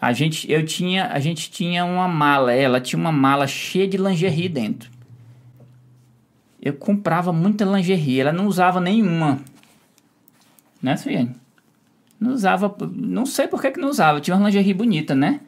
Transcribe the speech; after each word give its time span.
A 0.00 0.12
gente, 0.12 0.50
eu 0.50 0.64
tinha, 0.64 1.08
a 1.08 1.20
gente 1.20 1.50
tinha 1.50 1.84
uma 1.84 2.08
mala, 2.08 2.52
ela 2.52 2.80
tinha 2.80 2.98
uma 2.98 3.12
mala 3.12 3.46
cheia 3.46 3.86
de 3.86 3.98
lingerie 3.98 4.48
dentro. 4.48 4.90
Eu 6.60 6.72
comprava 6.72 7.32
muita 7.32 7.64
lingerie, 7.64 8.20
ela 8.20 8.32
não 8.32 8.46
usava 8.46 8.80
nenhuma. 8.80 9.40
Né, 10.82 10.96
Suiane? 10.96 11.34
Não 12.18 12.32
usava, 12.32 12.74
não 12.92 13.26
sei 13.26 13.46
por 13.46 13.60
que, 13.60 13.72
que 13.72 13.80
não 13.80 13.90
usava, 13.90 14.20
tinha 14.20 14.34
uma 14.36 14.46
lingerie 14.46 14.72
bonita, 14.72 15.14
né? 15.14 15.40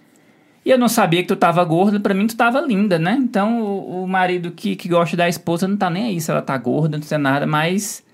E 0.64 0.70
eu 0.70 0.78
não 0.78 0.88
sabia 0.88 1.22
que 1.22 1.28
tu 1.28 1.36
tava 1.36 1.64
gorda, 1.64 1.98
pra 1.98 2.14
mim 2.14 2.26
tu 2.26 2.36
tava 2.36 2.60
linda, 2.60 2.98
né? 2.98 3.18
Então 3.18 3.62
o, 3.62 4.04
o 4.04 4.08
marido 4.08 4.52
que, 4.52 4.76
que 4.76 4.88
gosta 4.88 5.16
da 5.16 5.28
esposa 5.28 5.66
não 5.66 5.76
tá 5.76 5.90
nem 5.90 6.04
aí 6.04 6.20
se 6.20 6.30
ela 6.30 6.42
tá 6.42 6.56
gorda, 6.56 6.98
não 6.98 7.04
sei 7.04 7.18
nada, 7.18 7.46
mas. 7.46 8.04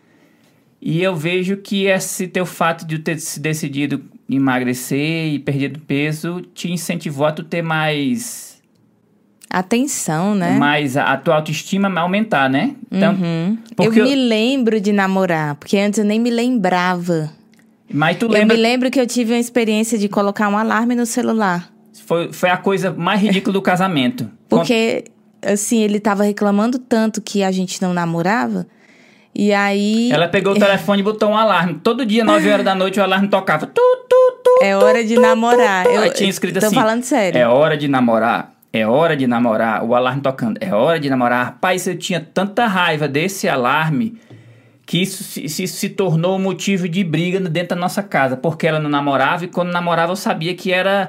E 0.81 1.03
eu 1.03 1.15
vejo 1.15 1.57
que 1.57 1.87
esse 1.87 2.29
teu 2.29 2.47
fato 2.47 2.87
de 2.87 3.01
ter 3.01 3.19
se 3.19 3.41
decidido 3.41 4.03
emagrecer 4.37 5.33
e 5.33 5.39
perder 5.39 5.79
peso 5.87 6.43
te 6.55 6.71
incentivou 6.71 7.27
a 7.27 7.33
tu 7.33 7.43
ter 7.43 7.63
mais. 7.63 8.59
Atenção, 9.49 10.35
né? 10.35 10.59
Mais 10.59 10.97
a, 10.97 11.17
tua 11.17 11.37
autoestima 11.37 11.89
aumentar, 11.99 12.51
né? 12.51 12.75
Então, 12.91 13.15
uhum. 13.15 13.57
Eu 13.79 13.91
me 13.91 14.13
eu... 14.13 14.29
lembro 14.29 14.79
de 14.79 14.93
namorar, 14.93 15.55
porque 15.55 15.79
antes 15.79 15.99
eu 15.99 16.05
nem 16.05 16.21
me 16.21 16.29
lembrava. 16.29 17.33
Mas 17.91 18.19
tu 18.19 18.27
lembra... 18.29 18.55
Eu 18.55 18.59
me 18.59 18.63
lembro 18.63 18.91
que 18.91 19.01
eu 19.01 19.07
tive 19.07 19.33
uma 19.33 19.39
experiência 19.39 19.97
de 19.97 20.07
colocar 20.07 20.51
um 20.51 20.59
alarme 20.59 20.95
no 20.95 21.07
celular. 21.07 21.73
Foi, 22.05 22.31
foi 22.31 22.51
a 22.51 22.59
coisa 22.59 22.93
mais 22.93 23.23
ridícula 23.23 23.55
do 23.55 23.63
casamento. 23.63 24.31
Porque, 24.51 25.05
assim, 25.41 25.79
ele 25.79 25.99
tava 25.99 26.25
reclamando 26.25 26.79
tanto 26.79 27.23
que 27.23 27.43
a 27.43 27.51
gente 27.51 27.81
não 27.81 27.95
namorava. 27.95 28.67
E 29.35 29.53
aí. 29.53 30.11
Ela 30.11 30.29
pegou 30.29 30.55
o 30.55 30.59
telefone 30.59 31.01
e 31.01 31.05
botou 31.05 31.31
um 31.31 31.37
alarme. 31.37 31.75
Todo 31.83 32.05
dia, 32.05 32.25
9 32.25 32.51
horas 32.51 32.65
da 32.65 32.75
noite, 32.75 32.99
o 32.99 33.03
alarme 33.03 33.29
tocava. 33.29 33.67
Tu, 33.67 33.81
tu, 34.09 34.41
tu, 34.43 34.65
é 34.65 34.77
hora 34.77 35.05
de 35.05 35.19
namorar. 35.19 35.87
Eu, 35.87 36.03
aí 36.03 36.11
tinha 36.11 36.29
escrito 36.29 36.59
tô 36.59 36.67
assim. 36.67 36.75
Tô 36.75 36.81
falando 36.81 37.03
sério. 37.03 37.39
É 37.39 37.47
hora 37.47 37.77
de 37.77 37.89
namorar. 37.89 38.53
É 38.73 38.87
hora 38.87 39.17
de 39.17 39.27
namorar. 39.27 39.85
O 39.85 39.95
alarme 39.95 40.21
tocando. 40.21 40.59
É 40.61 40.75
hora 40.75 40.99
de 40.99 41.09
namorar. 41.09 41.47
Rapaz, 41.47 41.87
eu 41.87 41.97
tinha 41.97 42.21
tanta 42.21 42.67
raiva 42.67 43.09
desse 43.09 43.49
alarme 43.49 44.19
que 44.85 45.03
isso 45.03 45.23
se, 45.23 45.49
se, 45.49 45.67
se 45.67 45.89
tornou 45.91 46.39
motivo 46.39 46.89
de 46.89 47.05
briga 47.05 47.39
dentro 47.41 47.77
da 47.77 47.77
nossa 47.77 48.03
casa. 48.03 48.37
Porque 48.37 48.67
ela 48.67 48.81
não 48.81 48.91
namorava 48.91 49.45
e 49.45 49.49
quando 49.49 49.71
namorava 49.71 50.13
eu 50.13 50.17
sabia 50.17 50.55
que 50.55 50.73
era 50.73 51.09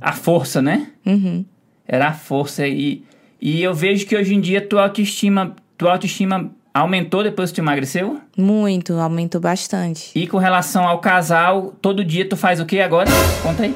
a 0.00 0.12
força, 0.12 0.60
né? 0.60 0.88
Uhum. 1.06 1.44
Era 1.86 2.08
a 2.08 2.12
força. 2.12 2.66
E, 2.66 3.04
e 3.40 3.62
eu 3.62 3.74
vejo 3.74 4.06
que 4.06 4.16
hoje 4.16 4.34
em 4.34 4.40
dia 4.40 4.60
tua 4.60 4.82
autoestima, 4.82 5.54
tua 5.76 5.92
autoestima 5.92 6.50
aumentou 6.72 7.22
depois 7.22 7.50
que 7.50 7.56
tu 7.56 7.60
emagreceu? 7.60 8.20
Muito, 8.36 8.94
aumentou 8.94 9.40
bastante. 9.40 10.10
E 10.14 10.26
com 10.26 10.38
relação 10.38 10.86
ao 10.86 10.98
casal, 10.98 11.74
todo 11.80 12.04
dia 12.04 12.28
tu 12.28 12.36
faz 12.36 12.60
o 12.60 12.66
que 12.66 12.80
agora? 12.80 13.10
Conta 13.42 13.64
aí. 13.64 13.74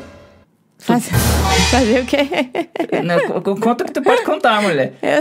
Faz... 0.78 1.08
Fazer 1.70 2.02
o 2.02 2.06
quê? 2.06 2.28
Não, 3.02 3.40
conta 3.56 3.84
que 3.84 3.92
tu 3.92 4.02
pode 4.02 4.24
contar, 4.24 4.62
mulher. 4.62 4.94
É... 5.02 5.20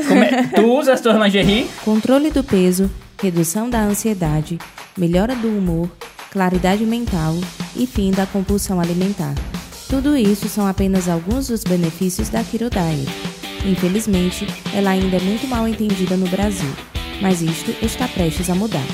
Tu 0.53 0.61
usa 0.61 0.93
as 0.93 1.01
tuas 1.01 1.15
lingerie? 1.17 1.67
Controle 1.83 2.29
do 2.29 2.43
peso, 2.43 2.89
redução 3.21 3.69
da 3.69 3.81
ansiedade, 3.81 4.59
melhora 4.97 5.35
do 5.35 5.47
humor, 5.47 5.89
claridade 6.31 6.85
mental 6.85 7.33
e 7.75 7.87
fim 7.87 8.11
da 8.11 8.25
compulsão 8.25 8.79
alimentar. 8.79 9.33
Tudo 9.89 10.17
isso 10.17 10.49
são 10.49 10.67
apenas 10.67 11.07
alguns 11.07 11.47
dos 11.47 11.63
benefícios 11.63 12.29
da 12.29 12.43
Kiro 12.43 12.69
Diet. 12.69 13.09
Infelizmente, 13.65 14.45
ela 14.75 14.91
ainda 14.91 15.17
é 15.17 15.19
muito 15.19 15.47
mal 15.47 15.67
entendida 15.67 16.17
no 16.17 16.27
Brasil, 16.27 16.69
mas 17.21 17.41
isto 17.41 17.73
está 17.83 18.07
prestes 18.07 18.49
a 18.49 18.55
mudar. 18.55 18.85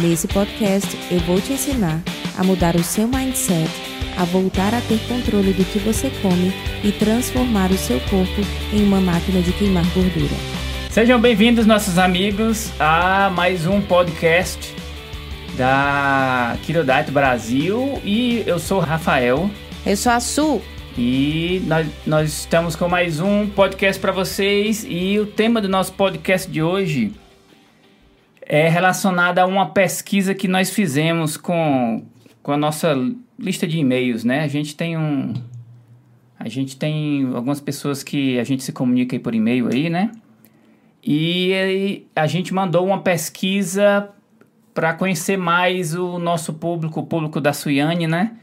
Nesse 0.00 0.28
podcast, 0.28 0.88
eu 1.10 1.18
vou 1.20 1.40
te 1.40 1.52
ensinar 1.52 2.00
a 2.36 2.44
mudar 2.44 2.76
o 2.76 2.84
seu 2.84 3.08
mindset, 3.08 3.68
a 4.16 4.24
voltar 4.24 4.72
a 4.72 4.80
ter 4.82 4.98
controle 5.08 5.52
do 5.52 5.64
que 5.64 5.78
você 5.80 6.10
come 6.22 6.52
e 6.84 6.92
transformar 6.92 7.70
o 7.70 7.76
seu 7.76 7.98
corpo 8.02 8.40
em 8.72 8.84
uma 8.84 9.00
máquina 9.00 9.42
de 9.42 9.52
queimar 9.52 9.84
gordura. 9.92 10.36
Sejam 10.90 11.20
bem-vindos, 11.20 11.66
nossos 11.66 11.98
amigos, 11.98 12.70
a 12.78 13.30
mais 13.30 13.66
um 13.66 13.80
podcast 13.80 14.74
da 15.56 16.56
Diet 16.64 17.10
Brasil 17.10 18.00
e 18.04 18.44
eu 18.46 18.58
sou 18.58 18.78
o 18.78 18.80
Rafael. 18.80 19.50
Eu 19.84 19.96
sou 19.96 20.12
a 20.12 20.20
Su. 20.20 20.62
E 20.96 21.62
nós, 21.66 21.86
nós 22.06 22.28
estamos 22.30 22.74
com 22.74 22.88
mais 22.88 23.20
um 23.20 23.48
podcast 23.48 24.00
para 24.00 24.10
vocês. 24.10 24.84
E 24.88 25.18
o 25.18 25.26
tema 25.26 25.60
do 25.60 25.68
nosso 25.68 25.92
podcast 25.92 26.50
de 26.50 26.60
hoje 26.62 27.12
é 28.50 28.66
relacionado 28.66 29.38
a 29.40 29.44
uma 29.44 29.66
pesquisa 29.68 30.34
que 30.34 30.48
nós 30.48 30.70
fizemos 30.70 31.36
com, 31.36 32.02
com 32.42 32.50
a 32.50 32.56
nossa 32.56 32.94
lista 33.38 33.68
de 33.68 33.78
e-mails, 33.78 34.24
né? 34.24 34.40
A 34.40 34.48
gente 34.48 34.74
tem 34.74 34.96
um. 34.96 35.34
A 36.40 36.48
gente 36.48 36.76
tem 36.76 37.30
algumas 37.34 37.60
pessoas 37.60 38.02
que 38.02 38.38
a 38.38 38.44
gente 38.44 38.62
se 38.62 38.72
comunica 38.72 39.14
aí 39.14 39.20
por 39.20 39.34
e-mail 39.34 39.68
aí, 39.70 39.90
né? 39.90 40.10
E 41.04 42.06
a 42.16 42.26
gente 42.26 42.54
mandou 42.54 42.86
uma 42.86 43.02
pesquisa 43.02 44.08
para 44.72 44.94
conhecer 44.94 45.36
mais 45.36 45.94
o 45.94 46.18
nosso 46.18 46.54
público, 46.54 47.00
o 47.00 47.06
público 47.06 47.42
da 47.42 47.52
Suiane, 47.52 48.06
né? 48.06 48.34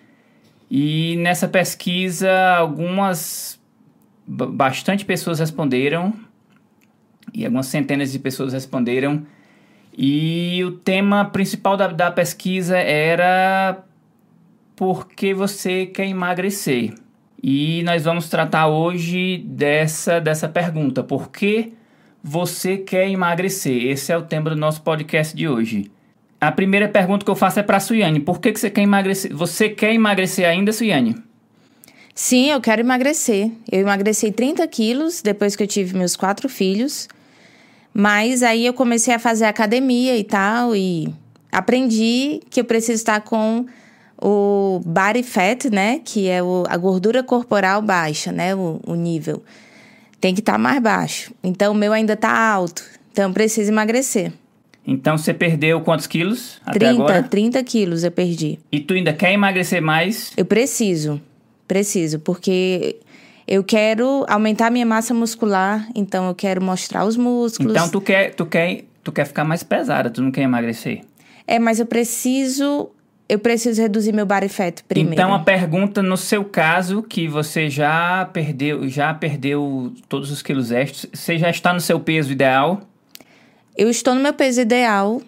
E 0.69 1.15
nessa 1.17 1.47
pesquisa, 1.47 2.31
algumas. 2.57 3.59
bastante 4.27 5.03
pessoas 5.03 5.39
responderam, 5.39 6.13
e 7.33 7.44
algumas 7.44 7.65
centenas 7.65 8.11
de 8.11 8.19
pessoas 8.19 8.53
responderam. 8.53 9.25
E 9.97 10.61
o 10.66 10.72
tema 10.72 11.25
principal 11.25 11.78
da, 11.78 11.88
da 11.88 12.11
pesquisa 12.11 12.78
era 12.78 13.83
por 14.75 15.07
que 15.07 15.33
você 15.33 15.85
quer 15.85 16.07
emagrecer. 16.07 16.94
E 17.41 17.83
nós 17.83 18.03
vamos 18.03 18.28
tratar 18.28 18.67
hoje 18.67 19.38
dessa, 19.45 20.19
dessa 20.19 20.50
pergunta: 20.50 21.03
por 21.03 21.29
que 21.31 21.73
você 22.23 22.78
quer 22.78 23.07
emagrecer? 23.09 23.85
Esse 23.85 24.11
é 24.11 24.17
o 24.17 24.23
tema 24.23 24.50
do 24.50 24.56
nosso 24.56 24.81
podcast 24.81 25.35
de 25.35 25.47
hoje. 25.47 25.91
A 26.41 26.51
primeira 26.51 26.89
pergunta 26.89 27.23
que 27.23 27.31
eu 27.31 27.35
faço 27.35 27.59
é 27.59 27.63
para 27.63 27.77
a 27.77 27.79
Suiane. 27.79 28.19
Por 28.19 28.39
que, 28.39 28.51
que 28.51 28.59
você 28.59 28.69
quer 28.69 28.81
emagrecer? 28.81 29.33
Você 29.33 29.69
quer 29.69 29.94
emagrecer 29.94 30.47
ainda, 30.47 30.73
Suiane? 30.73 31.16
Sim, 32.13 32.50
eu 32.50 32.59
quero 32.59 32.81
emagrecer. 32.81 33.51
Eu 33.72 33.81
emagreci 33.81 34.31
30 34.31 34.67
quilos 34.67 35.22
depois 35.22 35.56
que 35.56 35.63
eu 35.63 35.67
tive 35.67 35.97
meus 35.97 36.16
quatro 36.16 36.50
filhos. 36.50 37.07
Mas 37.97 38.44
aí 38.44 38.66
eu 38.66 38.73
comecei 38.73 39.13
a 39.13 39.19
fazer 39.19 39.45
academia 39.45 40.17
e 40.17 40.23
tal, 40.25 40.75
e 40.75 41.07
aprendi 41.50 42.41
que 42.50 42.59
eu 42.59 42.66
preciso 42.66 42.97
estar 42.97 43.22
com 43.22 43.66
o 44.22 44.81
body 44.85 45.23
fat, 45.23 45.69
né? 45.72 46.01
Que 46.03 46.28
é 46.28 46.44
o, 46.44 46.66
a 46.67 46.75
gordura 46.75 47.23
corporal 47.23 47.81
baixa, 47.81 48.33
né? 48.33 48.53
O, 48.53 48.81
o 48.85 48.95
nível. 48.95 49.41
Tem 50.19 50.33
que 50.33 50.41
estar 50.41 50.57
mais 50.57 50.81
baixo. 50.81 51.31
Então, 51.41 51.72
o 51.72 51.75
meu 51.75 51.94
ainda 51.94 52.13
está 52.13 52.38
alto. 52.38 52.83
Então, 53.13 53.29
eu 53.29 53.33
preciso 53.33 53.72
emagrecer. 53.72 54.33
Então 54.85 55.17
você 55.17 55.33
perdeu 55.33 55.81
quantos 55.81 56.06
quilos 56.06 56.62
até 56.63 56.79
30, 56.79 56.94
agora? 56.94 57.23
30 57.23 57.63
quilos 57.63 58.03
eu 58.03 58.12
perdi. 58.12 58.59
E 58.72 58.79
tu 58.79 58.94
ainda 58.94 59.13
quer 59.13 59.31
emagrecer 59.31 59.81
mais? 59.81 60.31
Eu 60.38 60.45
preciso, 60.45 61.19
preciso, 61.67 62.19
porque 62.19 62.97
eu 63.47 63.63
quero 63.63 64.25
aumentar 64.28 64.72
minha 64.72 64.85
massa 64.85 65.13
muscular, 65.13 65.88
então 65.94 66.28
eu 66.28 66.35
quero 66.35 66.61
mostrar 66.61 67.06
os 67.06 67.16
músculos. 67.16 67.73
Então 67.73 67.89
tu 67.89 68.01
quer, 68.01 68.33
tu 68.33 68.45
quer, 68.45 68.85
tu 69.03 69.11
quer 69.11 69.25
ficar 69.25 69.44
mais 69.44 69.61
pesada, 69.63 70.09
tu 70.09 70.22
não 70.22 70.31
quer 70.31 70.41
emagrecer? 70.41 71.01
É, 71.45 71.59
mas 71.59 71.79
eu 71.79 71.85
preciso 71.85 72.89
eu 73.28 73.39
preciso 73.39 73.81
reduzir 73.81 74.13
meu 74.13 74.25
body 74.25 74.50
fat 74.50 74.83
primeiro. 74.88 75.13
Então 75.13 75.33
a 75.33 75.39
pergunta 75.39 76.01
no 76.01 76.17
seu 76.17 76.44
caso 76.44 77.01
que 77.01 77.28
você 77.28 77.69
já 77.69 78.25
perdeu, 78.31 78.88
já 78.88 79.13
perdeu 79.13 79.94
todos 80.07 80.31
os 80.31 80.41
quilos 80.41 80.72
extras, 80.72 81.07
você 81.13 81.38
já 81.38 81.50
está 81.50 81.73
no 81.73 81.79
seu 81.79 82.00
peso 82.00 82.31
ideal? 82.31 82.81
Eu 83.77 83.89
estou 83.89 84.16
no 84.16 84.22
meu 84.22 84.33
peso 84.33 84.62
ideal. 84.62 85.22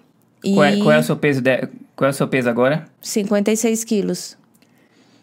E... 0.44 0.54
Qual, 0.54 0.64
é, 0.64 0.78
qual, 0.78 0.92
é, 0.92 1.00
o 1.00 1.04
seu 1.04 1.18
peso 1.18 1.42
de... 1.42 1.68
qual 1.96 2.08
é 2.08 2.12
o 2.12 2.14
seu 2.14 2.28
peso 2.28 2.50
agora? 2.50 2.86
56 3.02 3.84
quilos. 3.84 4.38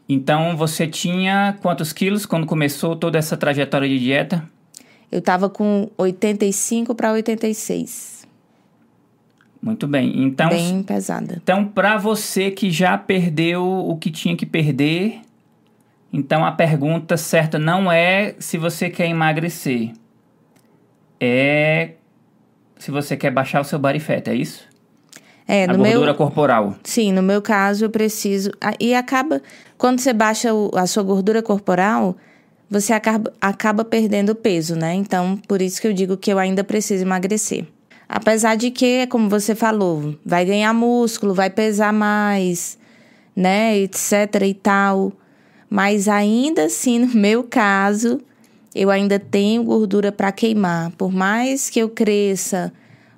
Então 0.09 0.57
você 0.57 0.87
tinha 0.87 1.57
quantos 1.63 1.93
quilos 1.93 2.27
quando 2.27 2.47
começou 2.47 2.95
toda 2.95 3.19
essa 3.19 3.37
trajetória 3.37 3.89
de 3.89 3.99
dieta? 3.99 4.49
Eu 5.11 5.21
estava 5.21 5.49
com 5.49 5.89
85 5.97 6.95
para 6.95 7.13
86. 7.13 8.27
Muito 9.63 9.87
bem. 9.87 10.23
Então, 10.23 10.51
Bem 10.51 10.83
pesada. 10.83 11.41
Então, 11.43 11.65
para 11.65 11.97
você 11.97 12.51
que 12.51 12.71
já 12.71 12.99
perdeu 12.99 13.65
o 13.65 13.97
que 13.97 14.11
tinha 14.11 14.37
que 14.37 14.45
perder, 14.45 15.21
então 16.13 16.45
a 16.45 16.53
pergunta 16.53 17.17
certa 17.17 17.59
não 17.59 17.91
é 17.91 18.35
se 18.39 18.59
você 18.59 18.91
quer 18.91 19.09
emagrecer. 19.09 19.93
É 21.19 21.93
se 22.79 22.91
você 22.91 23.17
quer 23.17 23.31
baixar 23.31 23.63
o 23.63 23.65
seu 23.65 23.79
body 23.79 24.01
fat, 24.01 24.29
é 24.29 24.35
isso? 24.35 24.63
É, 25.47 25.65
a 25.65 25.69
no 25.69 25.79
gordura 25.79 26.07
meu, 26.07 26.15
corporal. 26.15 26.75
Sim, 26.85 27.13
no 27.13 27.23
meu 27.23 27.41
caso 27.41 27.87
eu 27.87 27.91
preciso. 27.91 28.51
E 28.79 28.95
acaba. 28.95 29.41
Quando 29.85 30.01
você 30.01 30.15
baixa 30.15 30.49
a 30.77 30.87
sua 30.87 31.03
gordura 31.03 31.43
corporal, 31.43 32.17
você 32.71 32.95
acaba, 32.95 33.31
acaba 33.39 33.85
perdendo 33.85 34.35
peso, 34.35 34.75
né? 34.75 34.95
Então, 34.95 35.37
por 35.47 35.61
isso 35.61 35.79
que 35.79 35.87
eu 35.87 35.93
digo 35.93 36.17
que 36.17 36.33
eu 36.33 36.39
ainda 36.39 36.65
preciso 36.65 37.03
emagrecer. 37.03 37.67
Apesar 38.09 38.55
de 38.55 38.71
que, 38.71 39.07
como 39.09 39.29
você 39.29 39.55
falou, 39.55 40.19
vai 40.25 40.47
ganhar 40.47 40.73
músculo, 40.73 41.35
vai 41.35 41.51
pesar 41.51 41.93
mais, 41.93 42.79
né? 43.37 43.77
Etc 43.77 44.11
e 44.47 44.55
tal. 44.55 45.13
Mas 45.69 46.09
ainda 46.09 46.65
assim, 46.65 47.01
no 47.01 47.15
meu 47.15 47.45
caso, 47.45 48.23
eu 48.75 48.89
ainda 48.91 49.19
tenho 49.19 49.65
gordura 49.65 50.11
para 50.11 50.33
queimar. 50.33 50.93
Por 50.93 51.13
mais 51.13 51.69
que 51.69 51.79
eu 51.79 51.91
cresça 51.91 52.73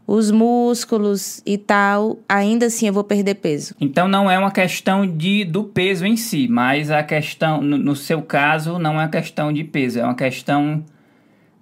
os 0.06 0.30
músculos 0.30 1.42
e 1.44 1.58
tal, 1.58 2.18
ainda 2.28 2.66
assim 2.66 2.86
eu 2.86 2.92
vou 2.92 3.02
perder 3.02 3.34
peso. 3.34 3.74
Então 3.80 4.06
não 4.06 4.30
é 4.30 4.38
uma 4.38 4.52
questão 4.52 5.06
de 5.06 5.44
do 5.44 5.64
peso 5.64 6.06
em 6.06 6.16
si, 6.16 6.46
mas 6.48 6.90
a 6.90 7.02
questão, 7.02 7.60
no, 7.60 7.76
no 7.76 7.96
seu 7.96 8.22
caso, 8.22 8.78
não 8.78 8.94
é 8.94 9.04
uma 9.04 9.08
questão 9.08 9.52
de 9.52 9.64
peso, 9.64 9.98
é 9.98 10.04
uma 10.04 10.14
questão 10.14 10.84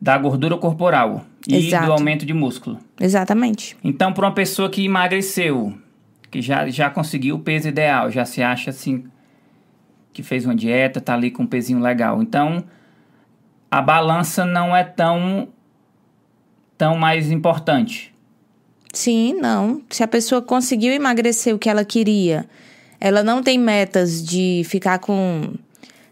da 0.01 0.19
gordura 0.19 0.57
corporal 0.59 1.25
e 1.49 1.69
Exato. 1.69 1.87
do 1.87 1.93
aumento 1.93 2.27
de 2.27 2.35
músculo. 2.35 2.79
Exatamente. 3.01 3.77
Então, 3.83 4.13
para 4.13 4.27
uma 4.27 4.35
pessoa 4.35 4.69
que 4.69 4.85
emagreceu, 4.85 5.73
que 6.31 6.43
já, 6.43 6.69
já 6.69 6.91
conseguiu 6.91 7.37
o 7.37 7.39
peso 7.39 7.69
ideal, 7.69 8.11
já 8.11 8.27
se 8.27 8.43
acha 8.43 8.69
assim 8.69 9.05
que 10.13 10.23
fez 10.23 10.45
uma 10.45 10.55
dieta, 10.55 11.01
tá 11.01 11.15
ali 11.15 11.31
com 11.31 11.43
um 11.43 11.47
pezinho 11.47 11.81
legal. 11.81 12.23
Então, 12.23 12.63
a 13.71 13.81
balança 13.81 14.45
não 14.45 14.77
é 14.77 14.85
tão 14.85 15.49
tão 16.77 16.97
mais 16.97 17.31
importante. 17.31 18.14
Sim, 18.95 19.35
não. 19.35 19.83
Se 19.91 20.03
a 20.03 20.09
pessoa 20.09 20.41
conseguiu 20.41 20.93
emagrecer 20.93 21.55
o 21.55 21.59
que 21.59 21.69
ela 21.69 21.85
queria, 21.85 22.47
ela 23.01 23.23
não 23.23 23.43
tem 23.43 23.59
metas 23.59 24.25
de 24.25 24.63
ficar 24.65 24.99
com, 25.01 25.53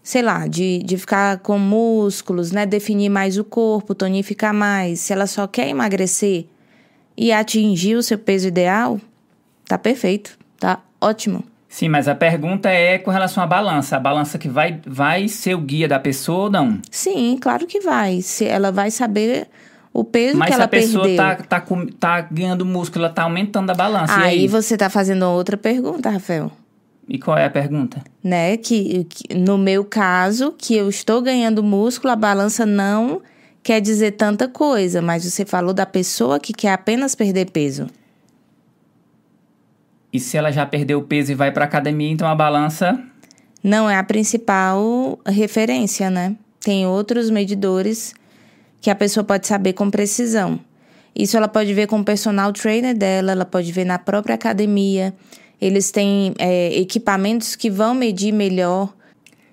sei 0.02 0.20
lá, 0.20 0.46
de, 0.46 0.82
de 0.82 0.98
ficar 0.98 1.38
com 1.38 1.58
músculos, 1.58 2.52
né? 2.52 2.66
Definir 2.66 3.08
mais 3.08 3.38
o 3.38 3.44
corpo, 3.44 3.94
tonificar 3.94 4.52
mais. 4.52 5.00
Se 5.00 5.12
ela 5.12 5.26
só 5.26 5.46
quer 5.46 5.68
emagrecer 5.68 6.46
e 7.16 7.32
atingir 7.32 7.94
o 7.94 8.02
seu 8.02 8.18
peso 8.18 8.48
ideal, 8.48 9.00
tá 9.66 9.78
perfeito, 9.78 10.36
tá 10.58 10.80
ótimo. 11.00 11.44
Sim, 11.68 11.88
mas 11.88 12.06
a 12.06 12.14
pergunta 12.14 12.68
é 12.68 12.98
com 12.98 13.10
relação 13.10 13.42
à 13.42 13.46
balança. 13.46 13.96
A 13.96 14.00
balança 14.00 14.38
que 14.38 14.48
vai, 14.48 14.78
vai 14.86 15.26
ser 15.28 15.54
o 15.54 15.58
guia 15.58 15.88
da 15.88 15.98
pessoa 15.98 16.44
ou 16.44 16.50
não? 16.50 16.78
Sim, 16.90 17.38
claro 17.40 17.66
que 17.66 17.80
vai. 17.80 18.20
Se 18.20 18.44
ela 18.44 18.70
vai 18.70 18.90
saber 18.90 19.48
o 19.92 20.04
peso 20.04 20.38
Mas 20.38 20.48
que 20.48 20.54
ela 20.54 20.64
a 20.64 20.68
pessoa 20.68 21.04
perdeu. 21.04 21.46
tá, 21.46 21.60
tá, 21.60 21.66
tá 22.00 22.20
ganhando 22.22 22.64
músculo, 22.64 23.04
ela 23.04 23.12
tá 23.12 23.24
aumentando 23.24 23.70
a 23.70 23.74
balança. 23.74 24.14
Aí 24.16 24.40
aí? 24.40 24.48
você 24.48 24.76
tá 24.76 24.88
fazendo 24.88 25.24
outra 25.24 25.56
pergunta, 25.56 26.08
Rafael. 26.10 26.50
E 27.08 27.18
qual 27.18 27.36
é 27.36 27.44
a 27.44 27.50
pergunta? 27.50 28.02
né? 28.22 28.56
Que, 28.56 29.04
que 29.04 29.34
no 29.34 29.58
meu 29.58 29.84
caso, 29.84 30.54
que 30.56 30.74
eu 30.74 30.88
estou 30.88 31.20
ganhando 31.20 31.62
músculo, 31.62 32.12
a 32.12 32.16
balança 32.16 32.64
não 32.64 33.20
quer 33.62 33.80
dizer 33.80 34.12
tanta 34.12 34.48
coisa, 34.48 35.02
mas 35.02 35.24
você 35.24 35.44
falou 35.44 35.74
da 35.74 35.84
pessoa 35.84 36.40
que 36.40 36.52
quer 36.52 36.72
apenas 36.72 37.14
perder 37.14 37.50
peso. 37.50 37.88
E 40.12 40.20
se 40.20 40.36
ela 40.36 40.50
já 40.50 40.64
perdeu 40.66 41.02
peso 41.02 41.32
e 41.32 41.34
vai 41.34 41.50
pra 41.50 41.64
academia, 41.64 42.10
então 42.10 42.28
a 42.28 42.34
balança. 42.34 42.98
Não 43.62 43.88
é 43.88 43.96
a 43.96 44.04
principal 44.04 45.18
referência, 45.26 46.10
né? 46.10 46.36
Tem 46.60 46.86
outros 46.86 47.30
medidores 47.30 48.14
que 48.82 48.90
a 48.90 48.94
pessoa 48.94 49.24
pode 49.24 49.46
saber 49.46 49.72
com 49.72 49.90
precisão. 49.90 50.60
Isso 51.16 51.36
ela 51.36 51.48
pode 51.48 51.72
ver 51.72 51.86
com 51.86 52.00
o 52.00 52.04
personal 52.04 52.52
trainer 52.52 52.94
dela, 52.96 53.32
ela 53.32 53.44
pode 53.46 53.70
ver 53.72 53.84
na 53.86 53.98
própria 53.98 54.34
academia. 54.34 55.14
Eles 55.60 55.90
têm 55.90 56.34
é, 56.38 56.74
equipamentos 56.78 57.54
que 57.56 57.70
vão 57.70 57.94
medir 57.94 58.32
melhor 58.32 58.92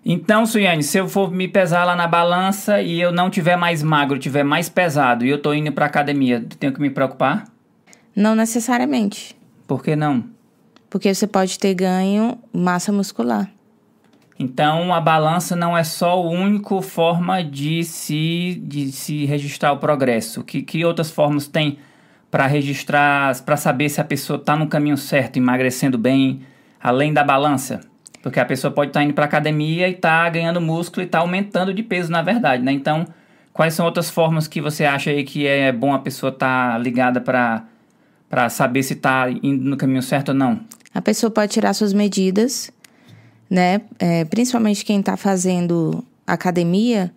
Então, 0.04 0.46
Suiane, 0.46 0.82
se 0.82 0.98
eu 0.98 1.08
for 1.08 1.32
me 1.32 1.48
pesar 1.48 1.86
lá 1.86 1.96
na 1.96 2.08
balança 2.08 2.82
e 2.82 3.00
eu 3.00 3.12
não 3.12 3.30
tiver 3.30 3.56
mais 3.58 3.84
magro, 3.84 4.18
tiver 4.18 4.44
mais 4.44 4.68
pesado 4.68 5.24
e 5.26 5.30
eu 5.30 5.40
tô 5.42 5.54
indo 5.54 5.72
pra 5.72 5.86
academia, 5.86 6.44
tenho 6.60 6.74
que 6.74 6.82
me 6.82 6.90
preocupar? 6.90 7.46
Não 8.16 8.34
necessariamente, 8.36 9.38
Por 9.68 9.84
que 9.84 9.96
não? 9.96 10.24
porque 10.90 11.14
você 11.14 11.28
pode 11.28 11.60
ter 11.60 11.76
ganho 11.76 12.36
massa 12.52 12.92
muscular. 12.92 13.48
Então, 14.42 14.94
a 14.94 15.02
balança 15.02 15.54
não 15.54 15.78
é 15.78 15.84
só 15.84 16.12
a 16.12 16.16
única 16.16 16.82
forma 16.82 17.44
de 17.44 17.84
se, 17.84 18.58
de 18.64 18.90
se 18.90 19.26
registrar 19.26 19.74
o 19.74 19.78
progresso. 19.78 20.46
Que, 20.46 20.62
que 20.62 20.86
outras 20.86 21.12
formas 21.12 21.46
tem 21.46 21.78
para 22.32 22.48
registrar, 22.48 23.38
para 23.42 23.58
saber 23.58 23.90
se 23.90 24.00
a 24.00 24.04
pessoa 24.04 24.40
está 24.40 24.56
no 24.56 24.68
caminho 24.68 24.96
certo, 24.96 25.36
emagrecendo 25.36 25.98
bem, 25.98 26.42
além 26.82 27.12
da 27.12 27.22
balança? 27.22 27.82
Porque 28.24 28.40
a 28.40 28.46
pessoa 28.46 28.72
pode 28.72 28.92
estar 28.92 29.04
indo 29.04 29.14
para 29.14 29.26
academia 29.26 29.90
e 29.90 29.96
tá 29.96 30.30
ganhando 30.30 30.62
músculo 30.62 31.04
e 31.04 31.08
tá 31.08 31.20
aumentando 31.20 31.74
de 31.74 31.84
peso, 31.84 32.10
na 32.10 32.22
verdade, 32.22 32.64
né? 32.64 32.72
Então, 32.72 33.06
quais 33.52 33.74
são 33.74 33.86
outras 33.86 34.10
formas 34.10 34.48
que 34.48 34.62
você 34.62 34.86
acha 34.86 35.10
aí 35.10 35.26
que 35.26 35.46
é 35.48 35.70
bom 35.70 35.94
a 35.94 36.00
pessoa 36.00 36.32
estar 36.32 36.80
ligada 36.80 37.20
para 37.20 37.66
para 38.30 38.48
saber 38.48 38.84
se 38.84 38.94
está 38.94 39.28
indo 39.30 39.68
no 39.68 39.76
caminho 39.76 40.04
certo 40.04 40.30
ou 40.30 40.36
não? 40.36 40.60
A 40.94 41.02
pessoa 41.02 41.32
pode 41.32 41.52
tirar 41.52 41.74
suas 41.74 41.94
medidas, 41.94 42.72
né? 43.50 43.82
É, 43.98 44.26
principalmente 44.26 44.86
quem 44.86 45.00
está 45.00 45.18
fazendo 45.18 46.04
academia, 46.28 47.12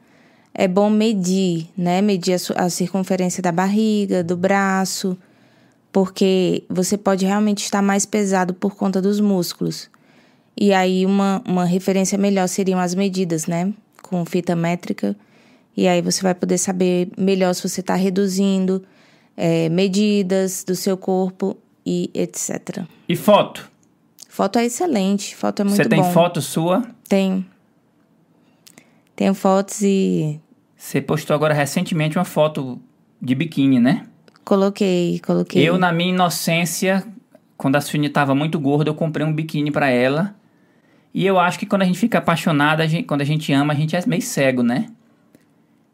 é 0.55 0.67
bom 0.67 0.89
medir, 0.89 1.69
né? 1.77 2.01
Medir 2.01 2.37
a, 2.57 2.65
a 2.65 2.71
circunferência 2.71 3.43
da 3.43 3.53
barriga, 3.53 4.23
do 4.23 4.37
braço, 4.37 5.17
porque 5.93 6.65
você 6.69 6.97
pode 6.97 7.27
realmente 7.27 7.65
estar 7.65 7.83
mais 7.83 8.07
pesado 8.07 8.55
por 8.55 8.75
conta 8.75 9.01
dos 9.01 9.21
músculos. 9.21 9.91
E 10.57 10.73
aí, 10.73 11.07
uma, 11.07 11.43
uma 11.47 11.65
referência 11.65 12.19
melhor 12.19 12.49
seriam 12.49 12.79
as 12.79 12.95
medidas, 12.95 13.47
né? 13.47 13.73
Com 14.03 14.25
fita 14.25 14.55
métrica. 14.55 15.17
E 15.77 15.89
aí 15.89 16.03
você 16.03 16.23
vai 16.23 16.35
poder 16.35 16.59
saber 16.59 17.09
melhor 17.17 17.55
se 17.55 17.67
você 17.67 17.81
está 17.81 17.95
reduzindo 17.95 18.85
é, 19.37 19.69
medidas 19.71 20.65
do 20.65 20.77
seu 20.77 20.97
corpo 20.97 21.57
e 21.85 22.11
etc. 22.15 22.85
E 23.09 23.17
foto? 23.17 23.72
Foto 24.35 24.59
é 24.59 24.65
excelente, 24.65 25.37
foto 25.37 25.61
é 25.61 25.65
muito 25.67 25.77
você 25.77 25.87
tem 25.87 26.01
bom. 26.01 26.11
foto 26.11 26.41
sua? 26.41 26.83
Tenho. 27.07 27.45
Tenho 29.15 29.35
fotos 29.35 29.83
e 29.83 30.41
Você 30.75 31.03
postou 31.03 31.37
agora 31.37 31.53
recentemente 31.53 32.17
uma 32.17 32.25
foto 32.25 32.81
de 33.21 33.35
biquíni, 33.35 33.79
né? 33.79 34.07
coloquei, 34.43 35.21
coloquei. 35.21 35.63
Eu, 35.63 35.77
na 35.77 35.93
minha 35.93 36.15
inocência, 36.15 37.07
quando 37.59 37.77
a 37.77 37.81
Suine 37.83 38.07
estava 38.07 38.35
muito 38.35 38.59
gorda, 38.59 38.89
eu 38.89 38.95
comprei 38.95 39.25
um 39.27 39.35
biquíni 39.35 39.71
pra 39.71 39.91
ela. 39.91 40.35
E 41.13 41.27
eu 41.27 41.39
acho 41.39 41.59
que 41.59 41.67
quando 41.67 41.83
a 41.83 41.85
gente 41.85 41.99
fica 41.99 42.17
apaixonada, 42.17 42.83
a 42.83 42.87
gente- 42.87 43.05
quando 43.07 43.21
a 43.21 43.25
gente 43.25 43.53
ama, 43.53 43.75
a 43.75 43.77
gente 43.77 43.95
é 43.95 44.03
meio 44.07 44.23
cego, 44.23 44.63
né? 44.63 44.87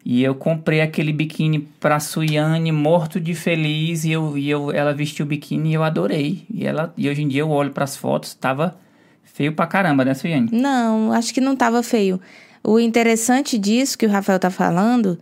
E 0.05 0.23
eu 0.23 0.35
comprei 0.35 0.81
aquele 0.81 1.13
biquíni 1.13 1.61
pra 1.81 2.01
Suiane, 2.01 2.73
morto 2.73 3.21
de 3.21 3.35
feliz, 3.35 4.05
e, 4.05 4.13
eu, 4.13 4.39
e 4.39 4.49
eu, 4.49 4.71
ela 4.73 4.95
vestiu 4.95 5.27
o 5.27 5.29
biquíni 5.29 5.71
e 5.71 5.75
eu 5.75 5.83
adorei. 5.83 6.45
E, 6.53 6.67
ela, 6.67 6.93
e 6.97 7.09
hoje 7.09 7.23
em 7.23 7.29
dia 7.29 7.43
eu 7.43 7.51
olho 7.51 7.71
pras 7.73 7.97
fotos, 7.97 8.33
tava 8.35 8.77
feio 9.25 9.53
pra 9.53 9.67
caramba, 9.67 10.05
né, 10.05 10.15
Suiane? 10.15 10.49
Não, 10.51 11.13
acho 11.13 11.35
que 11.35 11.41
não 11.41 11.55
tava 11.55 11.83
feio. 11.83 12.19
O 12.65 12.79
interessante 12.81 13.59
disso 13.59 13.99
que 13.99 14.07
o 14.07 14.09
Rafael 14.11 14.39
tá 14.39 14.51
falando 14.51 15.19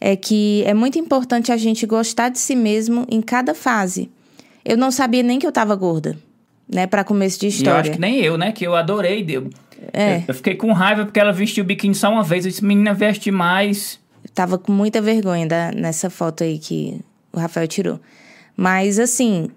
é 0.00 0.16
que 0.16 0.62
é 0.66 0.72
muito 0.72 0.98
importante 0.98 1.52
a 1.52 1.56
gente 1.58 1.84
gostar 1.86 2.30
de 2.30 2.38
si 2.38 2.56
mesmo 2.56 3.06
em 3.10 3.20
cada 3.20 3.54
fase. 3.54 4.10
Eu 4.64 4.76
não 4.78 4.90
sabia 4.90 5.22
nem 5.22 5.38
que 5.38 5.46
eu 5.46 5.52
tava 5.52 5.74
gorda, 5.76 6.16
né, 6.72 6.86
para 6.86 7.04
começo 7.04 7.38
de 7.38 7.46
E 7.46 7.48
eu 7.48 7.50
história. 7.50 7.80
acho 7.80 7.90
que 7.92 8.00
nem 8.00 8.20
eu, 8.20 8.38
né? 8.38 8.52
Que 8.52 8.66
eu 8.66 8.74
adorei. 8.74 9.24
Eu, 9.28 9.50
É. 9.92 10.16
eu, 10.18 10.22
eu 10.28 10.34
fiquei 10.34 10.54
com 10.54 10.72
raiva 10.72 11.04
porque 11.04 11.20
ela 11.20 11.32
vestiu 11.32 11.62
o 11.62 11.66
biquíni 11.66 11.94
só 11.94 12.10
uma 12.10 12.22
vez. 12.22 12.44
Eu 12.46 12.50
disse, 12.50 12.64
menina, 12.64 12.94
veste 12.94 13.30
mais. 13.30 13.99
Tava 14.34 14.58
com 14.58 14.72
muita 14.72 15.00
vergonha 15.00 15.46
da- 15.46 15.72
nessa 15.72 16.08
foto 16.08 16.44
aí 16.44 16.58
que 16.58 17.00
o 17.32 17.38
Rafael 17.38 17.66
tirou. 17.66 18.00
Mas, 18.56 18.98
assim, 18.98 19.50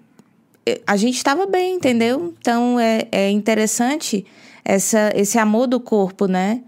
a 0.86 0.96
gente 0.96 1.22
tava 1.22 1.46
bem, 1.46 1.76
entendeu? 1.76 2.34
Então, 2.38 2.78
é, 2.80 3.06
é 3.12 3.30
interessante 3.30 4.24
essa, 4.64 5.12
esse 5.14 5.38
amor 5.38 5.66
do 5.66 5.78
corpo, 5.78 6.26
né? 6.26 6.62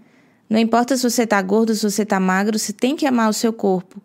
Não 0.49 0.59
importa 0.59 0.95
se 0.95 1.09
você 1.09 1.27
tá 1.27 1.41
gordo, 1.41 1.75
se 1.75 1.83
você 1.83 2.05
tá 2.05 2.19
magro, 2.19 2.57
você 2.57 2.71
tem 2.71 2.95
que 2.95 3.05
amar 3.05 3.29
o 3.29 3.33
seu 3.33 3.51
corpo. 3.51 4.01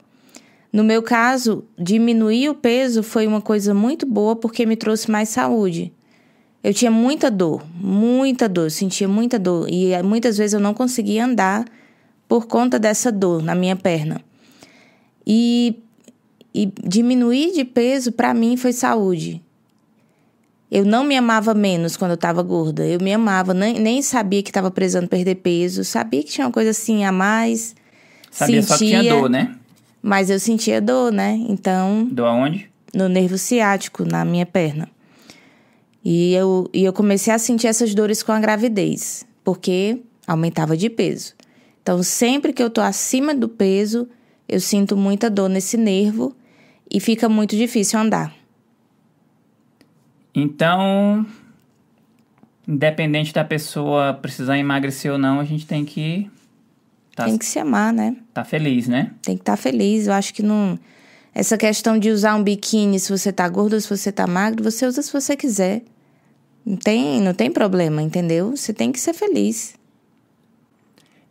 No 0.73 0.83
meu 0.83 1.03
caso, 1.03 1.65
diminuir 1.79 2.49
o 2.49 2.55
peso 2.55 3.03
foi 3.03 3.27
uma 3.27 3.41
coisa 3.41 3.75
muito 3.75 4.07
boa 4.07 4.35
porque 4.35 4.65
me 4.65 4.75
trouxe 4.75 5.11
mais 5.11 5.29
saúde. 5.29 5.93
Eu 6.65 6.73
tinha 6.73 6.91
muita 6.91 7.31
dor, 7.31 7.63
muita 7.75 8.49
dor, 8.49 8.71
sentia 8.71 9.07
muita 9.07 9.39
dor. 9.39 9.69
E 9.69 9.93
eh, 9.93 10.03
muitas 10.03 10.39
vezes 10.39 10.55
eu 10.55 10.61
não 10.61 10.73
conseguia 10.73 11.27
andar 11.27 11.65
por 12.33 12.47
conta 12.47 12.79
dessa 12.79 13.13
dor 13.13 13.43
na 13.43 13.55
minha 13.55 13.77
perna. 13.77 14.19
E, 15.27 15.79
e 16.55 16.73
diminuir 16.83 17.53
de 17.53 17.63
peso 17.63 18.11
para 18.11 18.33
mim 18.33 18.57
foi 18.57 18.73
saúde. 18.73 19.43
Eu 20.71 20.87
não 20.87 21.05
me 21.05 21.15
amava 21.15 21.53
menos 21.53 21.95
quando 21.95 22.13
eu 22.13 22.15
estava 22.15 22.43
gorda. 22.43 22.87
Eu 22.87 22.99
me 23.03 23.13
amava, 23.13 23.53
nem, 23.53 23.79
nem 23.79 24.01
sabia 24.01 24.43
que 24.43 24.49
estava 24.49 24.71
precisando 24.71 25.09
perder 25.09 25.35
peso. 25.35 25.85
Sabia 25.85 26.23
que 26.23 26.31
tinha 26.31 26.47
uma 26.47 26.53
coisa 26.53 26.71
assim 26.71 27.05
a 27.05 27.13
mais. 27.13 27.77
Sabia 28.31 28.63
só 28.63 28.79
que 28.79 28.87
tinha 28.87 29.03
sentia, 29.03 29.13
dor, 29.15 29.29
né? 29.29 29.55
Mas 30.01 30.31
eu 30.31 30.41
sentia 30.41 30.81
dor, 30.81 31.13
né? 31.13 31.39
Então, 31.51 32.09
Dor 32.11 32.29
aonde? 32.29 32.71
no 32.95 33.11
nervo 33.11 33.37
ciático, 33.37 34.07
na 34.07 34.25
minha 34.25 34.47
perna. 34.47 34.89
E 36.03 36.33
eu, 36.33 36.67
e 36.73 36.83
eu 36.83 36.95
comecei 36.95 37.35
a 37.35 37.39
sentir 37.39 37.67
essas 37.67 37.95
dores 37.95 38.23
com 38.23 38.33
a 38.33 38.41
gravidez, 38.41 39.27
porque 39.45 39.99
aumentava 40.27 40.79
de 40.79 40.89
peso. 40.89 41.35
Então, 41.83 42.01
sempre 42.03 42.53
que 42.53 42.63
eu 42.63 42.71
tô 42.71 42.81
acima 42.81 43.35
do 43.35 43.49
peso, 43.49 44.09
eu 44.49 44.61
sinto 44.61 44.97
muita 44.97 45.29
dor 45.29 45.49
nesse 45.49 45.77
nervo 45.77 46.35
e 46.89 47.01
fica 47.01 47.29
muito 47.29 47.57
difícil 47.57 47.99
andar. 47.99 48.33
Então, 50.33 51.27
independente 52.67 53.33
da 53.33 53.45
pessoa 53.45 54.15
precisar 54.15 54.59
emagrecer 54.59 55.11
ou 55.13 55.19
não, 55.19 55.41
a 55.41 55.45
gente 55.45 55.67
tem 55.67 55.85
que 55.85 56.31
tá, 57.17 57.25
Tem 57.25 57.37
que 57.37 57.45
se 57.45 57.59
amar, 57.59 57.93
né? 57.93 58.17
tá 58.33 58.45
feliz, 58.45 58.87
né? 58.87 59.11
Tem 59.21 59.37
que 59.37 59.43
estar 59.43 59.57
feliz. 59.57 60.07
Eu 60.07 60.13
acho 60.13 60.33
que 60.33 60.43
não. 60.43 60.79
Essa 61.35 61.59
questão 61.59 61.99
de 61.99 62.11
usar 62.11 62.37
um 62.37 62.43
biquíni 62.45 63.01
se 63.01 63.11
você 63.11 63.33
tá 63.33 63.49
gordo 63.49 63.73
ou 63.73 63.81
se 63.81 63.89
você 63.89 64.13
tá 64.13 64.27
magro, 64.27 64.63
você 64.63 64.87
usa 64.87 65.03
se 65.03 65.13
você 65.13 65.37
quiser. 65.37 65.83
Não 66.65 66.77
tem, 66.77 67.21
não 67.21 67.35
tem 67.35 67.51
problema, 67.51 68.01
entendeu? 68.01 68.57
Você 68.57 68.73
tem 68.73 68.93
que 68.93 69.01
ser 69.01 69.15
feliz. 69.15 69.75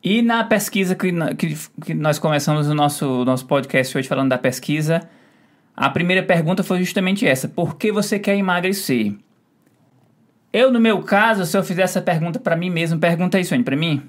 E 0.03 0.21
na 0.21 0.43
pesquisa 0.43 0.95
que, 0.95 1.11
que, 1.35 1.57
que 1.85 1.93
nós 1.93 2.17
começamos 2.17 2.67
o 2.67 2.73
nosso, 2.73 3.23
nosso 3.23 3.45
podcast 3.45 3.95
hoje 3.97 4.07
falando 4.07 4.29
da 4.29 4.37
pesquisa, 4.37 5.07
a 5.75 5.89
primeira 5.89 6.23
pergunta 6.23 6.63
foi 6.63 6.79
justamente 6.79 7.25
essa: 7.25 7.47
por 7.47 7.75
que 7.75 7.91
você 7.91 8.17
quer 8.17 8.35
emagrecer? 8.35 9.13
Eu, 10.51 10.71
no 10.71 10.79
meu 10.79 11.01
caso, 11.03 11.45
se 11.45 11.57
eu 11.57 11.63
fizer 11.63 11.83
essa 11.83 12.01
pergunta 12.01 12.39
pra 12.39 12.57
mim 12.57 12.69
mesmo, 12.69 12.99
pergunta 12.99 13.39
isso, 13.39 13.53
Anny, 13.53 13.63
pra 13.63 13.75
mim. 13.75 14.01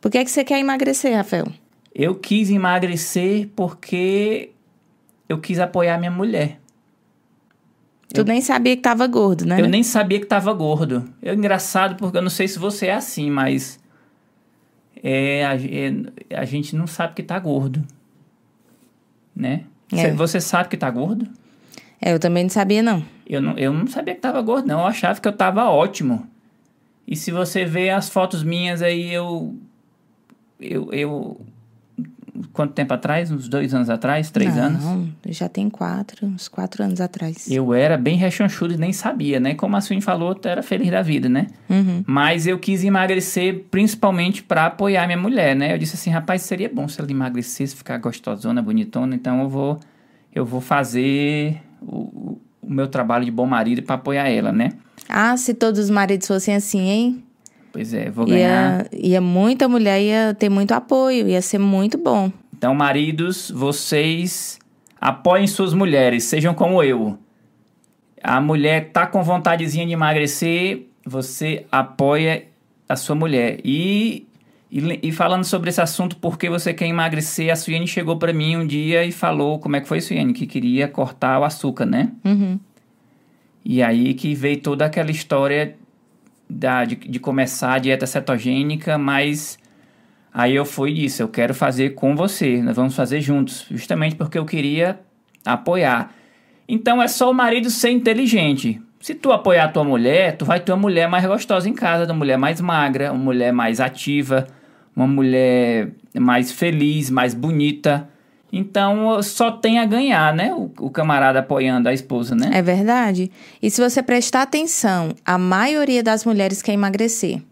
Por 0.00 0.10
que, 0.10 0.22
que 0.24 0.30
você 0.30 0.44
quer 0.44 0.58
emagrecer, 0.58 1.16
Rafael? 1.16 1.46
Eu 1.94 2.14
quis 2.14 2.50
emagrecer 2.50 3.48
porque 3.56 4.50
eu 5.28 5.38
quis 5.38 5.58
apoiar 5.58 5.98
minha 5.98 6.10
mulher. 6.10 6.60
Tu 8.12 8.24
nem 8.24 8.40
sabia 8.40 8.74
que 8.76 8.82
tava 8.82 9.06
gordo, 9.06 9.44
né? 9.44 9.60
Eu 9.60 9.68
nem 9.68 9.82
sabia 9.82 10.18
que 10.18 10.26
tava 10.26 10.52
gordo. 10.52 11.04
É 11.22 11.34
engraçado 11.34 11.96
porque 11.96 12.16
eu 12.16 12.22
não 12.22 12.30
sei 12.30 12.48
se 12.48 12.58
você 12.58 12.86
é 12.86 12.94
assim, 12.94 13.30
mas 13.30 13.78
é, 15.02 15.44
a, 15.46 15.54
é- 15.54 16.36
a 16.40 16.44
gente 16.44 16.74
não 16.76 16.86
sabe 16.86 17.14
que 17.14 17.22
tá 17.22 17.38
gordo. 17.38 17.84
Né? 19.34 19.64
É. 19.92 19.96
Cê- 19.96 20.12
Você 20.12 20.40
sabe 20.40 20.68
que 20.68 20.76
tá 20.76 20.90
gordo? 20.90 21.26
É, 22.00 22.12
eu 22.12 22.18
também 22.18 22.44
não 22.44 22.50
sabia, 22.50 22.82
não. 22.82 23.04
Eu 23.26 23.40
não, 23.42 23.56
eu 23.58 23.72
não 23.72 23.86
sabia 23.86 24.14
que 24.14 24.20
tava 24.20 24.40
gordo, 24.42 24.66
não. 24.68 24.80
Eu 24.80 24.86
achava 24.86 25.20
que 25.20 25.26
eu 25.28 25.32
tava 25.32 25.64
ótimo. 25.68 26.26
E 27.06 27.16
se 27.16 27.30
você 27.30 27.64
ver 27.64 27.90
as 27.90 28.08
fotos 28.08 28.42
minhas 28.42 28.82
aí, 28.82 29.12
eu. 29.12 29.56
Eu. 30.60 30.92
eu 30.92 31.40
quanto 32.52 32.72
tempo 32.72 32.94
atrás? 32.94 33.30
Uns 33.30 33.48
dois 33.48 33.74
anos 33.74 33.90
atrás? 33.90 34.30
Três 34.30 34.54
não, 34.54 34.64
anos? 34.64 35.12
já 35.26 35.48
tem 35.48 35.68
quatro, 35.68 36.26
uns 36.26 36.48
quatro 36.48 36.82
anos 36.82 37.00
atrás. 37.00 37.50
Eu 37.50 37.72
era 37.74 37.96
bem 37.96 38.16
rechonchudo 38.16 38.74
e 38.74 38.76
nem 38.76 38.92
sabia, 38.92 39.38
né? 39.40 39.54
Como 39.54 39.76
a 39.76 39.80
Swin 39.80 40.00
falou, 40.00 40.38
eu 40.42 40.50
era 40.50 40.62
feliz 40.62 40.90
da 40.90 41.02
vida, 41.02 41.28
né? 41.28 41.46
Uhum. 41.68 42.02
Mas 42.06 42.46
eu 42.46 42.58
quis 42.58 42.84
emagrecer 42.84 43.64
principalmente 43.70 44.42
para 44.42 44.66
apoiar 44.66 45.06
minha 45.06 45.18
mulher, 45.18 45.54
né? 45.54 45.74
Eu 45.74 45.78
disse 45.78 45.94
assim, 45.94 46.10
rapaz, 46.10 46.42
seria 46.42 46.70
bom 46.72 46.88
se 46.88 47.00
ela 47.00 47.10
emagrecesse, 47.10 47.74
ficar 47.74 47.98
gostosona, 47.98 48.62
bonitona, 48.62 49.14
então 49.14 49.42
eu 49.42 49.48
vou 49.48 49.78
eu 50.34 50.44
vou 50.44 50.60
fazer 50.60 51.60
o, 51.80 52.38
o 52.62 52.70
meu 52.70 52.86
trabalho 52.86 53.24
de 53.24 53.30
bom 53.30 53.46
marido 53.46 53.82
para 53.82 53.96
apoiar 53.96 54.28
ela, 54.28 54.52
né? 54.52 54.72
Ah, 55.08 55.36
se 55.36 55.54
todos 55.54 55.80
os 55.80 55.90
maridos 55.90 56.26
fossem 56.26 56.54
assim, 56.54 56.88
hein? 56.88 57.24
Pois 57.72 57.92
é, 57.94 58.10
vou 58.10 58.26
ganhar. 58.26 58.86
Ia, 58.92 59.10
ia 59.10 59.20
muita 59.20 59.68
mulher, 59.68 60.00
ia 60.00 60.34
ter 60.34 60.48
muito 60.48 60.72
apoio, 60.72 61.28
ia 61.28 61.42
ser 61.42 61.58
muito 61.58 61.98
bom. 61.98 62.32
Então, 62.56 62.74
maridos, 62.74 63.50
vocês 63.50 64.58
apoiem 65.00 65.46
suas 65.46 65.72
mulheres, 65.72 66.24
sejam 66.24 66.54
como 66.54 66.82
eu. 66.82 67.18
A 68.22 68.40
mulher 68.40 68.90
tá 68.90 69.06
com 69.06 69.22
vontadezinha 69.22 69.86
de 69.86 69.92
emagrecer, 69.92 70.86
você 71.06 71.64
apoia 71.70 72.46
a 72.88 72.96
sua 72.96 73.14
mulher. 73.14 73.60
E, 73.64 74.26
e, 74.70 74.98
e 75.02 75.12
falando 75.12 75.44
sobre 75.44 75.70
esse 75.70 75.80
assunto, 75.80 76.16
por 76.16 76.36
que 76.36 76.50
você 76.50 76.74
quer 76.74 76.86
emagrecer, 76.86 77.52
a 77.52 77.56
Suiane 77.56 77.86
chegou 77.86 78.16
pra 78.16 78.32
mim 78.32 78.56
um 78.56 78.66
dia 78.66 79.04
e 79.04 79.12
falou, 79.12 79.58
como 79.58 79.76
é 79.76 79.80
que 79.80 79.86
foi, 79.86 80.00
Suiane? 80.00 80.32
Que 80.32 80.46
queria 80.46 80.88
cortar 80.88 81.38
o 81.38 81.44
açúcar, 81.44 81.86
né? 81.86 82.10
Uhum. 82.24 82.58
E 83.64 83.82
aí 83.82 84.14
que 84.14 84.34
veio 84.34 84.60
toda 84.60 84.86
aquela 84.86 85.10
história 85.10 85.76
da, 86.48 86.84
de, 86.84 86.96
de 86.96 87.18
começar 87.18 87.74
a 87.74 87.78
dieta 87.78 88.06
cetogênica, 88.06 88.96
mas 88.96 89.58
aí 90.32 90.54
eu 90.54 90.64
fui 90.64 90.94
disse, 90.94 91.22
eu 91.22 91.28
quero 91.28 91.54
fazer 91.54 91.90
com 91.90 92.14
você, 92.16 92.62
nós 92.62 92.76
vamos 92.76 92.94
fazer 92.94 93.20
juntos, 93.20 93.66
justamente 93.70 94.16
porque 94.16 94.38
eu 94.38 94.44
queria 94.44 95.00
apoiar. 95.44 96.14
Então 96.68 97.02
é 97.02 97.08
só 97.08 97.30
o 97.30 97.34
marido 97.34 97.70
ser 97.70 97.90
inteligente. 97.90 98.80
Se 99.00 99.14
tu 99.14 99.32
apoiar 99.32 99.68
tua 99.68 99.84
mulher, 99.84 100.36
tu 100.36 100.44
vai 100.44 100.58
ter 100.60 100.72
uma 100.72 100.78
mulher 100.78 101.08
mais 101.08 101.24
gostosa 101.24 101.68
em 101.68 101.72
casa, 101.72 102.04
uma 102.04 102.18
mulher 102.18 102.36
mais 102.36 102.60
magra, 102.60 103.12
uma 103.12 103.24
mulher 103.24 103.52
mais 103.52 103.80
ativa, 103.80 104.46
uma 104.94 105.06
mulher 105.06 105.92
mais 106.18 106.50
feliz, 106.50 107.08
mais 107.08 107.32
bonita. 107.32 108.08
Então 108.52 109.22
só 109.22 109.50
tem 109.50 109.78
a 109.78 109.84
ganhar, 109.84 110.34
né? 110.34 110.54
O, 110.54 110.70
o 110.80 110.90
camarada 110.90 111.40
apoiando 111.40 111.88
a 111.88 111.92
esposa, 111.92 112.34
né? 112.34 112.50
É 112.52 112.62
verdade. 112.62 113.30
E 113.62 113.70
se 113.70 113.80
você 113.80 114.02
prestar 114.02 114.42
atenção, 114.42 115.14
a 115.24 115.36
maioria 115.36 116.02
das 116.02 116.24
mulheres 116.24 116.62
quer 116.62 116.72
emagrecer. 116.72 117.42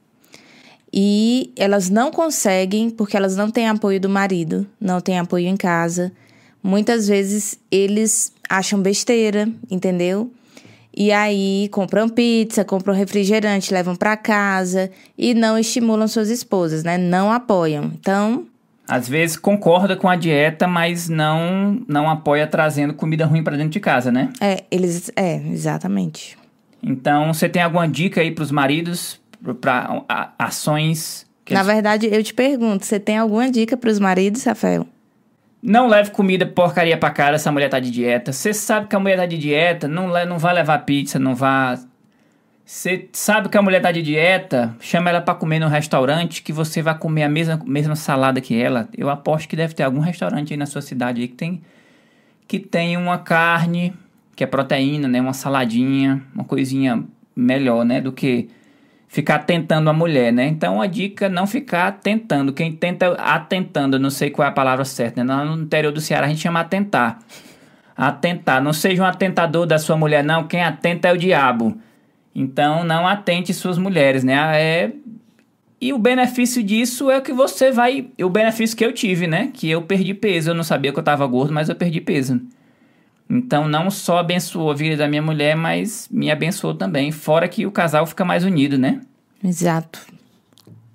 E 0.93 1.53
elas 1.57 1.91
não 1.91 2.11
conseguem 2.11 2.88
porque 2.88 3.17
elas 3.17 3.37
não 3.37 3.50
têm 3.50 3.69
apoio 3.69 4.00
do 4.00 4.09
marido, 4.09 4.67
não 4.81 5.00
têm 5.00 5.19
apoio 5.19 5.47
em 5.47 5.57
casa. 5.57 6.12
Muitas 6.62 7.07
vezes 7.07 7.59
eles 7.71 8.33
acham 8.49 8.81
besteira, 8.81 9.49
entendeu? 9.71 10.31
E 10.97 11.12
aí 11.12 11.69
compram 11.71 12.09
pizza, 12.09 12.65
compram 12.65 12.95
refrigerante, 12.95 13.75
levam 13.75 13.95
para 13.95 14.17
casa 14.17 14.91
e 15.19 15.35
não 15.35 15.59
estimulam 15.59 16.09
suas 16.09 16.31
esposas, 16.31 16.83
né? 16.83 16.97
Não 16.97 17.31
apoiam. 17.31 17.93
Então, 18.00 18.47
Às 18.88 19.09
vezes 19.09 19.37
concorda 19.37 19.97
com 19.97 20.09
a 20.09 20.14
dieta, 20.16 20.66
mas 20.66 21.09
não 21.09 21.83
não 21.88 22.09
apoia 22.09 22.47
trazendo 22.47 22.95
comida 22.95 23.26
ruim 23.26 23.43
pra 23.43 23.57
dentro 23.57 23.71
de 23.71 23.81
casa, 23.81 24.12
né? 24.12 24.31
é, 24.40 24.64
eles 24.71 25.11
é, 25.16 25.37
exatamente. 25.49 26.37
Então, 26.83 27.33
você 27.35 27.49
tem 27.49 27.62
alguma 27.62 27.88
dica 27.88 28.21
aí 28.21 28.31
pros 28.31 28.50
maridos 28.52 29.21
para 29.61 30.02
ações 30.38 31.26
que 31.45 31.52
Na 31.55 31.61
eles- 31.61 31.73
verdade, 31.73 32.09
eu 32.11 32.23
te 32.23 32.33
pergunto, 32.35 32.85
você 32.87 32.99
tem 33.00 33.19
alguma 33.19 33.50
dica 33.50 33.76
para 33.76 33.90
os 33.90 33.99
maridos, 33.99 34.45
Rafael? 34.45 34.87
não 35.62 35.88
leve 35.88 36.11
comida 36.11 36.47
porcaria 36.47 36.97
pra 36.97 37.11
cara, 37.11 37.35
essa 37.35 37.50
mulher 37.50 37.69
tá 37.69 37.81
de 37.81 37.90
dieta. 37.90 38.31
Você 38.33 38.52
sabe 38.55 38.87
que 38.87 38.95
a 38.95 39.00
mulher 39.00 39.16
tá 39.16 39.26
de 39.26 39.37
dieta, 39.37 39.88
não 39.88 40.07
não 40.26 40.38
vai 40.38 40.55
levar 40.55 40.78
pizza, 40.85 41.19
não 41.19 41.35
vai 41.35 41.76
Você 42.67 43.09
sabe 43.13 43.49
que 43.49 43.57
a 43.57 43.63
mulher 43.63 43.81
tá 43.81 43.93
de 43.93 44.03
dieta, 44.03 44.75
chama 44.81 45.09
ela 45.09 45.21
pra 45.21 45.37
comer 45.37 45.61
no 45.61 45.69
restaurante 45.69 46.43
que 46.43 46.53
você 46.53 46.83
vai 46.83 46.99
comer 46.99 47.23
a 47.23 47.29
mesma, 47.29 47.63
mesma 47.65 47.95
salada 47.95 48.41
que 48.41 48.61
ela. 48.61 48.89
Eu 48.99 49.09
aposto 49.09 49.47
que 49.49 49.55
deve 49.55 49.73
ter 49.73 49.85
algum 49.85 50.01
restaurante 50.01 50.53
aí 50.53 50.57
na 50.57 50.67
sua 50.67 50.83
cidade 50.83 51.23
aí 51.23 51.29
que 51.29 51.37
tem 51.37 51.63
que 52.49 52.59
tem 52.59 52.97
uma 52.97 53.19
carne, 53.19 53.95
que 54.35 54.43
é 54.43 54.47
proteína, 54.49 55.07
né, 55.07 55.21
uma 55.21 55.33
saladinha, 55.33 56.21
uma 56.35 56.43
coisinha 56.43 57.05
melhor, 57.37 57.85
né, 57.85 58.01
do 58.01 58.11
que 58.11 58.49
ficar 59.07 59.41
tentando 59.41 59.89
a 59.89 59.93
mulher, 59.93 60.33
né? 60.33 60.49
Então 60.49 60.83
a 60.83 60.89
dica 60.89 61.27
é 61.27 61.29
não 61.29 61.47
ficar 61.47 61.93
tentando. 61.93 62.53
Quem 62.53 62.73
tenta 62.73 63.13
atentando, 63.13 63.95
eu 63.95 64.01
não 64.01 64.11
sei 64.11 64.31
qual 64.31 64.45
é 64.45 64.49
a 64.49 64.53
palavra 64.53 64.85
certa, 64.85 65.23
né? 65.23 65.35
No 65.45 65.63
interior 65.63 65.93
do 65.93 66.01
Ceará 66.01 66.27
a 66.27 66.29
gente 66.29 66.41
chama 66.41 66.59
atentar. 66.59 67.21
Atentar, 67.97 68.61
não 68.61 68.73
seja 68.73 69.05
um 69.05 69.07
atentador 69.07 69.67
da 69.67 69.79
sua 69.79 69.97
mulher, 69.97 70.25
não. 70.25 70.49
Quem 70.49 70.65
atenta 70.65 71.07
é 71.07 71.13
o 71.13 71.17
diabo. 71.17 71.81
Então 72.38 72.85
não 72.85 73.09
atente 73.09 73.55
suas 73.55 73.78
mulheres, 73.78 74.23
né? 74.23 74.35
É... 74.61 74.93
E 75.81 75.90
o 75.95 75.99
benefício 75.99 76.62
disso 76.62 77.11
é 77.11 77.19
que 77.19 77.33
você 77.33 77.71
vai. 77.71 78.11
O 78.23 78.28
benefício 78.28 78.76
que 78.76 78.85
eu 78.85 78.93
tive, 78.93 79.26
né? 79.26 79.50
Que 79.55 79.71
eu 79.71 79.81
perdi 79.81 80.12
peso. 80.12 80.50
Eu 80.50 80.55
não 80.55 80.62
sabia 80.62 80.93
que 80.93 80.99
eu 80.99 81.02
tava 81.02 81.26
gordo, 81.26 81.55
mas 81.55 81.71
eu 81.71 81.75
perdi 81.75 81.99
peso. 81.99 82.38
Então 83.28 83.66
não 83.66 83.90
só 83.90 84.19
abençoou 84.19 84.71
a 84.71 84.75
vida 84.75 84.97
da 84.99 85.09
minha 85.09 85.23
mulher, 85.23 85.57
mas 85.57 86.09
me 86.11 86.31
abençoou 86.31 86.75
também. 86.75 87.11
Fora 87.11 87.49
que 87.49 87.64
o 87.64 87.73
casal 87.73 88.05
fica 88.05 88.23
mais 88.23 88.45
unido, 88.45 88.76
né? 88.76 89.00
Exato. 89.43 90.07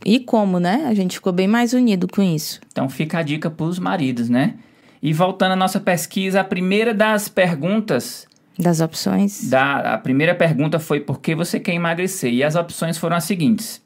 E 0.05 0.19
como, 0.19 0.59
né? 0.59 0.85
A 0.87 0.93
gente 0.93 1.15
ficou 1.15 1.33
bem 1.33 1.47
mais 1.47 1.73
unido 1.73 2.07
com 2.07 2.21
isso. 2.21 2.61
Então 2.71 2.87
fica 2.87 3.17
a 3.17 3.23
dica 3.23 3.49
para 3.49 3.65
os 3.65 3.79
maridos, 3.79 4.29
né? 4.29 4.55
E 5.01 5.11
voltando 5.11 5.53
à 5.53 5.55
nossa 5.55 5.79
pesquisa, 5.79 6.41
a 6.41 6.43
primeira 6.43 6.93
das 6.93 7.27
perguntas, 7.27 8.27
Das 8.57 8.79
opções. 8.81 9.49
da, 9.49 9.93
a 9.93 9.97
primeira 9.97 10.35
pergunta 10.35 10.77
foi 10.79 10.99
por 10.99 11.19
que 11.19 11.33
você 11.33 11.59
quer 11.59 11.73
emagrecer? 11.73 12.31
E 12.33 12.43
as 12.43 12.55
opções 12.55 12.97
foram 12.97 13.15
as 13.15 13.23
seguintes. 13.23 13.81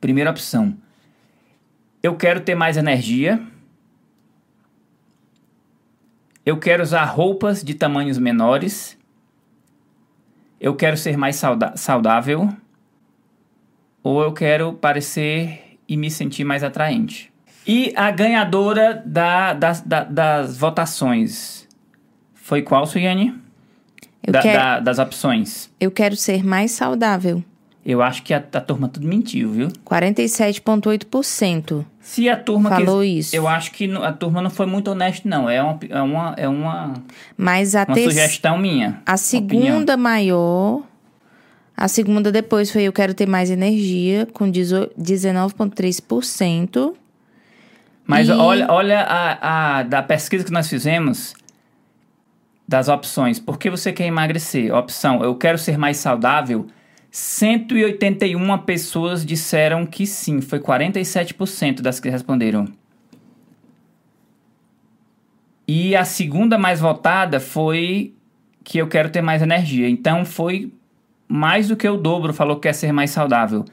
Primeira 0.00 0.30
opção, 0.30 0.76
eu 2.02 2.14
quero 2.16 2.40
ter 2.40 2.54
mais 2.54 2.76
energia. 2.76 3.40
Eu 6.44 6.56
quero 6.58 6.82
usar 6.82 7.04
roupas 7.04 7.62
de 7.62 7.74
tamanhos 7.74 8.18
menores. 8.18 8.96
Eu 10.60 10.74
quero 10.74 10.96
ser 10.96 11.16
mais 11.16 11.36
sauda- 11.36 11.76
saudável. 11.76 12.48
Ou 14.02 14.22
eu 14.22 14.32
quero 14.32 14.72
parecer 14.74 15.78
e 15.88 15.96
me 15.96 16.10
sentir 16.10 16.44
mais 16.44 16.62
atraente. 16.64 17.32
E 17.66 17.92
a 17.96 18.10
ganhadora 18.10 19.02
da- 19.04 19.52
das, 19.52 19.80
da- 19.82 20.04
das 20.04 20.56
votações 20.56 21.57
foi 22.48 22.62
qual, 22.62 22.86
Suiane? 22.86 23.34
Da- 24.26 24.40
quero, 24.40 24.58
da- 24.58 24.80
das 24.80 24.98
opções. 24.98 25.70
eu 25.78 25.90
quero 25.90 26.16
ser 26.16 26.42
mais 26.44 26.70
saudável. 26.72 27.44
Eu 27.84 28.02
acho 28.02 28.22
que 28.22 28.34
a, 28.34 28.38
a 28.38 28.60
turma 28.60 28.88
tudo 28.88 29.06
mentiu, 29.06 29.50
viu? 29.52 29.68
47,8%. 29.86 31.84
Se 32.00 32.28
a 32.28 32.36
turma 32.36 32.68
Falou 32.70 33.00
quis- 33.02 33.26
isso. 33.26 33.36
Eu 33.36 33.46
acho 33.46 33.70
que 33.72 33.90
a 33.96 34.12
turma 34.12 34.40
não 34.42 34.50
foi 34.50 34.66
muito 34.66 34.90
honesta, 34.90 35.28
não. 35.28 35.48
É 35.48 35.62
uma, 35.62 35.78
é 35.88 36.02
uma, 36.02 36.34
é 36.36 36.48
uma, 36.48 36.94
Mas 37.36 37.74
a, 37.74 37.84
uma 37.84 37.94
ter- 37.94 38.04
sugestão 38.04 38.58
minha. 38.58 39.00
a 39.06 39.14
opinião. 39.14 39.16
segunda 39.18 39.96
maior. 39.96 40.82
A 41.76 41.86
segunda 41.86 42.32
depois 42.32 42.70
foi 42.70 42.82
Eu 42.84 42.92
Quero 42.92 43.14
Ter 43.14 43.26
Mais 43.26 43.50
Energia, 43.50 44.26
com 44.32 44.50
19,3%. 44.50 46.94
Mas 48.06 48.28
E- 48.28 48.32
olha, 48.32 48.66
olha 48.70 49.00
a, 49.02 49.78
a 49.78 49.82
da 49.82 50.02
pesquisa 50.02 50.44
que 50.44 50.50
nós 50.52 50.68
fizemos 50.68 51.34
das 52.68 52.88
opções. 52.88 53.40
Por 53.40 53.58
que 53.58 53.70
você 53.70 53.90
quer 53.90 54.04
emagrecer? 54.04 54.74
Opção, 54.74 55.24
eu 55.24 55.34
quero 55.34 55.56
ser 55.56 55.78
mais 55.78 55.96
saudável. 55.96 56.66
181 57.10 58.58
pessoas 58.58 59.24
disseram 59.24 59.86
que 59.86 60.06
sim, 60.06 60.42
foi 60.42 60.60
47% 60.60 61.80
das 61.80 61.98
que 61.98 62.10
responderam. 62.10 62.66
E 65.66 65.96
a 65.96 66.04
segunda 66.04 66.58
mais 66.58 66.80
votada 66.80 67.40
foi 67.40 68.14
que 68.62 68.78
eu 68.78 68.86
quero 68.86 69.08
ter 69.08 69.22
mais 69.22 69.40
energia. 69.40 69.88
Então 69.88 70.26
foi 70.26 70.70
mais 71.26 71.68
do 71.68 71.76
que 71.76 71.88
o 71.88 71.96
dobro, 71.96 72.34
falou 72.34 72.56
que 72.56 72.62
quer 72.62 72.74
ser 72.74 72.92
mais 72.92 73.10
saudável. 73.10 73.64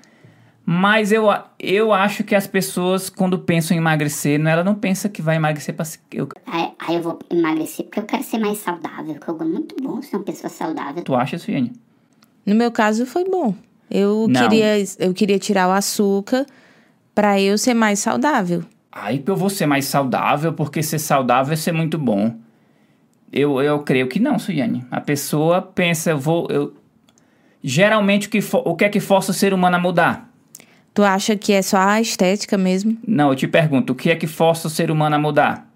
Mas 0.66 1.12
eu, 1.12 1.28
eu 1.60 1.94
acho 1.94 2.24
que 2.24 2.34
as 2.34 2.48
pessoas, 2.48 3.08
quando 3.08 3.38
pensam 3.38 3.76
em 3.76 3.80
emagrecer, 3.80 4.40
não, 4.40 4.50
ela 4.50 4.64
não 4.64 4.74
pensa 4.74 5.08
que 5.08 5.22
vai 5.22 5.36
emagrecer 5.36 5.76
para 5.76 5.86
eu, 6.12 6.28
Aí, 6.48 6.72
aí 6.80 6.96
eu 6.96 7.02
vou 7.04 7.20
emagrecer 7.30 7.86
porque 7.86 8.00
eu 8.00 8.04
quero 8.06 8.24
ser 8.24 8.40
mais 8.40 8.58
saudável, 8.58 9.14
que 9.16 9.28
eu 9.30 9.38
é 9.40 9.44
muito 9.44 9.76
bom 9.80 10.02
ser 10.02 10.16
uma 10.16 10.24
pessoa 10.24 10.50
saudável. 10.50 11.04
Tu 11.04 11.14
acha, 11.14 11.38
Suiane? 11.38 11.72
No 12.44 12.56
meu 12.56 12.72
caso, 12.72 13.06
foi 13.06 13.24
bom. 13.26 13.54
Eu, 13.92 14.28
Não. 14.28 14.42
queria, 14.42 14.84
eu 14.98 15.14
queria 15.14 15.38
tirar 15.38 15.68
o 15.68 15.72
açúcar 15.72 16.48
para 17.14 17.40
eu 17.40 17.58
ser 17.60 17.76
mais 17.76 18.00
saudável. 18.00 18.64
Aí 18.92 19.24
eu 19.26 19.36
vou 19.36 19.50
ser 19.52 19.68
mais 19.68 19.86
saudável, 19.86 20.52
porque 20.54 20.82
ser 20.82 20.98
saudável 21.00 21.54
é 21.54 21.58
ser 21.58 21.74
muito 21.74 21.98
bom. 22.00 22.36
Eu, 23.32 23.62
eu 23.62 23.80
creio 23.80 24.08
que 24.08 24.20
não, 24.20 24.40
Suiane. 24.40 24.84
A 24.90 25.00
pessoa 25.00 25.62
pensa, 25.62 26.10
eu 26.12 26.18
vou. 26.18 26.48
Eu... 26.50 26.74
Geralmente, 27.64 28.28
o 28.28 28.32
que, 28.32 28.42
fo- 28.42 28.64
o 28.66 28.76
que 28.76 28.86
é 28.86 28.90
que 28.90 29.00
força 29.00 29.32
o 29.32 29.34
ser 29.34 29.54
humano 29.54 29.76
a 29.76 29.80
mudar? 29.80 30.32
Tu 30.96 31.04
acha 31.04 31.36
que 31.36 31.52
é 31.52 31.62
só 31.62 31.78
a 31.78 32.00
estética 32.00 32.58
mesmo? 32.58 32.98
Não, 33.06 33.30
eu 33.30 33.36
te 33.36 33.48
pergunto, 33.50 33.92
o 33.92 33.96
que 33.96 34.10
é 34.10 34.16
que 34.16 34.26
força 34.26 34.68
o 34.68 34.72
ser 34.72 34.90
humano 34.90 35.18
a 35.18 35.20
mudar? 35.20 35.70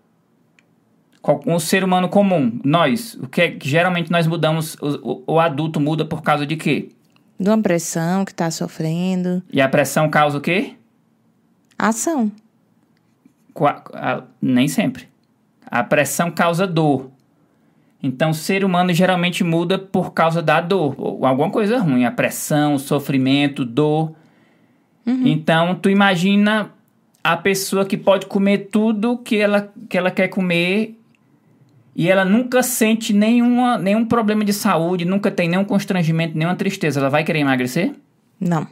O 1.46 1.60
ser 1.60 1.84
humano 1.84 2.08
comum, 2.08 2.58
nós, 2.64 3.16
o 3.16 3.28
que 3.28 3.42
é 3.42 3.52
que 3.52 3.68
geralmente 3.68 4.10
nós 4.10 4.26
mudamos, 4.26 4.76
o, 4.82 5.24
o- 5.28 5.40
adulto 5.40 5.78
muda 5.80 6.06
por 6.06 6.22
causa 6.24 6.46
de 6.46 6.56
quê? 6.56 6.88
De 7.38 7.50
uma 7.50 7.62
pressão 7.62 8.24
que 8.24 8.34
tá 8.34 8.50
sofrendo. 8.50 9.44
E 9.52 9.60
a 9.60 9.68
pressão 9.68 10.10
causa 10.10 10.38
o 10.38 10.42
quê? 10.42 10.76
Ação. 11.78 12.32
Qua- 13.54 13.84
a- 13.94 14.24
nem 14.42 14.70
sempre. 14.70 15.10
A 15.68 15.84
pressão 15.84 16.32
causa 16.32 16.66
dor. 16.66 17.12
Então, 18.02 18.30
o 18.30 18.34
ser 18.34 18.64
humano 18.64 18.94
geralmente 18.94 19.44
muda 19.44 19.78
por 19.78 20.14
causa 20.14 20.42
da 20.42 20.62
dor, 20.62 20.96
ou 20.98 21.26
alguma 21.26 21.52
coisa 21.52 21.78
ruim, 21.80 22.06
a 22.06 22.12
pressão, 22.12 22.76
o 22.76 22.80
sofrimento, 22.80 23.66
dor. 23.66 24.14
Então, 25.10 25.76
tu 25.76 25.90
imagina 25.90 26.72
a 27.24 27.36
pessoa 27.36 27.86
que 27.86 27.98
pode 27.98 28.26
comer 28.28 28.70
tudo 28.72 29.18
que 29.18 29.38
ela, 29.38 29.72
que 29.90 29.98
ela 29.98 30.10
quer 30.12 30.28
comer 30.30 30.96
e 31.96 32.08
ela 32.10 32.24
nunca 32.24 32.64
sente 32.64 33.12
nenhuma, 33.12 33.78
nenhum 33.78 34.06
problema 34.06 34.46
de 34.46 34.54
saúde, 34.54 35.04
nunca 35.06 35.30
tem 35.30 35.50
nenhum 35.50 35.66
constrangimento, 35.66 36.38
nenhuma 36.38 36.56
tristeza. 36.56 37.00
Ela 37.00 37.10
vai 37.10 37.24
querer 37.24 37.40
emagrecer? 37.40 37.94
Não. 38.40 38.66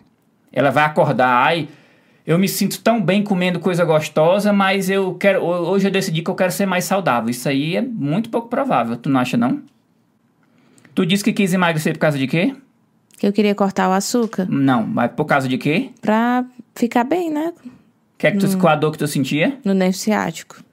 Ela 0.53 0.69
vai 0.71 0.85
acordar, 0.85 1.27
ai, 1.45 1.67
eu 2.25 2.37
me 2.39 2.47
sinto 2.47 2.81
tão 2.81 3.01
bem 3.01 3.21
comendo 3.23 3.59
coisa 3.59 3.83
gostosa, 3.83 4.53
mas 4.53 4.89
eu 4.89 5.13
quero, 5.15 5.43
ho- 5.43 5.69
hoje 5.69 5.87
eu 5.87 5.91
decidi 5.91 6.21
que 6.21 6.29
eu 6.29 6.35
quero 6.35 6.51
ser 6.51 6.65
mais 6.65 6.85
saudável. 6.85 7.29
Isso 7.29 7.49
aí 7.49 7.75
é 7.75 7.81
muito 7.81 8.29
pouco 8.29 8.47
provável, 8.47 8.95
tu 8.95 9.09
não 9.09 9.19
acha 9.19 9.35
não? 9.37 9.61
Tu 10.95 11.05
disse 11.05 11.23
que 11.23 11.33
quis 11.33 11.53
emagrecer 11.53 11.93
por 11.93 11.99
causa 11.99 12.17
de 12.17 12.27
quê? 12.27 12.55
Que 13.17 13.25
eu 13.27 13.33
queria 13.33 13.55
cortar 13.55 13.89
o 13.89 13.93
açúcar 13.93 14.45
Não, 14.49 14.85
mas 14.85 15.11
por 15.11 15.25
causa 15.25 15.47
de 15.47 15.57
quê? 15.57 15.89
pra 16.01 16.45
ficar 16.75 17.03
bem, 17.03 17.31
né? 17.31 17.53
Que 18.17 18.27
é 18.27 18.31
que 18.31 18.37
tu, 18.37 18.57
Qual 18.57 18.71
a 18.71 18.75
dor 18.75 18.91
que 18.91 18.97
tu 18.97 19.07
sentia? 19.07 19.57
No 19.63 19.73
nervo 19.73 19.97
ciático. 19.97 20.63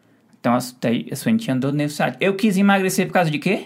Então, 0.41 0.53
a, 0.53 0.59
a 0.59 1.17
sua 1.17 1.37
tinha 1.37 1.57
dor 1.57 1.73
nervo 1.73 1.93
ciático. 1.93 2.23
Eu 2.23 2.35
quis 2.37 2.57
emagrecer 2.57 3.07
por 3.07 3.15
causa 3.15 3.31
de 3.31 3.39
quê? 3.39 3.65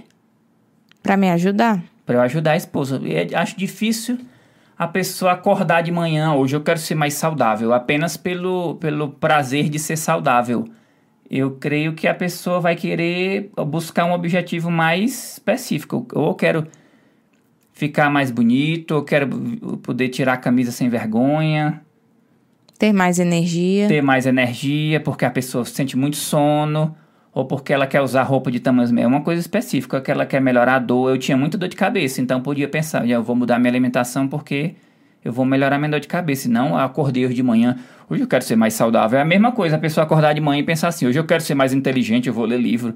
Pra 1.02 1.16
me 1.16 1.28
ajudar. 1.30 1.82
Pra 2.06 2.16
eu 2.16 2.20
ajudar 2.22 2.52
a 2.52 2.56
esposa. 2.56 3.00
E 3.02 3.14
é- 3.14 3.34
acho 3.34 3.56
difícil 3.56 4.18
a 4.78 4.86
pessoa 4.86 5.32
acordar 5.32 5.82
de 5.82 5.90
manhã, 5.90 6.32
hoje 6.34 6.54
eu 6.54 6.60
quero 6.60 6.78
ser 6.78 6.94
mais 6.94 7.14
saudável, 7.14 7.72
apenas 7.72 8.16
pelo, 8.16 8.76
pelo 8.76 9.08
prazer 9.10 9.68
de 9.68 9.78
ser 9.78 9.96
saudável. 9.96 10.68
Eu 11.28 11.50
creio 11.52 11.94
que 11.94 12.06
a 12.06 12.14
pessoa 12.14 12.60
vai 12.60 12.76
querer 12.76 13.50
buscar 13.66 14.04
um 14.04 14.12
objetivo 14.12 14.70
mais 14.70 15.32
específico. 15.32 16.06
Ou 16.14 16.28
eu 16.28 16.34
quero 16.34 16.66
ficar 17.78 18.10
mais 18.10 18.32
bonito, 18.32 18.94
eu 18.94 19.04
quero 19.04 19.28
poder 19.84 20.08
tirar 20.08 20.32
a 20.32 20.36
camisa 20.36 20.72
sem 20.72 20.88
vergonha, 20.88 21.80
Ter 22.76 22.92
mais 22.92 23.20
energia. 23.20 23.86
ter 23.86 24.02
mais 24.02 24.26
energia, 24.26 24.98
porque 24.98 25.24
a 25.24 25.30
pessoa 25.30 25.64
sente 25.64 25.96
muito 25.96 26.16
sono, 26.16 26.96
ou 27.32 27.44
porque 27.44 27.72
ela 27.72 27.86
quer 27.86 28.00
usar 28.00 28.24
roupa 28.24 28.50
de 28.50 28.58
tamanhos 28.58 28.92
é 28.92 29.06
uma 29.06 29.20
coisa 29.20 29.40
específica, 29.40 30.00
que 30.00 30.10
ela 30.10 30.26
quer 30.26 30.40
melhorar 30.40 30.74
a 30.74 30.78
dor. 30.80 31.10
Eu 31.10 31.18
tinha 31.18 31.36
muita 31.36 31.56
dor 31.56 31.68
de 31.68 31.76
cabeça, 31.76 32.20
então 32.20 32.40
podia 32.40 32.66
pensar, 32.66 33.08
eu 33.08 33.22
vou 33.22 33.36
mudar 33.36 33.60
minha 33.60 33.70
alimentação 33.70 34.26
porque 34.26 34.74
eu 35.24 35.32
vou 35.32 35.44
melhorar 35.44 35.78
minha 35.78 35.90
dor 35.90 36.00
de 36.00 36.08
cabeça. 36.08 36.48
E 36.48 36.50
não 36.50 36.76
acordei 36.76 37.26
hoje 37.26 37.34
de 37.36 37.44
manhã, 37.44 37.76
hoje 38.10 38.22
eu 38.22 38.26
quero 38.26 38.42
ser 38.42 38.56
mais 38.56 38.74
saudável. 38.74 39.20
É 39.20 39.22
a 39.22 39.24
mesma 39.24 39.52
coisa, 39.52 39.76
a 39.76 39.78
pessoa 39.78 40.02
acordar 40.04 40.32
de 40.32 40.40
manhã 40.40 40.58
e 40.58 40.64
pensar 40.64 40.88
assim, 40.88 41.06
hoje 41.06 41.16
eu 41.18 41.24
quero 41.24 41.42
ser 41.44 41.54
mais 41.54 41.72
inteligente, 41.72 42.26
eu 42.26 42.34
vou 42.34 42.44
ler 42.44 42.58
livro. 42.60 42.94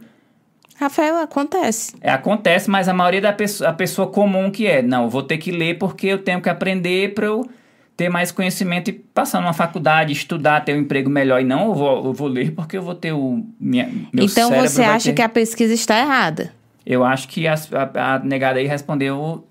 Rafael, 0.82 1.16
acontece. 1.18 1.94
É, 2.00 2.10
acontece, 2.10 2.68
mas 2.70 2.88
a 2.88 2.92
maioria 2.94 3.20
da 3.20 3.32
pessoa, 3.32 3.70
a 3.70 3.72
pessoa 3.72 4.08
comum 4.08 4.50
que 4.50 4.66
é, 4.66 4.82
não, 4.82 5.08
vou 5.08 5.22
ter 5.22 5.38
que 5.38 5.50
ler 5.50 5.78
porque 5.78 6.06
eu 6.08 6.18
tenho 6.18 6.40
que 6.40 6.48
aprender 6.48 7.14
para 7.14 7.26
eu 7.26 7.48
ter 7.96 8.08
mais 8.08 8.32
conhecimento 8.32 8.88
e 8.88 8.92
passar 8.92 9.40
numa 9.40 9.52
faculdade, 9.52 10.12
estudar, 10.12 10.60
ter 10.64 10.74
um 10.74 10.78
emprego 10.80 11.08
melhor. 11.10 11.40
E 11.40 11.44
não, 11.44 11.66
eu 11.68 11.74
vou, 11.74 12.04
eu 12.06 12.12
vou 12.12 12.28
ler 12.28 12.52
porque 12.52 12.76
eu 12.76 12.82
vou 12.82 12.94
ter 12.94 13.12
o 13.12 13.44
minha, 13.60 13.86
meu 14.12 14.24
então 14.24 14.50
você 14.50 14.82
acha 14.82 15.10
ter- 15.10 15.14
que 15.16 15.22
a 15.22 15.28
pesquisa 15.28 15.72
está 15.74 15.98
errada? 15.98 16.52
Eu 16.84 17.04
acho 17.04 17.28
que 17.28 17.46
as- 17.46 17.70
a, 17.72 18.14
a 18.14 18.18
negada 18.18 18.58
aí 18.58 18.66
respondeu... 18.66 19.46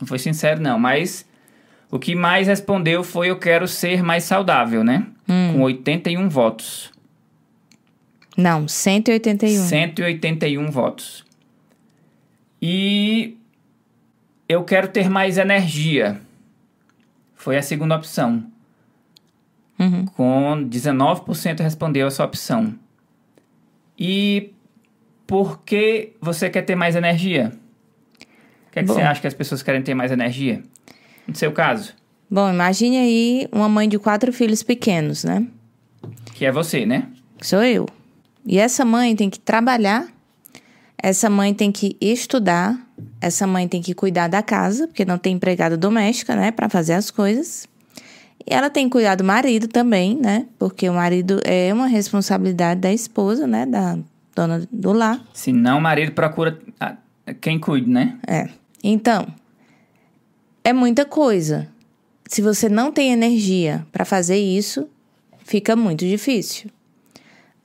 Não 0.00 0.06
foi 0.06 0.18
sincero, 0.18 0.60
não, 0.60 0.78
mas... 0.78 1.26
O 1.90 1.98
que 1.98 2.14
mais 2.14 2.46
respondeu 2.46 3.02
foi 3.02 3.30
eu 3.30 3.38
quero 3.38 3.66
ser 3.66 4.02
mais 4.02 4.22
saudável, 4.24 4.84
né? 4.84 5.06
Com 5.26 5.62
81 5.62 6.28
votos. 6.28 6.90
Não, 8.38 8.68
181. 8.68 9.64
181 9.64 10.70
votos. 10.70 11.24
E 12.62 13.36
eu 14.48 14.62
quero 14.62 14.86
ter 14.88 15.10
mais 15.10 15.38
energia. 15.38 16.20
Foi 17.34 17.56
a 17.56 17.62
segunda 17.62 17.96
opção. 17.96 18.44
Uhum. 19.78 20.06
Com 20.06 20.68
19% 20.68 21.60
respondeu 21.60 22.06
essa 22.06 22.24
opção. 22.24 22.74
E 23.98 24.52
por 25.26 25.62
que 25.62 26.12
você 26.20 26.48
quer 26.48 26.62
ter 26.62 26.76
mais 26.76 26.94
energia? 26.94 27.52
O 28.68 28.70
que, 28.70 28.78
é 28.78 28.82
que 28.82 28.88
Bom. 28.88 28.94
você 28.94 29.02
acha 29.02 29.20
que 29.20 29.26
as 29.26 29.34
pessoas 29.34 29.62
querem 29.62 29.82
ter 29.82 29.94
mais 29.94 30.12
energia? 30.12 30.62
No 31.26 31.34
seu 31.34 31.50
caso, 31.50 31.94
Bom, 32.30 32.50
imagine 32.50 32.98
aí 32.98 33.48
uma 33.50 33.68
mãe 33.68 33.88
de 33.88 33.98
quatro 33.98 34.32
filhos 34.32 34.62
pequenos, 34.62 35.24
né? 35.24 35.46
que 36.34 36.44
é 36.44 36.52
você, 36.52 36.86
né? 36.86 37.08
Sou 37.40 37.64
eu. 37.64 37.86
E 38.48 38.58
essa 38.58 38.82
mãe 38.82 39.14
tem 39.14 39.28
que 39.28 39.38
trabalhar, 39.38 40.08
essa 40.96 41.28
mãe 41.28 41.52
tem 41.52 41.70
que 41.70 41.98
estudar, 42.00 42.80
essa 43.20 43.46
mãe 43.46 43.68
tem 43.68 43.82
que 43.82 43.92
cuidar 43.92 44.26
da 44.26 44.42
casa, 44.42 44.86
porque 44.86 45.04
não 45.04 45.18
tem 45.18 45.34
empregada 45.34 45.76
doméstica, 45.76 46.34
né, 46.34 46.50
Pra 46.50 46.66
fazer 46.70 46.94
as 46.94 47.10
coisas. 47.10 47.68
E 48.40 48.54
ela 48.54 48.70
tem 48.70 48.86
que 48.86 48.92
cuidar 48.92 49.16
do 49.16 49.22
marido 49.22 49.68
também, 49.68 50.16
né? 50.16 50.46
Porque 50.58 50.88
o 50.88 50.94
marido 50.94 51.38
é 51.44 51.70
uma 51.74 51.86
responsabilidade 51.86 52.80
da 52.80 52.90
esposa, 52.90 53.46
né, 53.46 53.66
da 53.66 53.98
dona 54.34 54.66
do 54.72 54.92
lar. 54.94 55.22
Se 55.34 55.52
não, 55.52 55.76
o 55.76 55.82
marido 55.82 56.12
procura 56.12 56.58
quem 57.42 57.58
cuide, 57.58 57.90
né? 57.90 58.18
É. 58.26 58.48
Então, 58.82 59.26
é 60.64 60.72
muita 60.72 61.04
coisa. 61.04 61.68
Se 62.26 62.40
você 62.40 62.66
não 62.70 62.90
tem 62.90 63.12
energia 63.12 63.86
para 63.92 64.06
fazer 64.06 64.38
isso, 64.38 64.88
fica 65.44 65.76
muito 65.76 66.06
difícil. 66.06 66.70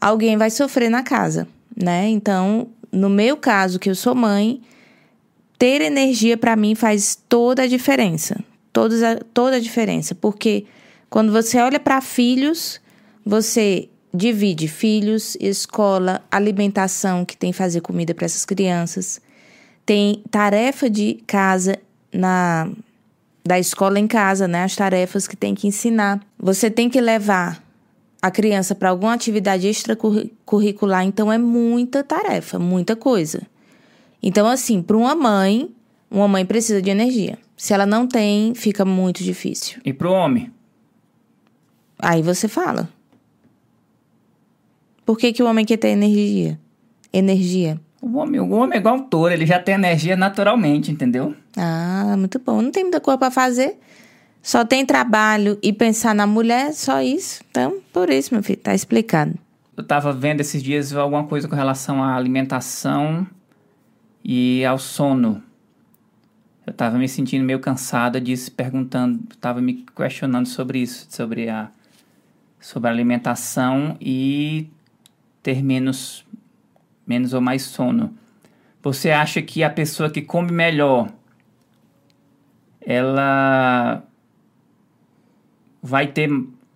Alguém 0.03 0.37
vai 0.37 0.49
sofrer 0.49 0.89
na 0.89 1.03
casa, 1.03 1.47
né? 1.75 2.09
Então, 2.09 2.67
no 2.91 3.09
meu 3.09 3.37
caso, 3.37 3.79
que 3.79 3.89
eu 3.89 3.95
sou 3.95 4.13
mãe, 4.13 4.61
ter 5.57 5.81
energia 5.81 6.37
para 6.37 6.55
mim 6.55 6.75
faz 6.75 7.17
toda 7.29 7.63
a 7.63 7.67
diferença. 7.67 8.43
Todas 8.71 9.01
a- 9.03 9.19
toda 9.33 9.55
a 9.57 9.59
diferença. 9.59 10.13
Porque 10.15 10.65
quando 11.09 11.31
você 11.31 11.57
olha 11.59 11.79
para 11.79 12.01
filhos, 12.01 12.81
você 13.25 13.87
divide 14.13 14.67
filhos, 14.67 15.37
escola, 15.39 16.21
alimentação, 16.29 17.23
que 17.23 17.37
tem 17.37 17.51
que 17.51 17.57
fazer 17.57 17.81
comida 17.81 18.13
para 18.13 18.25
essas 18.25 18.45
crianças 18.45 19.21
tem 19.85 20.23
tarefa 20.31 20.89
de 20.89 21.15
casa 21.27 21.77
na 22.11 22.69
da 23.45 23.59
escola 23.59 23.99
em 23.99 24.07
casa, 24.07 24.47
né? 24.47 24.63
As 24.63 24.73
tarefas 24.73 25.27
que 25.27 25.35
tem 25.35 25.53
que 25.53 25.67
ensinar. 25.67 26.21
Você 26.39 26.69
tem 26.71 26.89
que 26.89 27.01
levar 27.01 27.61
a 28.23 28.31
criança 28.31 28.73
para 28.73 28.89
alguma 28.89 29.13
atividade 29.13 29.67
extracurricular, 29.67 31.03
então 31.03 31.29
é 31.29 31.37
muita 31.37 32.01
tarefa, 32.05 32.57
muita 32.57 32.95
coisa. 32.95 33.41
Então 34.21 34.47
assim, 34.47 34.81
para 34.81 34.95
uma 34.95 35.13
mãe, 35.13 35.69
uma 36.09 36.25
mãe 36.25 36.45
precisa 36.45 36.81
de 36.81 36.89
energia. 36.89 37.37
Se 37.57 37.73
ela 37.73 37.85
não 37.85 38.07
tem, 38.07 38.55
fica 38.55 38.85
muito 38.85 39.21
difícil. 39.21 39.81
E 39.83 39.91
pro 39.91 40.13
homem? 40.13 40.49
Aí 41.99 42.21
você 42.21 42.47
fala. 42.47 42.87
Por 45.05 45.17
que, 45.17 45.33
que 45.33 45.43
o 45.43 45.45
homem 45.45 45.65
quer 45.65 45.75
ter 45.75 45.89
energia? 45.89 46.57
Energia. 47.11 47.77
O 48.01 48.15
homem, 48.15 48.39
o 48.39 48.51
homem 48.51 48.77
é 48.77 48.79
igual 48.79 48.95
um 48.95 49.03
touro, 49.03 49.33
ele 49.33 49.45
já 49.45 49.59
tem 49.59 49.75
energia 49.75 50.15
naturalmente, 50.15 50.89
entendeu? 50.89 51.35
Ah, 51.57 52.15
muito 52.17 52.39
bom. 52.39 52.61
Não 52.61 52.71
tem 52.71 52.83
muita 52.83 53.01
coisa 53.01 53.17
pra 53.17 53.29
fazer. 53.29 53.77
Só 54.43 54.65
tem 54.65 54.85
trabalho 54.85 55.57
e 55.63 55.71
pensar 55.71 56.13
na 56.13 56.27
mulher, 56.27 56.73
só 56.73 57.01
isso. 57.01 57.41
Então, 57.49 57.79
por 57.93 58.09
isso, 58.09 58.33
meu 58.33 58.43
filho, 58.43 58.59
tá 58.59 58.75
explicado. 58.75 59.35
Eu 59.75 59.83
tava 59.85 60.11
vendo 60.11 60.41
esses 60.41 60.61
dias 60.61 60.93
alguma 60.93 61.23
coisa 61.23 61.47
com 61.47 61.55
relação 61.55 62.03
à 62.03 62.13
alimentação 62.17 63.25
e 64.21 64.65
ao 64.65 64.77
sono. 64.77 65.41
Eu 66.67 66.73
tava 66.73 66.97
me 66.97 67.07
sentindo 67.07 67.45
meio 67.45 67.61
cansada 67.61 68.19
disso, 68.19 68.51
perguntando, 68.51 69.23
tava 69.39 69.61
me 69.61 69.85
questionando 69.95 70.45
sobre 70.45 70.79
isso, 70.79 71.07
sobre 71.09 71.47
a 71.47 71.71
sobre 72.59 72.89
a 72.89 72.93
alimentação 72.93 73.97
e 73.99 74.69
ter 75.41 75.63
menos 75.63 76.25
menos 77.07 77.33
ou 77.33 77.39
mais 77.39 77.63
sono. 77.63 78.13
Você 78.81 79.11
acha 79.11 79.41
que 79.41 79.63
a 79.63 79.69
pessoa 79.69 80.09
que 80.09 80.21
come 80.21 80.51
melhor 80.51 81.09
ela 82.79 84.03
vai 85.83 86.07
ter 86.07 86.29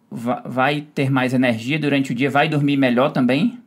vai 0.10 0.82
ter 0.82 1.10
mais 1.10 1.34
energia 1.34 1.80
durante 1.80 2.12
o 2.12 2.16
dia, 2.16 2.30
vai 2.30 2.48
dormir 2.48 2.78
melhor 2.78 3.12
também? 3.12 3.58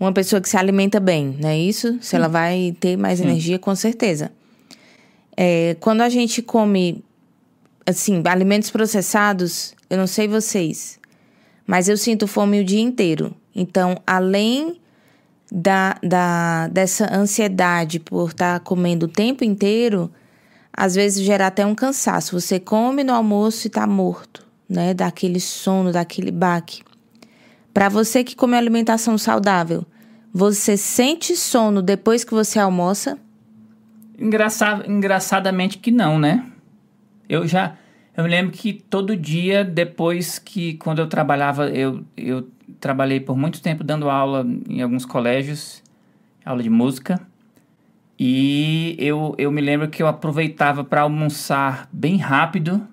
Uma 0.00 0.12
pessoa 0.12 0.40
que 0.40 0.48
se 0.48 0.56
alimenta 0.56 1.00
bem, 1.00 1.36
não 1.40 1.48
é 1.48 1.58
isso? 1.58 1.98
Se 2.00 2.14
ela 2.14 2.28
vai 2.28 2.74
ter 2.78 2.96
mais 2.96 3.18
Sim. 3.18 3.24
energia, 3.24 3.58
com 3.58 3.74
certeza. 3.74 4.30
É, 5.36 5.76
quando 5.80 6.02
a 6.02 6.08
gente 6.08 6.40
come, 6.40 7.04
assim, 7.84 8.22
alimentos 8.24 8.70
processados, 8.70 9.74
eu 9.90 9.98
não 9.98 10.06
sei 10.06 10.28
vocês, 10.28 10.98
mas 11.66 11.88
eu 11.88 11.96
sinto 11.96 12.26
fome 12.26 12.60
o 12.60 12.64
dia 12.64 12.80
inteiro. 12.80 13.34
Então, 13.54 14.00
além 14.06 14.78
da, 15.50 15.96
da, 16.02 16.68
dessa 16.68 17.12
ansiedade 17.12 17.98
por 17.98 18.30
estar 18.30 18.58
tá 18.58 18.60
comendo 18.60 19.06
o 19.06 19.08
tempo 19.08 19.44
inteiro, 19.44 20.10
às 20.78 20.94
vezes 20.94 21.24
gera 21.24 21.48
até 21.48 21.66
um 21.66 21.74
cansaço. 21.74 22.40
Você 22.40 22.60
come 22.60 23.02
no 23.02 23.12
almoço 23.12 23.66
e 23.66 23.68
está 23.68 23.84
morto, 23.84 24.46
né? 24.68 24.94
Daquele 24.94 25.40
sono, 25.40 25.90
daquele 25.90 26.30
baque. 26.30 26.82
Para 27.74 27.88
você 27.88 28.22
que 28.22 28.36
come 28.36 28.56
alimentação 28.56 29.18
saudável, 29.18 29.84
você 30.32 30.76
sente 30.76 31.34
sono 31.34 31.82
depois 31.82 32.22
que 32.22 32.32
você 32.32 32.60
almoça? 32.60 33.18
Engraçado, 34.16 34.88
engraçadamente 34.88 35.78
que 35.78 35.90
não, 35.90 36.16
né? 36.16 36.46
Eu 37.28 37.44
já. 37.44 37.74
Eu 38.16 38.22
me 38.22 38.30
lembro 38.30 38.52
que 38.52 38.72
todo 38.72 39.16
dia, 39.16 39.64
depois 39.64 40.38
que. 40.38 40.74
Quando 40.74 41.00
eu 41.00 41.08
trabalhava, 41.08 41.70
eu, 41.70 42.04
eu 42.16 42.48
trabalhei 42.78 43.18
por 43.18 43.36
muito 43.36 43.60
tempo 43.60 43.82
dando 43.82 44.08
aula 44.08 44.46
em 44.68 44.80
alguns 44.80 45.04
colégios, 45.04 45.82
aula 46.44 46.62
de 46.62 46.70
música. 46.70 47.20
E 48.18 48.96
eu, 48.98 49.34
eu 49.38 49.52
me 49.52 49.60
lembro 49.60 49.88
que 49.88 50.02
eu 50.02 50.08
aproveitava 50.08 50.82
para 50.82 51.02
almoçar 51.02 51.88
bem 51.92 52.16
rápido. 52.16 52.84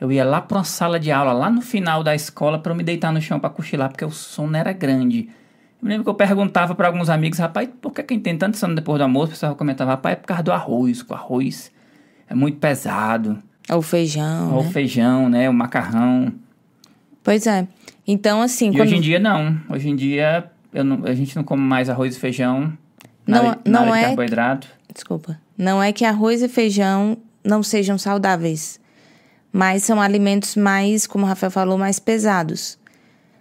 Eu 0.00 0.10
ia 0.10 0.24
lá 0.24 0.40
para 0.40 0.58
uma 0.58 0.64
sala 0.64 0.98
de 0.98 1.10
aula, 1.10 1.32
lá 1.32 1.50
no 1.50 1.60
final 1.60 2.02
da 2.02 2.14
escola, 2.14 2.58
para 2.58 2.74
me 2.74 2.82
deitar 2.82 3.12
no 3.12 3.20
chão 3.20 3.38
para 3.38 3.50
cochilar, 3.50 3.90
porque 3.90 4.04
o 4.04 4.10
sono 4.10 4.56
era 4.56 4.72
grande. 4.72 5.28
Eu 5.80 5.86
me 5.86 5.90
lembro 5.90 6.04
que 6.04 6.10
eu 6.10 6.14
perguntava 6.14 6.74
para 6.74 6.86
alguns 6.86 7.10
amigos, 7.10 7.38
rapaz, 7.38 7.68
por 7.80 7.92
que 7.92 8.02
quem 8.02 8.18
tem 8.18 8.38
tanto 8.38 8.56
sono 8.56 8.74
depois 8.74 8.98
do 8.98 9.02
almoço? 9.02 9.26
O 9.26 9.30
pessoal 9.30 9.54
comentava, 9.54 9.90
rapaz, 9.90 10.14
é 10.14 10.16
por 10.16 10.26
causa 10.26 10.42
do 10.42 10.52
arroz, 10.52 11.04
o 11.06 11.14
arroz 11.14 11.70
é 12.28 12.34
muito 12.34 12.58
pesado. 12.58 13.42
Ou 13.70 13.82
feijão. 13.82 14.54
Ou 14.54 14.64
né? 14.64 14.70
feijão, 14.70 15.28
né? 15.28 15.50
O 15.50 15.52
macarrão. 15.52 16.32
Pois 17.22 17.46
é. 17.46 17.66
Então, 18.06 18.40
assim. 18.40 18.70
E 18.70 18.72
quando... 18.72 18.82
hoje 18.82 18.96
em 18.96 19.00
dia, 19.00 19.18
não. 19.18 19.60
Hoje 19.68 19.90
em 19.90 19.96
dia, 19.96 20.50
não, 20.72 21.04
a 21.04 21.12
gente 21.12 21.36
não 21.36 21.44
come 21.44 21.62
mais 21.62 21.90
arroz 21.90 22.16
e 22.16 22.18
feijão. 22.18 22.72
Não, 23.28 23.56
não 23.64 23.94
é. 23.94 24.00
De 24.00 24.06
carboidrato. 24.06 24.68
Desculpa. 24.92 25.38
Não 25.56 25.82
é 25.82 25.92
que 25.92 26.04
arroz 26.04 26.42
e 26.42 26.48
feijão 26.48 27.18
não 27.44 27.62
sejam 27.62 27.98
saudáveis. 27.98 28.80
Mas 29.52 29.82
são 29.84 30.00
alimentos 30.00 30.56
mais, 30.56 31.06
como 31.06 31.24
o 31.24 31.28
Rafael 31.28 31.50
falou, 31.50 31.78
mais 31.78 31.98
pesados. 31.98 32.78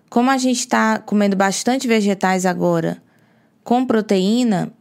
Como 0.10 0.30
a 0.30 0.38
gente 0.38 0.60
está 0.60 1.00
comendo 1.00 1.36
bastante 1.36 1.88
vegetais 1.88 2.46
agora 2.46 3.02
com 3.64 3.86
proteína, 3.86 4.72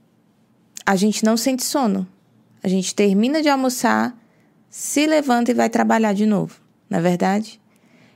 a 0.84 0.94
gente 0.94 1.24
não 1.24 1.36
sente 1.36 1.64
sono. 1.64 2.06
A 2.62 2.68
gente 2.68 2.94
termina 2.94 3.42
de 3.42 3.48
almoçar, 3.48 4.14
se 4.70 5.06
levanta 5.06 5.50
e 5.50 5.54
vai 5.54 5.68
trabalhar 5.68 6.12
de 6.12 6.24
novo, 6.24 6.60
não 6.88 6.98
é 6.98 7.02
verdade? 7.02 7.60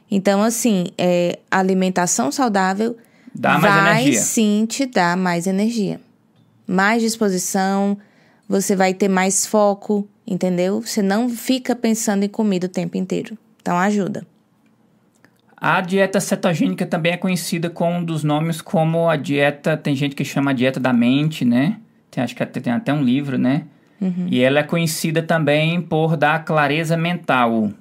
Então, 0.09 0.42
assim, 0.42 0.88
é, 0.96 1.38
alimentação 1.50 2.31
saudável 2.31 2.96
Dá 3.35 3.59
mais 3.59 3.74
vai 3.74 4.03
energia. 4.03 4.20
sim 4.20 4.66
te 4.68 4.87
dar 4.87 5.16
mais 5.16 5.46
energia. 5.46 6.00
Mais 6.71 7.03
disposição, 7.03 7.99
você 8.49 8.77
vai 8.77 8.95
ter 8.95 9.09
mais 9.09 9.45
foco, 9.45 10.09
entendeu? 10.25 10.81
Você 10.81 11.03
não 11.03 11.29
fica 11.29 11.75
pensando 11.75 12.23
em 12.23 12.29
comida 12.29 12.67
o 12.67 12.71
tempo 12.71 12.97
inteiro. 12.97 13.37
Então, 13.61 13.77
ajuda. 13.77 14.25
A 15.57 15.81
dieta 15.81 16.21
cetogênica 16.21 16.87
também 16.87 17.15
é 17.15 17.17
conhecida 17.17 17.69
com 17.69 17.97
um 17.97 18.05
dos 18.05 18.23
nomes 18.23 18.63
como 18.63 19.11
a 19.11 19.17
dieta, 19.17 19.77
tem 19.77 19.97
gente 19.97 20.15
que 20.15 20.25
chama 20.25 20.53
a 20.53 20.55
dieta 20.55 20.79
da 20.79 20.93
mente, 20.93 21.45
né? 21.45 21.77
Tem, 22.09 22.23
acho 22.23 22.37
que 22.37 22.43
até, 22.45 22.61
tem 22.61 22.73
até 22.73 22.95
um 22.95 23.03
livro, 23.03 23.37
né? 23.37 23.65
Uhum. 24.01 24.29
E 24.31 24.41
ela 24.41 24.61
é 24.61 24.63
conhecida 24.63 25.25
também 25.25 25.83
por 25.83 26.17
dar 26.17 26.45
clareza 26.45 26.97
mental. 26.97 27.73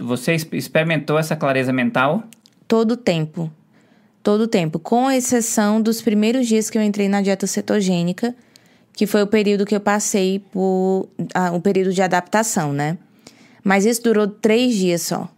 Você 0.00 0.34
experimentou 0.34 1.18
essa 1.18 1.36
clareza 1.36 1.74
mental? 1.74 2.24
Todo 2.66 2.96
tempo. 2.96 3.52
Todo 4.22 4.46
tempo. 4.46 4.78
Com 4.78 5.10
exceção 5.10 5.80
dos 5.80 6.02
primeiros 6.02 6.46
dias 6.46 6.68
que 6.68 6.76
eu 6.76 6.82
entrei 6.82 7.08
na 7.08 7.22
dieta 7.22 7.46
cetogênica, 7.46 8.34
que 8.92 9.06
foi 9.06 9.22
o 9.22 9.26
período 9.26 9.64
que 9.64 9.74
eu 9.74 9.80
passei 9.80 10.40
por. 10.52 11.08
Ah, 11.34 11.52
um 11.52 11.60
período 11.60 11.92
de 11.92 12.02
adaptação, 12.02 12.72
né? 12.72 12.98
Mas 13.64 13.86
isso 13.86 14.02
durou 14.02 14.26
três 14.28 14.74
dias 14.74 15.02
só. 15.02 15.28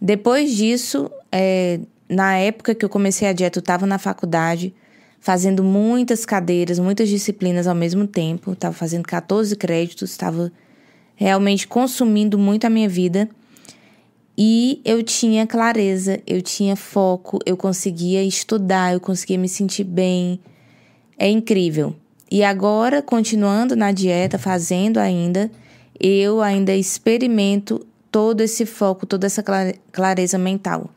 Depois 0.00 0.54
disso, 0.54 1.10
é, 1.32 1.80
na 2.08 2.36
época 2.36 2.74
que 2.74 2.84
eu 2.84 2.88
comecei 2.88 3.26
a 3.26 3.32
dieta, 3.32 3.58
eu 3.58 3.60
estava 3.60 3.86
na 3.86 3.98
faculdade, 3.98 4.74
fazendo 5.18 5.64
muitas 5.64 6.24
cadeiras, 6.24 6.78
muitas 6.78 7.08
disciplinas 7.08 7.66
ao 7.66 7.74
mesmo 7.74 8.06
tempo. 8.06 8.52
Estava 8.52 8.74
fazendo 8.74 9.04
14 9.04 9.56
créditos, 9.56 10.10
estava 10.10 10.52
realmente 11.16 11.66
consumindo 11.66 12.38
muito 12.38 12.66
a 12.66 12.70
minha 12.70 12.88
vida. 12.88 13.28
E 14.36 14.82
eu 14.84 15.02
tinha 15.02 15.46
clareza, 15.46 16.20
eu 16.26 16.42
tinha 16.42 16.76
foco, 16.76 17.38
eu 17.46 17.56
conseguia 17.56 18.22
estudar, 18.22 18.92
eu 18.92 19.00
conseguia 19.00 19.38
me 19.38 19.48
sentir 19.48 19.84
bem. 19.84 20.38
É 21.18 21.28
incrível. 21.28 21.96
E 22.30 22.42
agora, 22.44 23.00
continuando 23.00 23.74
na 23.74 23.92
dieta, 23.92 24.38
fazendo 24.38 24.98
ainda, 24.98 25.50
eu 25.98 26.42
ainda 26.42 26.74
experimento 26.74 27.86
todo 28.10 28.40
esse 28.40 28.66
foco, 28.66 29.06
toda 29.06 29.26
essa 29.26 29.42
clareza 29.90 30.36
mental. 30.36 30.90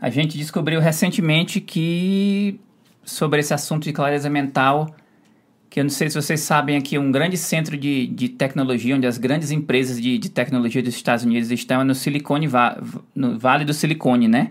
A 0.00 0.10
gente 0.10 0.38
descobriu 0.38 0.80
recentemente 0.80 1.60
que 1.60 2.60
sobre 3.04 3.40
esse 3.40 3.52
assunto 3.52 3.84
de 3.84 3.92
clareza 3.92 4.30
mental, 4.30 4.94
que 5.70 5.80
eu 5.80 5.84
não 5.84 5.90
sei 5.90 6.08
se 6.08 6.20
vocês 6.20 6.40
sabem 6.40 6.76
aqui, 6.76 6.98
um 6.98 7.12
grande 7.12 7.36
centro 7.36 7.76
de, 7.76 8.06
de 8.06 8.28
tecnologia, 8.28 8.96
onde 8.96 9.06
as 9.06 9.18
grandes 9.18 9.50
empresas 9.50 10.00
de, 10.00 10.16
de 10.16 10.30
tecnologia 10.30 10.82
dos 10.82 10.94
Estados 10.94 11.24
Unidos 11.24 11.50
estão 11.50 11.82
é 11.82 11.84
no 11.84 11.94
Silicone 11.94 12.48
no 13.14 13.38
Vale 13.38 13.64
do 13.64 13.74
Silicone, 13.74 14.28
né? 14.28 14.50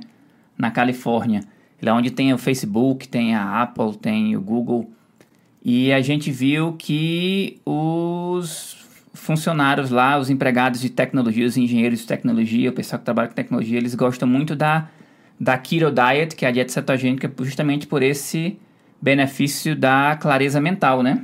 Na 0.58 0.70
Califórnia. 0.70 1.42
Lá 1.82 1.94
onde 1.94 2.12
tem 2.12 2.34
o 2.34 2.38
Facebook, 2.38 3.08
tem 3.08 3.36
a 3.36 3.62
Apple, 3.62 3.96
tem 3.98 4.36
o 4.36 4.42
Google. 4.42 4.92
E 5.64 5.92
a 5.92 6.02
gente 6.02 6.32
viu 6.32 6.74
que 6.74 7.60
os 7.66 8.78
funcionários 9.14 9.90
lá, 9.90 10.18
os 10.18 10.30
empregados 10.30 10.80
de 10.80 10.90
tecnologia, 10.90 11.46
os 11.46 11.58
engenheiros 11.58 12.00
de 12.00 12.08
tecnologia, 12.08 12.70
o 12.70 12.74
pessoal 12.74 13.00
que 13.00 13.06
trabalha 13.06 13.28
com 13.28 13.34
tecnologia, 13.34 13.78
eles 13.78 13.96
gostam 13.96 14.28
muito 14.28 14.56
da, 14.56 14.88
da 15.40 15.58
Keto 15.58 15.92
Diet, 15.92 16.36
que 16.36 16.46
é 16.46 16.48
a 16.48 16.52
dieta 16.52 16.72
cetogênica, 16.72 17.32
justamente 17.44 17.88
por 17.88 18.04
esse 18.04 18.58
benefício 19.02 19.76
da 19.76 20.18
clareza 20.20 20.60
mental, 20.60 21.04
né? 21.04 21.24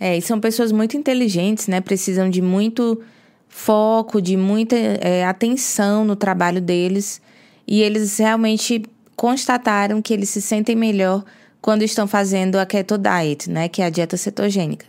É, 0.00 0.16
e 0.16 0.22
são 0.22 0.38
pessoas 0.38 0.70
muito 0.70 0.96
inteligentes, 0.96 1.66
né? 1.66 1.80
Precisam 1.80 2.30
de 2.30 2.40
muito 2.40 3.02
foco, 3.48 4.20
de 4.20 4.36
muita 4.36 4.76
é, 4.76 5.24
atenção 5.24 6.04
no 6.04 6.14
trabalho 6.14 6.60
deles. 6.60 7.20
E 7.66 7.82
eles 7.82 8.18
realmente 8.18 8.82
constataram 9.16 10.00
que 10.00 10.14
eles 10.14 10.28
se 10.28 10.40
sentem 10.40 10.76
melhor 10.76 11.24
quando 11.60 11.82
estão 11.82 12.06
fazendo 12.06 12.56
a 12.56 12.64
Keto 12.64 12.96
Diet, 12.96 13.50
né? 13.50 13.68
Que 13.68 13.82
é 13.82 13.86
a 13.86 13.90
dieta 13.90 14.16
cetogênica. 14.16 14.86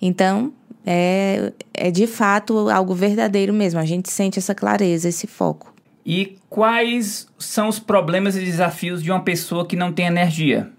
Então, 0.00 0.52
é, 0.84 1.52
é 1.74 1.90
de 1.90 2.06
fato 2.06 2.70
algo 2.70 2.94
verdadeiro 2.94 3.52
mesmo. 3.52 3.78
A 3.78 3.84
gente 3.84 4.10
sente 4.10 4.38
essa 4.38 4.54
clareza, 4.54 5.08
esse 5.08 5.26
foco. 5.26 5.74
E 6.04 6.38
quais 6.48 7.26
são 7.38 7.68
os 7.68 7.78
problemas 7.78 8.36
e 8.36 8.40
desafios 8.40 9.02
de 9.02 9.10
uma 9.10 9.22
pessoa 9.22 9.66
que 9.66 9.74
não 9.74 9.92
tem 9.92 10.06
energia? 10.06 10.70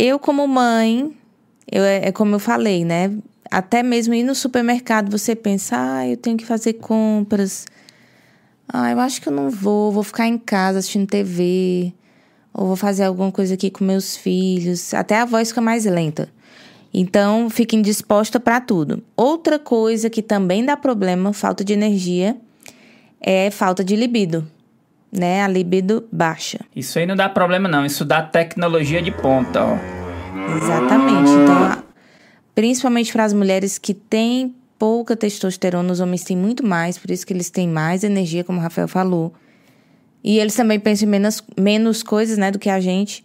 Eu, 0.00 0.16
como 0.16 0.46
mãe, 0.46 1.12
eu, 1.68 1.82
é 1.82 2.12
como 2.12 2.32
eu 2.32 2.38
falei, 2.38 2.84
né? 2.84 3.10
Até 3.50 3.82
mesmo 3.82 4.14
ir 4.14 4.22
no 4.22 4.32
supermercado, 4.32 5.10
você 5.10 5.34
pensa, 5.34 5.74
ah, 5.76 6.06
eu 6.06 6.16
tenho 6.16 6.36
que 6.36 6.46
fazer 6.46 6.74
compras. 6.74 7.66
Ah, 8.68 8.92
eu 8.92 9.00
acho 9.00 9.20
que 9.20 9.28
eu 9.28 9.32
não 9.32 9.50
vou, 9.50 9.90
vou 9.90 10.04
ficar 10.04 10.28
em 10.28 10.38
casa 10.38 10.78
assistindo 10.78 11.04
TV. 11.04 11.92
Ou 12.54 12.68
vou 12.68 12.76
fazer 12.76 13.02
alguma 13.02 13.32
coisa 13.32 13.54
aqui 13.54 13.72
com 13.72 13.84
meus 13.84 14.16
filhos. 14.16 14.94
Até 14.94 15.16
a 15.16 15.24
voz 15.24 15.48
fica 15.48 15.60
mais 15.60 15.84
lenta. 15.84 16.28
Então, 16.94 17.50
fique 17.50 17.74
indisposta 17.74 18.38
para 18.38 18.60
tudo. 18.60 19.02
Outra 19.16 19.58
coisa 19.58 20.08
que 20.08 20.22
também 20.22 20.64
dá 20.64 20.76
problema, 20.76 21.32
falta 21.32 21.64
de 21.64 21.72
energia, 21.72 22.36
é 23.20 23.50
falta 23.50 23.82
de 23.82 23.96
libido, 23.96 24.48
né? 25.10 25.42
A 25.42 25.48
libido 25.48 26.06
baixa. 26.12 26.60
Isso 26.74 26.98
aí 26.98 27.06
não 27.06 27.16
dá 27.16 27.28
problema 27.28 27.68
não, 27.68 27.84
isso 27.84 28.04
dá 28.04 28.22
tecnologia 28.22 29.02
de 29.02 29.10
ponta, 29.10 29.64
ó. 29.64 29.98
Exatamente. 30.56 31.30
Então, 31.30 31.82
principalmente 32.54 33.12
para 33.12 33.24
as 33.24 33.32
mulheres 33.32 33.78
que 33.78 33.94
têm 33.94 34.54
pouca 34.78 35.16
testosterona, 35.16 35.92
os 35.92 36.00
homens 36.00 36.22
têm 36.22 36.36
muito 36.36 36.64
mais, 36.64 36.96
por 36.96 37.10
isso 37.10 37.26
que 37.26 37.32
eles 37.32 37.50
têm 37.50 37.68
mais 37.68 38.04
energia, 38.04 38.44
como 38.44 38.58
o 38.58 38.62
Rafael 38.62 38.88
falou. 38.88 39.32
E 40.22 40.38
eles 40.38 40.54
também 40.54 40.78
pensam 40.78 41.06
em 41.06 41.10
menos, 41.10 41.42
menos 41.56 42.02
coisas, 42.02 42.38
né, 42.38 42.50
do 42.50 42.58
que 42.58 42.70
a 42.70 42.80
gente. 42.80 43.24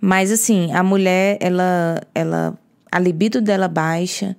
Mas 0.00 0.32
assim, 0.32 0.72
a 0.72 0.82
mulher, 0.82 1.36
ela, 1.40 2.00
ela 2.14 2.58
a 2.90 2.98
libido 2.98 3.40
dela 3.40 3.68
baixa, 3.68 4.36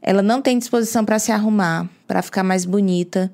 ela 0.00 0.22
não 0.22 0.42
tem 0.42 0.58
disposição 0.58 1.04
para 1.04 1.18
se 1.18 1.32
arrumar, 1.32 1.88
para 2.06 2.22
ficar 2.22 2.42
mais 2.42 2.64
bonita. 2.64 3.32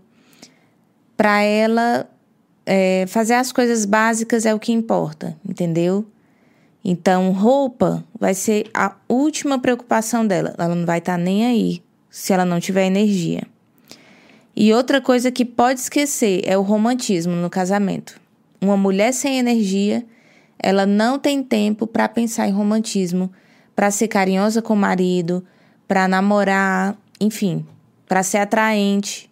Para 1.16 1.42
ela, 1.42 2.08
é, 2.70 3.06
fazer 3.06 3.32
as 3.32 3.50
coisas 3.50 3.86
básicas 3.86 4.44
é 4.44 4.54
o 4.54 4.58
que 4.60 4.72
importa, 4.72 5.34
entendeu? 5.48 6.04
Então, 6.84 7.32
roupa 7.32 8.04
vai 8.20 8.34
ser 8.34 8.68
a 8.74 8.94
última 9.08 9.58
preocupação 9.58 10.26
dela. 10.26 10.54
Ela 10.58 10.74
não 10.74 10.84
vai 10.84 10.98
estar 10.98 11.16
tá 11.16 11.18
nem 11.18 11.46
aí 11.46 11.82
se 12.10 12.30
ela 12.30 12.44
não 12.44 12.60
tiver 12.60 12.84
energia. 12.84 13.42
E 14.54 14.70
outra 14.74 15.00
coisa 15.00 15.30
que 15.30 15.46
pode 15.46 15.80
esquecer 15.80 16.42
é 16.44 16.58
o 16.58 16.62
romantismo 16.62 17.34
no 17.34 17.48
casamento. 17.48 18.20
Uma 18.60 18.76
mulher 18.76 19.12
sem 19.14 19.38
energia, 19.38 20.04
ela 20.58 20.84
não 20.84 21.18
tem 21.18 21.42
tempo 21.42 21.86
para 21.86 22.06
pensar 22.06 22.48
em 22.48 22.52
romantismo 22.52 23.32
para 23.74 23.90
ser 23.90 24.08
carinhosa 24.08 24.60
com 24.60 24.74
o 24.74 24.76
marido, 24.76 25.42
para 25.86 26.06
namorar, 26.06 26.98
enfim, 27.18 27.64
para 28.06 28.22
ser 28.22 28.38
atraente. 28.38 29.30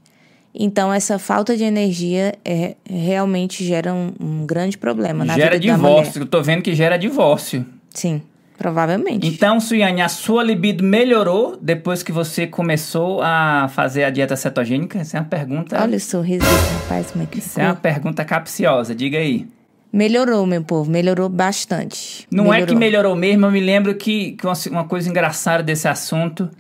Então, 0.58 0.92
essa 0.92 1.18
falta 1.18 1.56
de 1.56 1.64
energia 1.64 2.34
é, 2.44 2.76
realmente 2.88 3.64
gera 3.64 3.92
um, 3.92 4.12
um 4.18 4.46
grande 4.46 4.78
problema 4.78 5.24
na 5.24 5.34
gera 5.34 5.50
vida 5.50 5.60
divórcio, 5.60 5.88
da 5.90 6.10
mulher. 6.10 6.20
eu 6.22 6.26
tô 6.26 6.42
vendo 6.42 6.62
que 6.62 6.74
gera 6.74 6.96
divórcio. 6.96 7.66
Sim, 7.90 8.22
provavelmente. 8.56 9.26
Então, 9.26 9.60
Suiane, 9.60 10.00
a 10.00 10.08
sua 10.08 10.42
libido 10.42 10.82
melhorou 10.82 11.58
depois 11.60 12.02
que 12.02 12.10
você 12.10 12.46
começou 12.46 13.20
a 13.22 13.68
fazer 13.68 14.04
a 14.04 14.10
dieta 14.10 14.34
cetogênica? 14.34 14.98
Essa 14.98 15.18
é 15.18 15.20
uma 15.20 15.28
pergunta... 15.28 15.80
Olha 15.80 15.96
o 15.96 16.00
sorriso 16.00 16.46
desse 16.46 16.74
rapaz, 16.74 17.10
como 17.10 17.24
é 17.24 17.26
que 17.26 17.38
Essa 17.38 17.60
é 17.60 17.64
uma 17.66 17.76
pergunta 17.76 18.24
capciosa, 18.24 18.94
diga 18.94 19.18
aí. 19.18 19.46
Melhorou, 19.92 20.44
meu 20.44 20.62
povo, 20.62 20.90
melhorou 20.90 21.28
bastante. 21.28 22.26
Não 22.30 22.44
melhorou. 22.44 22.64
é 22.64 22.66
que 22.66 22.74
melhorou 22.74 23.16
mesmo, 23.16 23.46
eu 23.46 23.50
me 23.50 23.60
lembro 23.60 23.94
que, 23.94 24.32
que 24.32 24.46
uma, 24.46 24.54
uma, 24.70 24.84
coisa 24.84 25.08
engraçada 25.08 25.62
desse 25.62 25.88
assunto 25.88 26.50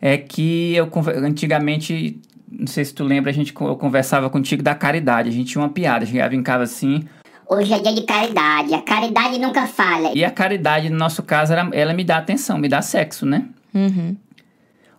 é 0.00 0.16
que 0.16 0.74
eu 0.74 0.90
antigamente, 1.24 2.20
não 2.58 2.66
sei 2.66 2.84
se 2.84 2.94
tu 2.94 3.04
lembra, 3.04 3.30
a 3.30 3.34
gente 3.34 3.54
eu 3.58 3.76
conversava 3.76 4.30
contigo 4.30 4.62
da 4.62 4.74
caridade, 4.74 5.28
a 5.28 5.32
gente 5.32 5.52
tinha 5.52 5.62
uma 5.62 5.68
piada, 5.68 6.04
a 6.04 6.06
gente 6.06 6.28
brincava 6.28 6.62
assim. 6.62 7.04
Hoje 7.48 7.72
é 7.72 7.78
dia 7.78 7.94
de 7.94 8.02
caridade, 8.02 8.74
a 8.74 8.82
caridade 8.82 9.38
nunca 9.38 9.66
falha. 9.66 10.10
E 10.14 10.24
a 10.24 10.30
caridade, 10.30 10.90
no 10.90 10.96
nosso 10.96 11.22
caso, 11.22 11.52
ela, 11.52 11.68
ela 11.72 11.92
me 11.92 12.02
dá 12.02 12.16
atenção, 12.16 12.58
me 12.58 12.68
dá 12.68 12.82
sexo, 12.82 13.24
né? 13.24 13.44
Uhum. 13.72 14.16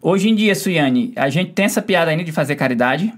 Hoje 0.02 0.30
em 0.30 0.36
dia, 0.36 0.56
Suiane, 0.56 1.12
a 1.16 1.30
gente 1.30 1.52
tem 1.52 1.66
essa 1.66 1.82
piada 1.82 2.12
ainda 2.12 2.24
de 2.24 2.32
fazer 2.32 2.56
caridade? 2.56 3.14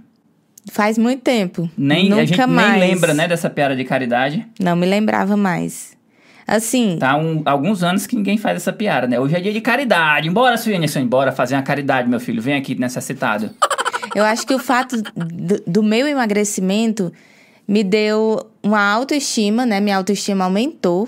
Faz 0.72 0.98
muito 0.98 1.22
tempo. 1.22 1.70
Nem, 1.78 2.10
Nunca 2.10 2.22
a 2.22 2.26
gente 2.26 2.46
mais. 2.46 2.80
nem 2.80 2.80
lembra, 2.80 3.14
né, 3.14 3.28
dessa 3.28 3.50
piada 3.50 3.76
de 3.76 3.84
caridade. 3.84 4.46
Não 4.60 4.76
me 4.76 4.86
lembrava 4.86 5.36
mais. 5.38 5.98
Assim. 6.48 6.98
Tá 7.00 7.16
um, 7.16 7.44
alguns 7.46 7.84
anos 7.84 8.08
que 8.08 8.16
ninguém 8.16 8.38
faz 8.38 8.58
essa 8.58 8.74
piada, 8.74 9.06
né? 9.06 9.20
Hoje 9.20 9.36
é 9.36 9.40
dia 9.40 9.54
de 9.54 9.62
caridade. 9.62 10.28
Embora, 10.28 10.58
Suíne, 10.58 10.88
embora 10.98 11.32
fazer 11.32 11.56
uma 11.56 11.62
caridade, 11.62 12.10
meu 12.10 12.20
filho. 12.20 12.42
Vem 12.42 12.56
aqui 12.56 12.74
necessitado. 12.74 13.52
Eu 14.16 14.24
acho 14.24 14.46
que 14.46 14.54
o 14.54 14.60
fato 14.60 15.02
do, 15.02 15.62
do 15.66 15.84
meu 15.84 16.08
emagrecimento 16.08 17.12
me 17.68 17.84
deu 17.84 18.48
uma 18.64 18.82
autoestima, 18.82 19.66
né? 19.66 19.80
Minha 19.80 19.98
autoestima 19.98 20.46
aumentou. 20.46 21.08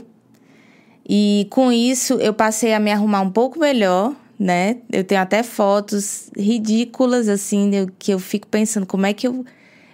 E 1.07 1.47
com 1.49 1.71
isso 1.71 2.13
eu 2.15 2.33
passei 2.33 2.73
a 2.73 2.79
me 2.79 2.91
arrumar 2.91 3.21
um 3.21 3.31
pouco 3.31 3.59
melhor, 3.59 4.15
né? 4.39 4.77
Eu 4.91 5.03
tenho 5.03 5.21
até 5.21 5.43
fotos 5.43 6.29
ridículas, 6.37 7.27
assim, 7.27 7.87
que 7.97 8.11
eu 8.11 8.19
fico 8.19 8.47
pensando 8.47 8.85
como 8.85 9.05
é 9.05 9.13
que 9.13 9.27
eu 9.27 9.45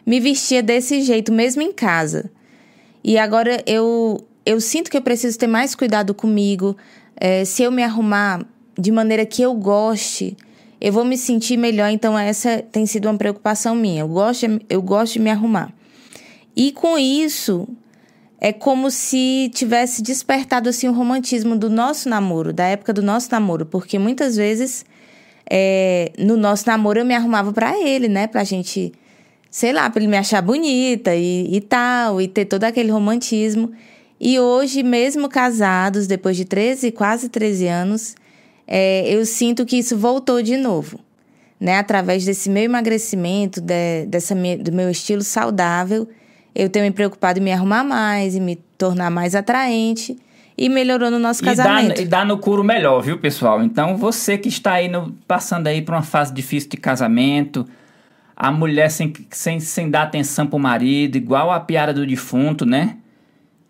me 0.05 0.19
vestia 0.19 0.63
desse 0.63 1.01
jeito, 1.01 1.31
mesmo 1.31 1.61
em 1.61 1.73
casa. 1.73 2.29
E 3.03 3.17
agora 3.17 3.63
eu, 3.65 4.25
eu 4.45 4.59
sinto 4.59 4.91
que 4.91 4.97
eu 4.97 5.01
preciso 5.01 5.37
ter 5.37 5.47
mais 5.47 5.73
cuidado 5.73 6.13
comigo. 6.13 6.77
É, 7.15 7.45
se 7.45 7.63
eu 7.63 7.71
me 7.71 7.83
arrumar 7.83 8.45
de 8.77 8.91
maneira 8.91 9.25
que 9.25 9.41
eu 9.41 9.53
goste, 9.53 10.35
eu 10.79 10.93
vou 10.93 11.03
me 11.03 11.17
sentir 11.17 11.57
melhor. 11.57 11.89
Então, 11.89 12.17
essa 12.17 12.61
tem 12.71 12.85
sido 12.85 13.07
uma 13.07 13.17
preocupação 13.17 13.75
minha. 13.75 14.01
Eu 14.01 14.07
gosto, 14.07 14.45
eu 14.69 14.81
gosto 14.81 15.13
de 15.13 15.19
me 15.19 15.29
arrumar. 15.29 15.71
E 16.55 16.71
com 16.71 16.97
isso, 16.97 17.67
é 18.39 18.53
como 18.53 18.89
se 18.91 19.51
tivesse 19.53 20.01
despertado 20.01 20.69
assim 20.69 20.87
o 20.87 20.91
romantismo 20.91 21.55
do 21.55 21.69
nosso 21.69 22.07
namoro, 22.07 22.53
da 22.53 22.65
época 22.65 22.93
do 22.93 23.01
nosso 23.01 23.29
namoro, 23.31 23.65
porque 23.65 23.97
muitas 23.97 24.35
vezes 24.35 24.85
é, 25.49 26.11
no 26.17 26.37
nosso 26.37 26.67
namoro 26.67 26.99
eu 26.99 27.05
me 27.05 27.15
arrumava 27.15 27.51
para 27.51 27.79
ele, 27.79 28.07
né, 28.07 28.27
pra 28.27 28.43
gente, 28.43 28.91
sei 29.49 29.73
lá, 29.73 29.89
pra 29.89 30.01
ele 30.01 30.09
me 30.09 30.17
achar 30.17 30.41
bonita 30.41 31.15
e, 31.15 31.55
e 31.55 31.61
tal, 31.61 32.21
e 32.21 32.27
ter 32.27 32.45
todo 32.45 32.63
aquele 32.63 32.91
romantismo. 32.91 33.71
E 34.19 34.39
hoje, 34.39 34.81
mesmo 34.81 35.29
casados, 35.29 36.07
depois 36.07 36.35
de 36.35 36.45
13, 36.45 36.91
quase 36.91 37.29
13 37.29 37.67
anos, 37.67 38.15
é, 38.67 39.07
eu 39.07 39.25
sinto 39.25 39.65
que 39.65 39.77
isso 39.77 39.97
voltou 39.97 40.41
de 40.41 40.57
novo. 40.57 40.99
Né? 41.59 41.77
Através 41.77 42.25
desse 42.25 42.49
meu 42.49 42.63
emagrecimento, 42.63 43.61
de, 43.61 44.05
dessa, 44.07 44.35
do 44.35 44.71
meu 44.71 44.91
estilo 44.91 45.23
saudável, 45.23 46.07
eu 46.53 46.69
tenho 46.69 46.85
me 46.85 46.91
preocupado 46.91 47.39
em 47.39 47.43
me 47.43 47.51
arrumar 47.51 47.83
mais, 47.83 48.35
e 48.35 48.39
me 48.39 48.57
tornar 48.77 49.09
mais 49.09 49.33
atraente 49.33 50.17
e 50.57 50.69
melhorou 50.69 51.11
no 51.11 51.19
nosso 51.19 51.43
casamento. 51.43 51.93
E 51.93 51.95
dá, 51.95 52.01
e 52.01 52.05
dá 52.05 52.25
no 52.25 52.37
curo 52.39 52.63
melhor, 52.63 52.99
viu, 53.01 53.19
pessoal? 53.19 53.63
Então, 53.63 53.95
você 53.95 54.37
que 54.37 54.49
está 54.49 54.73
aí 54.73 54.87
no, 54.87 55.13
passando 55.27 55.67
aí 55.67 55.81
por 55.81 55.93
uma 55.93 56.01
fase 56.01 56.33
difícil 56.33 56.69
de 56.69 56.77
casamento, 56.77 57.65
a 58.35 58.51
mulher 58.51 58.89
sem, 58.89 59.13
sem, 59.29 59.59
sem 59.59 59.89
dar 59.89 60.03
atenção 60.03 60.47
pro 60.47 60.57
marido, 60.57 61.15
igual 61.15 61.51
a 61.51 61.59
piada 61.59 61.93
do 61.93 62.05
defunto, 62.05 62.65
né? 62.65 62.97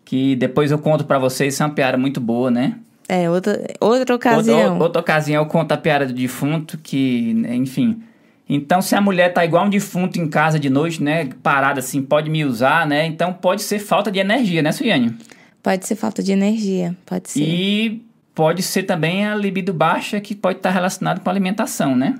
Que 0.04 0.34
depois 0.36 0.70
eu 0.70 0.78
conto 0.78 1.04
para 1.04 1.18
vocês, 1.18 1.54
isso 1.54 1.62
é 1.62 1.66
uma 1.66 1.74
piada 1.74 1.98
muito 1.98 2.20
boa, 2.20 2.50
né? 2.50 2.78
É, 3.08 3.30
outra, 3.30 3.66
outra 3.80 4.14
ocasião. 4.14 4.72
Outra, 4.72 4.84
outra 4.84 5.00
ocasião 5.00 5.42
eu 5.42 5.48
conto 5.48 5.72
a 5.72 5.76
piada 5.76 6.06
do 6.06 6.12
defunto, 6.12 6.78
que, 6.78 7.30
enfim... 7.48 8.02
Então, 8.50 8.80
se 8.80 8.94
a 8.94 9.00
mulher 9.00 9.34
tá 9.34 9.44
igual 9.44 9.66
um 9.66 9.68
defunto 9.68 10.18
em 10.18 10.26
casa 10.26 10.58
de 10.58 10.70
noite, 10.70 11.02
né? 11.02 11.28
Parada 11.42 11.80
assim, 11.80 12.00
pode 12.00 12.30
me 12.30 12.46
usar, 12.46 12.86
né? 12.86 13.04
Então, 13.04 13.30
pode 13.30 13.60
ser 13.60 13.78
falta 13.78 14.10
de 14.10 14.18
energia, 14.18 14.62
né, 14.62 14.72
Suiane? 14.72 15.14
Pode 15.62 15.86
ser 15.86 15.96
falta 15.96 16.22
de 16.22 16.32
energia, 16.32 16.96
pode 17.04 17.28
ser. 17.28 17.40
E 17.40 18.02
pode 18.34 18.62
ser 18.62 18.84
também 18.84 19.26
a 19.26 19.34
libido 19.34 19.74
baixa, 19.74 20.18
que 20.18 20.34
pode 20.34 20.60
estar 20.60 20.70
relacionado 20.70 21.20
com 21.20 21.28
a 21.28 21.32
alimentação, 21.32 21.94
né? 21.94 22.14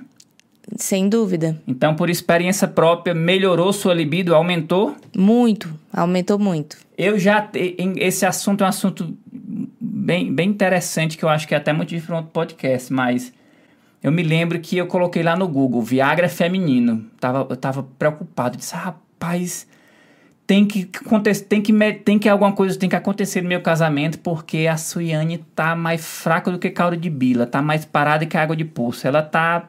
Sem 0.75 1.09
dúvida. 1.09 1.59
Então, 1.67 1.95
por 1.95 2.09
experiência 2.09 2.67
própria, 2.67 3.13
melhorou 3.13 3.73
sua 3.73 3.93
libido, 3.93 4.35
aumentou? 4.35 4.95
Muito, 5.15 5.69
aumentou 5.91 6.37
muito. 6.37 6.77
Eu 6.97 7.17
já. 7.17 7.49
Esse 7.53 8.25
assunto 8.25 8.63
é 8.63 8.65
um 8.65 8.69
assunto 8.69 9.17
bem, 9.79 10.33
bem 10.33 10.49
interessante, 10.49 11.17
que 11.17 11.23
eu 11.23 11.29
acho 11.29 11.47
que 11.47 11.53
é 11.53 11.57
até 11.57 11.73
muito 11.73 11.89
diferente 11.89 12.25
do 12.25 12.29
podcast, 12.29 12.91
mas 12.91 13.33
eu 14.01 14.11
me 14.11 14.23
lembro 14.23 14.59
que 14.59 14.77
eu 14.77 14.87
coloquei 14.87 15.21
lá 15.21 15.35
no 15.35 15.47
Google, 15.47 15.81
Viagra 15.81 16.29
feminino. 16.29 17.05
Tava, 17.19 17.45
eu 17.49 17.55
tava 17.55 17.83
preocupado, 17.97 18.57
disse, 18.57 18.75
rapaz, 18.75 19.67
tem 20.47 20.65
que 20.65 20.89
acontecer, 21.05 21.43
tem 21.45 21.61
que 21.61 21.73
tem 22.03 22.17
que 22.17 22.27
alguma 22.27 22.51
coisa 22.51 22.79
tem 22.79 22.89
que 22.89 22.95
acontecer 22.95 23.41
no 23.41 23.49
meu 23.49 23.61
casamento, 23.61 24.17
porque 24.19 24.67
a 24.67 24.77
Suiane 24.77 25.37
tá 25.53 25.75
mais 25.75 26.03
fraca 26.03 26.49
do 26.49 26.57
que 26.57 26.69
caldo 26.69 26.97
de 26.97 27.09
bila, 27.09 27.45
tá 27.45 27.61
mais 27.61 27.85
parada 27.85 28.25
que 28.25 28.35
água 28.35 28.55
de 28.55 28.65
poço. 28.65 29.05
Ela 29.05 29.21
tá 29.21 29.67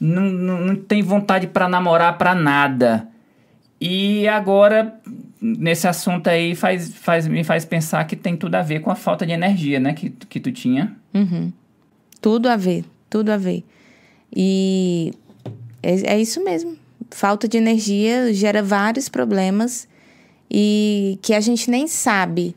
não, 0.00 0.22
não, 0.22 0.60
não 0.60 0.76
tem 0.76 1.02
vontade 1.02 1.46
para 1.46 1.68
namorar 1.68 2.16
para 2.18 2.34
nada. 2.34 3.08
E 3.80 4.26
agora 4.28 4.98
nesse 5.40 5.86
assunto 5.86 6.28
aí 6.28 6.54
faz, 6.54 6.94
faz, 6.94 7.28
me 7.28 7.44
faz 7.44 7.64
pensar 7.64 8.04
que 8.06 8.16
tem 8.16 8.36
tudo 8.36 8.54
a 8.54 8.62
ver 8.62 8.80
com 8.80 8.90
a 8.90 8.94
falta 8.94 9.26
de 9.26 9.32
energia, 9.32 9.78
né, 9.78 9.92
que, 9.92 10.10
que 10.10 10.40
tu 10.40 10.50
tinha. 10.50 10.96
Uhum. 11.14 11.52
Tudo 12.20 12.48
a 12.48 12.56
ver, 12.56 12.84
tudo 13.08 13.30
a 13.30 13.36
ver. 13.36 13.62
E 14.34 15.12
é, 15.82 16.14
é 16.14 16.20
isso 16.20 16.42
mesmo. 16.42 16.76
Falta 17.10 17.46
de 17.46 17.56
energia 17.56 18.32
gera 18.32 18.62
vários 18.62 19.08
problemas 19.08 19.86
e 20.50 21.18
que 21.22 21.34
a 21.34 21.40
gente 21.40 21.70
nem 21.70 21.86
sabe 21.86 22.54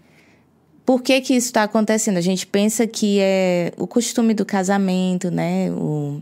por 0.90 1.04
que 1.04 1.22
que 1.22 1.36
isso 1.36 1.50
está 1.50 1.62
acontecendo? 1.62 2.18
A 2.18 2.22
gente 2.22 2.48
pensa 2.48 2.88
que 2.88 3.20
é 3.20 3.72
o 3.78 3.86
costume 3.86 4.34
do 4.34 4.44
casamento, 4.44 5.30
né? 5.30 5.70
O, 5.70 6.20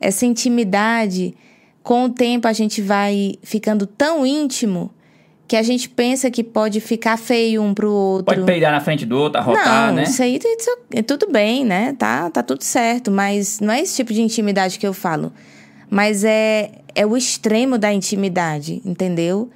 essa 0.00 0.24
intimidade, 0.24 1.34
com 1.82 2.04
o 2.04 2.08
tempo 2.08 2.46
a 2.46 2.52
gente 2.52 2.80
vai 2.80 3.34
ficando 3.42 3.86
tão 3.86 4.26
íntimo 4.26 4.92
que 5.48 5.56
a 5.56 5.62
gente 5.62 5.88
pensa 5.88 6.30
que 6.30 6.44
pode 6.44 6.78
ficar 6.78 7.16
feio 7.16 7.62
um 7.62 7.72
pro 7.72 7.90
outro. 7.90 8.26
Pode 8.26 8.44
peidar 8.44 8.70
na 8.70 8.80
frente 8.80 9.06
do 9.06 9.18
outro, 9.18 9.40
arrotar, 9.40 9.88
não, 9.88 9.94
né? 9.94 10.02
isso 10.02 10.22
aí 10.22 10.38
é 10.92 11.02
tudo 11.02 11.26
bem, 11.32 11.64
né? 11.64 11.94
Tá, 11.98 12.28
tá 12.28 12.42
tudo 12.42 12.62
certo, 12.62 13.10
mas 13.10 13.58
não 13.58 13.72
é 13.72 13.80
esse 13.80 13.96
tipo 13.96 14.12
de 14.12 14.20
intimidade 14.20 14.78
que 14.78 14.86
eu 14.86 14.92
falo. 14.92 15.32
Mas 15.88 16.22
é, 16.22 16.70
é 16.94 17.06
o 17.06 17.16
extremo 17.16 17.78
da 17.78 17.90
intimidade, 17.90 18.82
entendeu? 18.84 19.48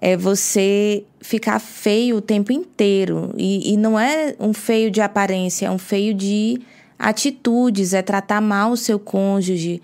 É 0.00 0.16
você 0.16 1.02
ficar 1.20 1.58
feio 1.58 2.18
o 2.18 2.20
tempo 2.20 2.52
inteiro. 2.52 3.34
E, 3.36 3.72
e 3.72 3.76
não 3.76 3.98
é 3.98 4.36
um 4.38 4.52
feio 4.52 4.88
de 4.88 5.00
aparência, 5.00 5.66
é 5.66 5.70
um 5.70 5.78
feio 5.78 6.14
de 6.14 6.60
atitudes, 7.04 7.92
é 7.92 8.00
tratar 8.00 8.40
mal 8.40 8.72
o 8.72 8.76
seu 8.76 8.98
cônjuge. 8.98 9.82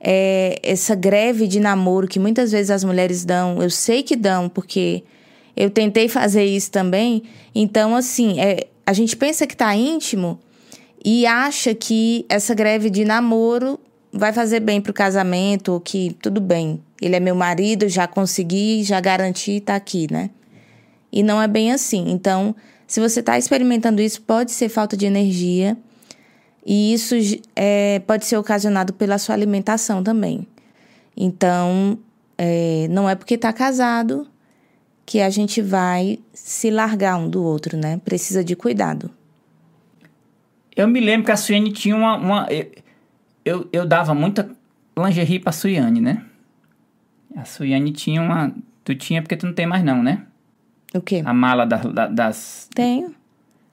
É 0.00 0.58
essa 0.62 0.94
greve 0.94 1.46
de 1.46 1.60
namoro 1.60 2.08
que 2.08 2.18
muitas 2.18 2.50
vezes 2.50 2.70
as 2.70 2.82
mulheres 2.82 3.24
dão, 3.24 3.62
eu 3.62 3.70
sei 3.70 4.02
que 4.02 4.16
dão, 4.16 4.48
porque 4.48 5.04
eu 5.54 5.68
tentei 5.68 6.08
fazer 6.08 6.44
isso 6.44 6.70
também. 6.70 7.24
Então, 7.54 7.94
assim, 7.94 8.40
é, 8.40 8.66
a 8.86 8.92
gente 8.94 9.16
pensa 9.16 9.46
que 9.46 9.56
tá 9.56 9.76
íntimo 9.76 10.40
e 11.04 11.26
acha 11.26 11.74
que 11.74 12.24
essa 12.28 12.54
greve 12.54 12.88
de 12.88 13.04
namoro 13.04 13.78
vai 14.10 14.32
fazer 14.32 14.60
bem 14.60 14.80
pro 14.80 14.92
casamento, 14.92 15.72
ou 15.72 15.80
que 15.80 16.16
tudo 16.22 16.40
bem, 16.40 16.82
ele 17.00 17.16
é 17.16 17.20
meu 17.20 17.34
marido, 17.34 17.88
já 17.88 18.06
consegui, 18.06 18.82
já 18.82 18.98
garanti, 18.98 19.60
tá 19.60 19.76
aqui, 19.76 20.06
né? 20.10 20.30
E 21.12 21.22
não 21.22 21.40
é 21.40 21.46
bem 21.46 21.70
assim. 21.70 22.10
Então, 22.10 22.56
se 22.86 22.98
você 22.98 23.20
está 23.20 23.38
experimentando 23.38 24.00
isso, 24.00 24.22
pode 24.22 24.52
ser 24.52 24.68
falta 24.68 24.96
de 24.96 25.04
energia. 25.06 25.76
E 26.64 26.94
isso 26.94 27.14
é, 27.56 28.00
pode 28.06 28.24
ser 28.24 28.36
ocasionado 28.36 28.92
pela 28.92 29.18
sua 29.18 29.34
alimentação 29.34 30.02
também. 30.02 30.46
Então, 31.16 31.98
é, 32.38 32.86
não 32.88 33.08
é 33.08 33.14
porque 33.14 33.34
está 33.34 33.52
casado 33.52 34.26
que 35.04 35.20
a 35.20 35.28
gente 35.28 35.60
vai 35.60 36.18
se 36.32 36.70
largar 36.70 37.16
um 37.16 37.28
do 37.28 37.42
outro, 37.42 37.76
né? 37.76 38.00
Precisa 38.04 38.44
de 38.44 38.54
cuidado. 38.54 39.10
Eu 40.74 40.88
me 40.88 41.00
lembro 41.00 41.26
que 41.26 41.32
a 41.32 41.36
Suiane 41.36 41.72
tinha 41.72 41.94
uma. 41.94 42.16
uma 42.16 42.48
eu, 43.44 43.68
eu 43.72 43.86
dava 43.86 44.14
muita 44.14 44.48
lingerie 44.96 45.38
pra 45.38 45.52
Suiane, 45.52 46.00
né? 46.00 46.24
A 47.36 47.44
Suiane 47.44 47.92
tinha 47.92 48.22
uma. 48.22 48.54
Tu 48.84 48.94
tinha 48.94 49.20
porque 49.20 49.36
tu 49.36 49.46
não 49.46 49.52
tem 49.52 49.66
mais, 49.66 49.84
não, 49.84 50.02
né? 50.02 50.24
O 50.94 51.00
quê? 51.00 51.22
A 51.24 51.34
mala 51.34 51.66
da, 51.66 51.76
da, 51.78 52.06
das. 52.06 52.68
Tenho. 52.74 53.14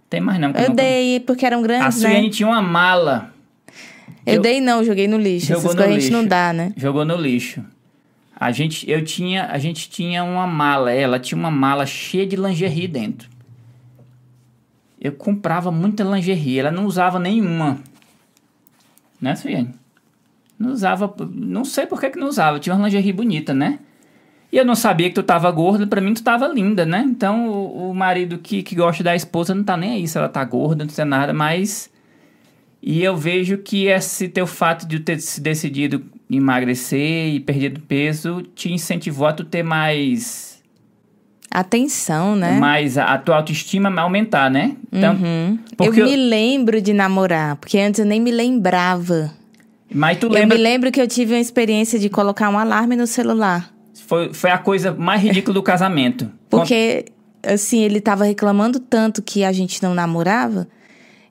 Tem 0.10 0.19
mais 0.19 0.39
não. 0.39 0.50
Eu 0.52 0.69
não... 0.69 0.76
dei 0.76 1.19
porque 1.19 1.45
eram 1.45 1.62
grandes, 1.62 1.88
A 1.88 1.91
Suiane 1.91 2.28
né? 2.28 2.30
tinha 2.30 2.48
uma 2.48 2.62
mala. 2.62 3.34
Eu, 4.26 4.36
Eu- 4.36 4.41
dei 4.41 4.60
não, 4.60 4.84
joguei 4.84 5.08
no 5.08 5.17
lixo. 5.17 5.48
Jogou 5.48 5.60
Essas 5.65 5.76
no 5.76 5.78
coisas 5.78 5.91
a 5.91 6.00
gente 6.00 6.10
lixo. 6.10 6.17
não 6.22 6.28
dá, 6.28 6.52
né? 6.54 6.74
Jogou 6.76 7.06
no 7.06 7.15
lixo. 7.15 7.63
A 8.36 8.52
gente, 8.52 8.89
eu 8.89 9.04
tinha, 9.04 9.48
a 9.48 9.58
gente 9.58 9.89
tinha 9.89 10.24
uma 10.24 10.48
mala, 10.48 10.91
ela 10.91 11.19
tinha 11.19 11.38
uma 11.38 11.52
mala 11.52 11.86
cheia 11.86 12.26
de 12.26 12.36
lingerie 12.38 12.88
dentro. 12.88 13.30
Eu 15.00 15.12
comprava 15.13 15.72
muita 15.72 16.04
lingerie, 16.04 16.60
ela 16.60 16.72
não 16.72 16.86
usava 16.86 17.19
nenhuma. 17.19 17.80
Né, 19.22 19.36
Suiane? 19.36 19.74
Não 20.58 20.72
usava, 20.72 21.13
não 21.32 21.63
sei 21.63 21.86
por 21.86 22.00
que 22.00 22.10
que 22.10 22.19
não 22.19 22.28
usava, 22.28 22.60
tinha 22.60 22.76
uma 22.76 22.86
lingerie 22.86 23.13
bonita, 23.13 23.54
né? 23.54 23.80
E 24.51 24.57
eu 24.57 24.65
não 24.65 24.73
sabia 24.75 25.09
que 25.09 25.15
tu 25.15 25.21
tava 25.23 25.49
gorda, 25.51 25.85
pra 25.85 26.01
mim 26.01 26.13
tu 26.13 26.23
tava 26.23 26.47
linda, 26.47 26.85
né? 26.85 27.03
Então 27.07 27.47
o, 27.49 27.91
o 27.91 27.93
marido 27.95 28.38
que, 28.39 28.63
que 28.63 28.73
gosta 28.75 29.03
da 29.03 29.15
esposa 29.15 29.53
não 29.53 29.63
tá 29.63 29.77
nem 29.77 29.91
aí 29.91 30.07
se 30.07 30.17
ela 30.17 30.27
tá 30.29 30.43
gorda, 30.43 30.83
não 30.83 30.89
sei 30.91 31.05
nada, 31.05 31.33
mas. 31.33 31.89
E 32.81 33.03
eu 33.03 33.15
vejo 33.15 33.57
que 33.57 33.85
esse 33.88 34.27
teu 34.29 34.47
fato 34.47 34.88
de 34.88 34.99
ter 35.01 35.19
se 35.19 35.41
decidido 35.41 36.01
emagrecer 36.31 37.33
e 37.33 37.39
perdido 37.39 37.81
peso 37.81 38.41
te 38.55 38.71
incentivou 38.71 39.27
a 39.27 39.33
tu 39.33 39.43
ter 39.43 39.62
mais. 39.63 40.57
Atenção, 41.51 42.35
né? 42.35 42.51
mais 42.59 42.95
a, 42.97 43.05
a 43.05 43.17
tua 43.17 43.38
autoestima 43.38 43.89
aumentar, 44.01 44.51
né? 44.51 44.75
Então, 44.91 45.15
Uhum. 45.15 45.57
porque 45.75 45.99
eu 46.01 46.05
eu- 46.05 46.12
me 46.12 46.15
lembro 46.15 46.79
de 46.79 46.93
namorar, 46.93 47.55
porque 47.55 47.77
antes 47.79 47.99
eu 47.99 48.05
nem 48.05 48.21
me 48.21 48.29
lembrava. 48.31 49.31
Mas 49.91 50.19
tu 50.19 50.27
Eu 50.27 50.31
lembra. 50.31 50.55
me 50.55 50.63
lembro 50.63 50.91
que 50.91 51.01
eu 51.01 51.07
tive 51.07 51.33
uma 51.33 51.39
experiência 51.39 51.97
de 51.97 52.07
colocar 52.07 52.49
um 52.51 52.59
alarme 52.59 52.95
no 52.95 53.07
celular. 53.07 53.71
Foi, 54.05 54.33
foi 54.33 54.49
a 54.49 54.57
coisa 54.57 54.91
mais 54.91 55.21
ridícula 55.21 55.53
do 55.53 55.63
casamento. 55.63 56.31
Porque, 56.49 57.05
assim, 57.43 57.81
ele 57.83 58.01
tava 58.01 58.25
reclamando 58.25 58.79
tanto 58.79 59.21
que 59.21 59.43
a 59.43 59.51
gente 59.51 59.81
não 59.81 59.93
namorava. 59.93 60.67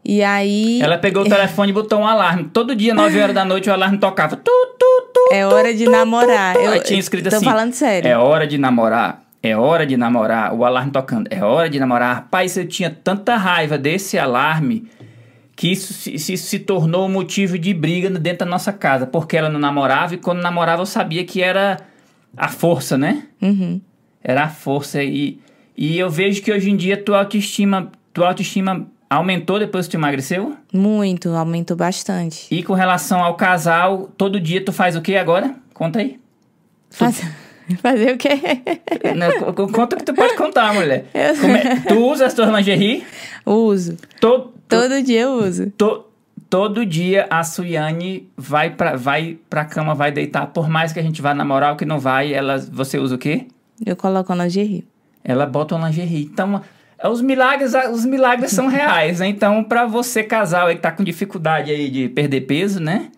E 0.04 0.22
aí. 0.22 0.80
Ela 0.80 0.96
pegou 0.96 1.22
o 1.22 1.28
telefone 1.28 1.70
e 1.70 1.72
botou 1.74 2.00
um 2.00 2.06
alarme. 2.06 2.44
Todo 2.52 2.74
dia, 2.74 2.94
9 2.94 3.20
horas 3.20 3.34
da 3.34 3.44
noite, 3.44 3.68
o 3.68 3.72
alarme 3.72 3.98
tocava. 3.98 4.36
Tu, 4.36 4.50
tu, 4.78 5.10
tu, 5.12 5.28
É 5.34 5.46
hora 5.46 5.74
de 5.74 5.88
namorar. 5.88 6.56
Eu, 6.56 6.72
Aí 6.72 6.80
tinha 6.80 6.98
escrito 6.98 7.28
tô 7.28 7.36
assim. 7.36 7.44
falando 7.44 7.72
sério. 7.72 8.08
É 8.08 8.16
hora 8.16 8.46
de 8.46 8.56
namorar. 8.56 9.22
É 9.42 9.56
hora 9.56 9.86
de 9.86 9.96
namorar. 9.96 10.54
O 10.54 10.64
alarme 10.64 10.90
tocando. 10.90 11.28
É 11.30 11.44
hora 11.44 11.68
de 11.68 11.78
namorar. 11.78 12.16
Rapaz, 12.16 12.56
eu 12.56 12.66
tinha 12.66 12.90
tanta 12.90 13.36
raiva 13.36 13.76
desse 13.76 14.18
alarme 14.18 14.88
que 15.54 15.72
isso 15.72 15.92
se, 15.92 16.18
se, 16.18 16.36
se 16.36 16.58
tornou 16.60 17.08
motivo 17.08 17.58
de 17.58 17.74
briga 17.74 18.08
dentro 18.10 18.46
da 18.46 18.46
nossa 18.46 18.72
casa. 18.72 19.06
Porque 19.06 19.36
ela 19.36 19.48
não 19.48 19.60
namorava 19.60 20.14
e 20.14 20.16
quando 20.16 20.40
namorava 20.40 20.82
eu 20.82 20.86
sabia 20.86 21.24
que 21.24 21.42
era 21.42 21.78
a 22.36 22.48
força, 22.48 22.96
né? 22.98 23.24
Uhum. 23.40 23.80
Era 24.22 24.44
a 24.44 24.48
força. 24.48 25.02
E, 25.02 25.38
e 25.76 25.98
eu 25.98 26.10
vejo 26.10 26.42
que 26.42 26.52
hoje 26.52 26.70
em 26.70 26.76
dia 26.76 26.96
tua 26.96 27.18
autoestima, 27.20 27.90
tua 28.12 28.28
autoestima 28.28 28.86
aumentou 29.08 29.58
depois 29.58 29.86
que 29.86 29.92
tu 29.92 29.96
emagreceu. 29.96 30.54
Muito, 30.72 31.30
aumentou 31.30 31.76
bastante. 31.76 32.46
E 32.54 32.62
com 32.62 32.74
relação 32.74 33.22
ao 33.22 33.34
casal, 33.36 34.10
todo 34.18 34.38
dia 34.40 34.62
tu 34.64 34.72
faz 34.72 34.96
o 34.96 35.00
que 35.02 35.16
agora? 35.16 35.54
Conta 35.72 36.00
aí. 36.00 36.18
Faz- 36.90 37.22
Fazer 37.82 38.14
o 38.14 38.16
quê? 38.18 38.30
Não, 39.14 39.52
co- 39.52 39.68
Conta 39.70 39.94
o 39.94 39.98
que 39.98 40.04
tu 40.06 40.14
pode 40.14 40.34
contar, 40.36 40.72
mulher. 40.72 41.04
Como 41.38 41.54
é- 41.54 41.76
Tu 41.86 41.94
usa 41.96 42.24
as 42.26 42.32
tuas 42.34 42.48
lingerie? 42.50 43.04
Uso. 43.44 43.96
To, 44.20 44.52
Todo 44.66 45.02
dia 45.02 45.20
eu 45.22 45.32
uso. 45.34 45.70
to- 45.76 46.04
todo 46.50 46.84
dia 46.86 47.26
a 47.30 47.42
Suiane 47.44 48.28
vai 48.36 48.70
pra, 48.70 48.96
vai 48.96 49.38
pra 49.48 49.64
cama, 49.64 49.94
vai 49.94 50.10
deitar. 50.12 50.46
Por 50.48 50.68
mais 50.68 50.92
que 50.92 50.98
a 50.98 51.02
gente 51.02 51.20
vá 51.22 51.34
namorar 51.34 51.70
ou 51.72 51.76
que 51.76 51.84
não 51.84 51.98
vai, 51.98 52.32
ela, 52.32 52.58
você 52.58 52.98
usa 52.98 53.14
o 53.14 53.18
quê? 53.18 53.46
Eu 53.84 53.96
coloco 53.96 54.32
a 54.32 54.36
lingerie. 54.36 54.86
Ela 55.22 55.46
bota 55.46 55.74
uma 55.74 55.88
lingerie. 55.88 56.24
Então, 56.24 56.60
os 57.04 57.20
milagres, 57.20 57.72
os 57.92 58.04
milagres 58.04 58.50
são 58.52 58.66
reais, 58.66 59.20
né? 59.20 59.28
Então, 59.28 59.62
pra 59.62 59.86
você 59.86 60.22
casal 60.24 60.66
aí 60.68 60.76
que 60.76 60.82
tá 60.82 60.90
com 60.90 61.04
dificuldade 61.04 61.70
aí 61.70 61.90
de 61.90 62.08
perder 62.08 62.42
peso, 62.42 62.80
né? 62.80 63.10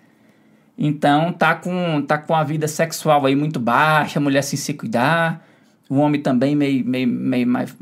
Então, 0.77 1.33
tá 1.33 1.55
com, 1.55 2.03
tá 2.03 2.17
com 2.19 2.35
a 2.35 2.43
vida 2.43 2.67
sexual 2.67 3.27
aí 3.27 3.37
muito 3.37 3.61
baixa, 3.61 4.19
a 4.19 4.23
mulher 4.23 4.43
sem 4.43 4.59
se 4.59 4.73
cuidar, 4.75 5.47
o 5.89 5.97
homem 5.97 6.21
também 6.21 6.57
meio, 6.57 6.85
meio, 6.85 7.07
meio, 7.07 7.47
mais- 7.47 7.77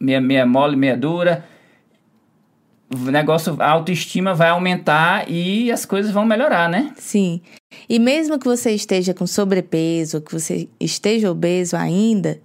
meia, 0.00 0.20
meia 0.20 0.44
mole, 0.46 0.76
meia 0.76 0.96
dura. 0.96 1.44
O 2.92 3.10
negócio, 3.10 3.56
a 3.60 3.70
autoestima 3.70 4.34
vai 4.34 4.48
aumentar 4.48 5.30
e 5.30 5.70
as 5.70 5.86
coisas 5.86 6.10
vão 6.10 6.24
melhorar, 6.24 6.68
né? 6.68 6.92
Sim. 6.96 7.40
E 7.88 7.98
mesmo 7.98 8.38
que 8.38 8.46
você 8.46 8.72
esteja 8.72 9.14
com 9.14 9.26
sobrepeso, 9.26 10.20
que 10.20 10.32
você 10.32 10.68
esteja 10.80 11.30
obeso 11.30 11.76
ainda, 11.76 12.40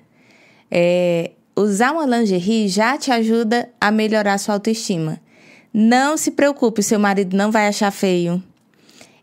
é, 0.70 1.32
usar 1.56 1.94
uma 1.94 2.06
lingerie 2.06 2.68
já 2.68 2.98
te 2.98 3.12
ajuda 3.12 3.70
a 3.82 3.90
melhorar 3.92 4.34
a 4.34 4.38
sua 4.38 4.54
autoestima. 4.54 5.20
Não 5.74 6.16
se 6.16 6.32
preocupe, 6.32 6.84
seu 6.84 7.00
marido 7.00 7.36
não 7.36 7.52
vai 7.52 7.68
achar 7.68 7.92
feio. 7.92 8.42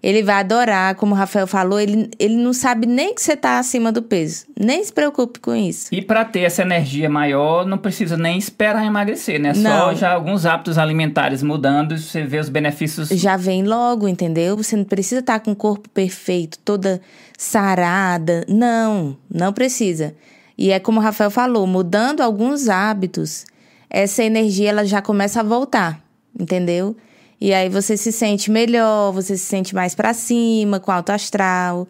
Ele 0.02 0.20
vai 0.20 0.36
adorar, 0.36 0.96
como 0.96 1.14
o 1.14 1.16
Rafael 1.16 1.46
falou, 1.46 1.78
ele, 1.78 2.10
ele 2.18 2.34
não 2.34 2.52
sabe 2.52 2.86
nem 2.86 3.14
que 3.14 3.22
você 3.22 3.34
está 3.34 3.60
acima 3.60 3.92
do 3.92 4.02
peso. 4.02 4.46
Nem 4.58 4.82
se 4.82 4.92
preocupe 4.92 5.38
com 5.38 5.54
isso. 5.54 5.88
E 5.92 6.02
para 6.02 6.24
ter 6.24 6.40
essa 6.40 6.62
energia 6.62 7.08
maior, 7.08 7.64
não 7.64 7.78
precisa 7.78 8.16
nem 8.16 8.36
esperar 8.36 8.84
emagrecer, 8.84 9.40
né? 9.40 9.54
Só 9.54 9.60
Não. 9.60 9.94
já 9.94 10.12
alguns 10.12 10.44
hábitos 10.44 10.76
alimentares 10.76 11.40
mudando, 11.40 11.96
você 11.96 12.24
vê 12.24 12.40
os 12.40 12.48
benefícios 12.48 13.10
Já 13.10 13.36
vem 13.36 13.62
logo, 13.62 14.08
entendeu? 14.08 14.56
Você 14.56 14.74
não 14.74 14.84
precisa 14.84 15.20
estar 15.20 15.38
com 15.38 15.52
o 15.52 15.56
corpo 15.56 15.88
perfeito, 15.90 16.58
toda 16.64 17.00
sarada. 17.38 18.44
Não, 18.48 19.16
não 19.32 19.52
precisa. 19.52 20.16
E 20.58 20.72
é 20.72 20.80
como 20.80 20.98
o 20.98 21.02
Rafael 21.02 21.30
falou, 21.30 21.64
mudando 21.64 22.22
alguns 22.22 22.68
hábitos, 22.68 23.44
essa 23.88 24.24
energia 24.24 24.70
ela 24.70 24.84
já 24.84 25.00
começa 25.00 25.40
a 25.40 25.42
voltar, 25.44 26.02
entendeu? 26.38 26.96
E 27.44 27.52
aí 27.52 27.68
você 27.68 27.96
se 27.96 28.12
sente 28.12 28.52
melhor, 28.52 29.10
você 29.10 29.36
se 29.36 29.44
sente 29.44 29.74
mais 29.74 29.96
pra 29.96 30.14
cima, 30.14 30.78
com 30.78 30.92
alto 30.92 31.10
astral. 31.10 31.88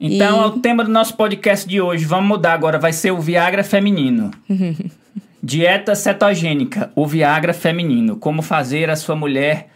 Então, 0.00 0.36
E- 0.38 0.44
é 0.44 0.46
o 0.46 0.50
tema 0.60 0.84
do 0.84 0.92
nosso 0.92 1.16
podcast 1.16 1.68
de 1.68 1.80
hoje. 1.80 2.04
Vamos 2.04 2.28
mudar 2.28 2.52
agora. 2.52 2.78
Vai 2.78 2.92
ser 2.92 3.10
o 3.10 3.18
Viagra 3.20 3.64
feminino. 3.64 4.30
Dieta 5.42 5.96
cetogênica. 5.96 6.92
O 6.94 7.04
Viagra 7.04 7.52
feminino. 7.52 8.14
Como 8.16 8.42
fazer 8.42 8.88
a 8.90 8.94
sua 8.94 9.16
mulher 9.16 9.70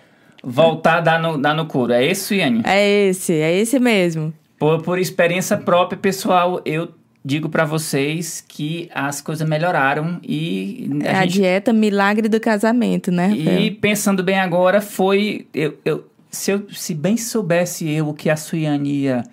voltar 0.45 0.99
a 0.99 1.01
dar 1.01 1.19
no, 1.21 1.37
dar 1.37 1.55
no 1.55 1.67
couro. 1.67 1.93
É 1.93 2.07
isso, 2.07 2.33
Iane? 2.33 2.63
É 2.65 3.09
esse, 3.09 3.33
é 3.33 3.53
esse 3.59 3.81
mesmo. 3.81 4.33
Por, 4.57 4.81
por 4.83 4.97
experiência 4.97 5.57
própria, 5.57 5.99
pessoal, 5.99 6.61
eu 6.65 6.91
digo 7.27 7.49
para 7.49 7.65
vocês 7.65 8.45
que 8.47 8.89
as 8.95 9.21
coisas 9.21 9.47
melhoraram 9.49 10.21
e 10.23 10.89
a, 11.03 11.07
é 11.07 11.17
a 11.17 11.23
gente... 11.23 11.33
dieta 11.33 11.73
milagre 11.73 12.29
do 12.29 12.39
casamento, 12.39 13.11
né? 13.11 13.27
Rafael? 13.27 13.61
E 13.63 13.71
pensando 13.73 14.23
bem 14.23 14.39
agora, 14.39 14.81
foi 14.81 15.49
eu, 15.53 15.77
eu, 15.85 16.09
se 16.31 16.53
eu 16.53 16.71
se 16.71 16.95
bem 16.95 17.17
soubesse 17.17 17.91
eu 17.91 18.09
o 18.09 18.15
que 18.15 18.31
a 18.31 18.37
Suiane 18.37 19.03
ia 19.03 19.25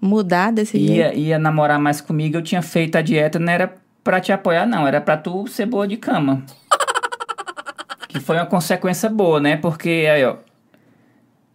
mudar 0.00 0.50
desse 0.50 0.78
ia, 0.78 1.08
jeito. 1.08 1.18
Ia 1.18 1.38
namorar 1.38 1.78
mais 1.78 2.00
comigo, 2.00 2.38
eu 2.38 2.42
tinha 2.42 2.62
feito 2.62 2.96
a 2.96 3.02
dieta, 3.02 3.38
não 3.38 3.52
era 3.52 3.74
para 4.02 4.18
te 4.18 4.32
apoiar 4.32 4.64
não, 4.64 4.86
era 4.86 5.02
para 5.02 5.18
tu 5.18 5.46
ser 5.48 5.66
boa 5.66 5.86
de 5.86 5.98
cama. 5.98 6.42
que 8.08 8.18
foi 8.20 8.36
uma 8.36 8.46
consequência 8.46 9.10
boa, 9.10 9.38
né? 9.38 9.58
Porque 9.58 10.08
aí, 10.10 10.24
ó, 10.24 10.36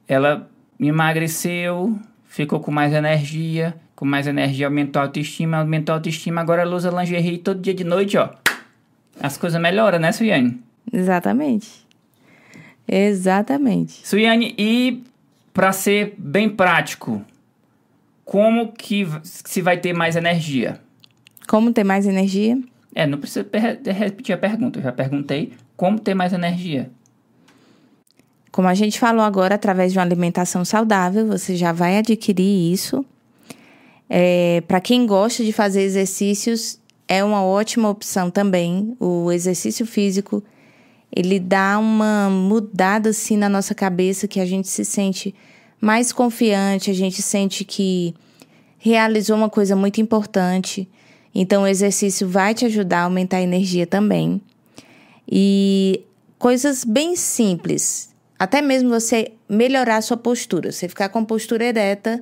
ela 0.08 0.48
emagreceu, 0.80 1.98
ficou 2.26 2.60
com 2.60 2.70
mais 2.70 2.94
energia, 2.94 3.76
com 3.96 4.06
mais 4.06 4.28
energia 4.28 4.68
aumentou 4.68 5.02
a 5.02 5.06
autoestima, 5.06 5.58
aumentou 5.58 5.94
a 5.94 5.98
autoestima, 5.98 6.42
agora 6.42 6.62
ela 6.62 6.76
usa 6.76 6.90
lingerie 6.90 7.38
todo 7.38 7.62
dia 7.62 7.74
de 7.74 7.84
noite, 7.84 8.18
ó. 8.18 8.30
As 9.20 9.38
coisas 9.38 9.62
melhoram, 9.62 10.00
né, 10.00 10.12
Suiane? 10.12 10.60
Exatamente. 10.92 11.84
Exatamente. 12.88 14.06
Suiane, 14.06 14.54
e 14.58 15.04
para 15.54 15.72
ser 15.72 16.16
bem 16.18 16.50
prático, 16.50 17.24
como 18.26 18.72
que 18.72 19.08
se 19.24 19.62
vai 19.62 19.78
ter 19.78 19.94
mais 19.94 20.16
energia? 20.16 20.80
Como 21.48 21.72
ter 21.72 21.84
mais 21.84 22.06
energia? 22.06 22.58
É, 22.96 23.06
não 23.06 23.18
precisa 23.18 23.48
repetir 23.92 24.34
a 24.34 24.38
pergunta, 24.38 24.80
eu 24.80 24.84
já 24.84 24.92
perguntei 24.92 25.54
como 25.76 26.00
ter 26.00 26.14
mais 26.14 26.34
energia. 26.34 26.90
Como 28.52 28.68
a 28.68 28.74
gente 28.76 29.00
falou 29.00 29.24
agora, 29.24 29.56
através 29.56 29.92
de 29.92 29.98
uma 29.98 30.06
alimentação 30.06 30.64
saudável, 30.64 31.26
você 31.26 31.56
já 31.56 31.72
vai 31.72 31.98
adquirir 31.98 32.72
isso. 32.72 33.04
É, 34.10 34.62
Para 34.68 34.80
quem 34.80 35.06
gosta 35.06 35.44
de 35.44 35.52
fazer 35.52 35.82
exercícios, 35.82 36.80
é 37.08 37.24
uma 37.24 37.44
ótima 37.44 37.90
opção 37.90 38.30
também. 38.30 38.96
O 39.00 39.32
exercício 39.32 39.86
físico, 39.86 40.44
ele 41.16 41.40
dá 41.40 41.78
uma 41.78 42.30
mudada 42.30 43.10
assim 43.10 43.38
na 43.38 43.50
nossa 43.50 43.76
cabeça 43.76 44.28
que 44.28 44.40
a 44.40 44.46
gente 44.46 44.68
se 44.68 44.86
sente 44.86 45.34
mais 45.80 46.12
confiante, 46.12 46.90
a 46.90 46.94
gente 46.94 47.22
sente 47.22 47.66
que 47.66 48.14
realizou 48.78 49.36
uma 49.36 49.50
coisa 49.50 49.76
muito 49.76 50.00
importante. 50.00 50.88
Então, 51.36 51.64
o 51.64 51.68
exercício 51.68 52.28
vai 52.28 52.54
te 52.54 52.66
ajudar 52.66 53.00
a 53.00 53.04
aumentar 53.04 53.38
a 53.38 53.42
energia 53.42 53.88
também. 53.88 54.40
E 55.30 56.02
coisas 56.38 56.84
bem 56.84 57.16
simples 57.16 58.14
até 58.44 58.62
mesmo 58.62 58.90
você 58.90 59.32
melhorar 59.48 59.96
a 59.96 60.02
sua 60.02 60.18
postura, 60.18 60.70
você 60.70 60.90
ficar 60.90 61.08
com 61.08 61.24
postura 61.24 61.64
ereta, 61.64 62.22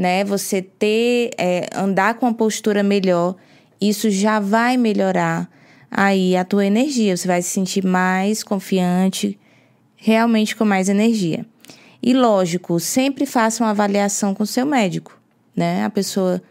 né? 0.00 0.24
Você 0.24 0.62
ter, 0.62 1.28
é, 1.36 1.68
andar 1.76 2.14
com 2.14 2.26
a 2.26 2.32
postura 2.32 2.82
melhor, 2.82 3.36
isso 3.78 4.08
já 4.08 4.40
vai 4.40 4.78
melhorar 4.78 5.46
aí 5.90 6.34
a 6.34 6.42
tua 6.42 6.64
energia. 6.64 7.14
Você 7.14 7.28
vai 7.28 7.42
se 7.42 7.50
sentir 7.50 7.84
mais 7.84 8.42
confiante, 8.42 9.38
realmente 9.94 10.56
com 10.56 10.64
mais 10.64 10.88
energia. 10.88 11.44
E 12.02 12.14
lógico, 12.14 12.80
sempre 12.80 13.26
faça 13.26 13.62
uma 13.62 13.72
avaliação 13.72 14.34
com 14.34 14.42
o 14.42 14.46
seu 14.46 14.64
médico, 14.64 15.20
né? 15.54 15.84
A 15.84 15.90
pessoa 15.90 16.42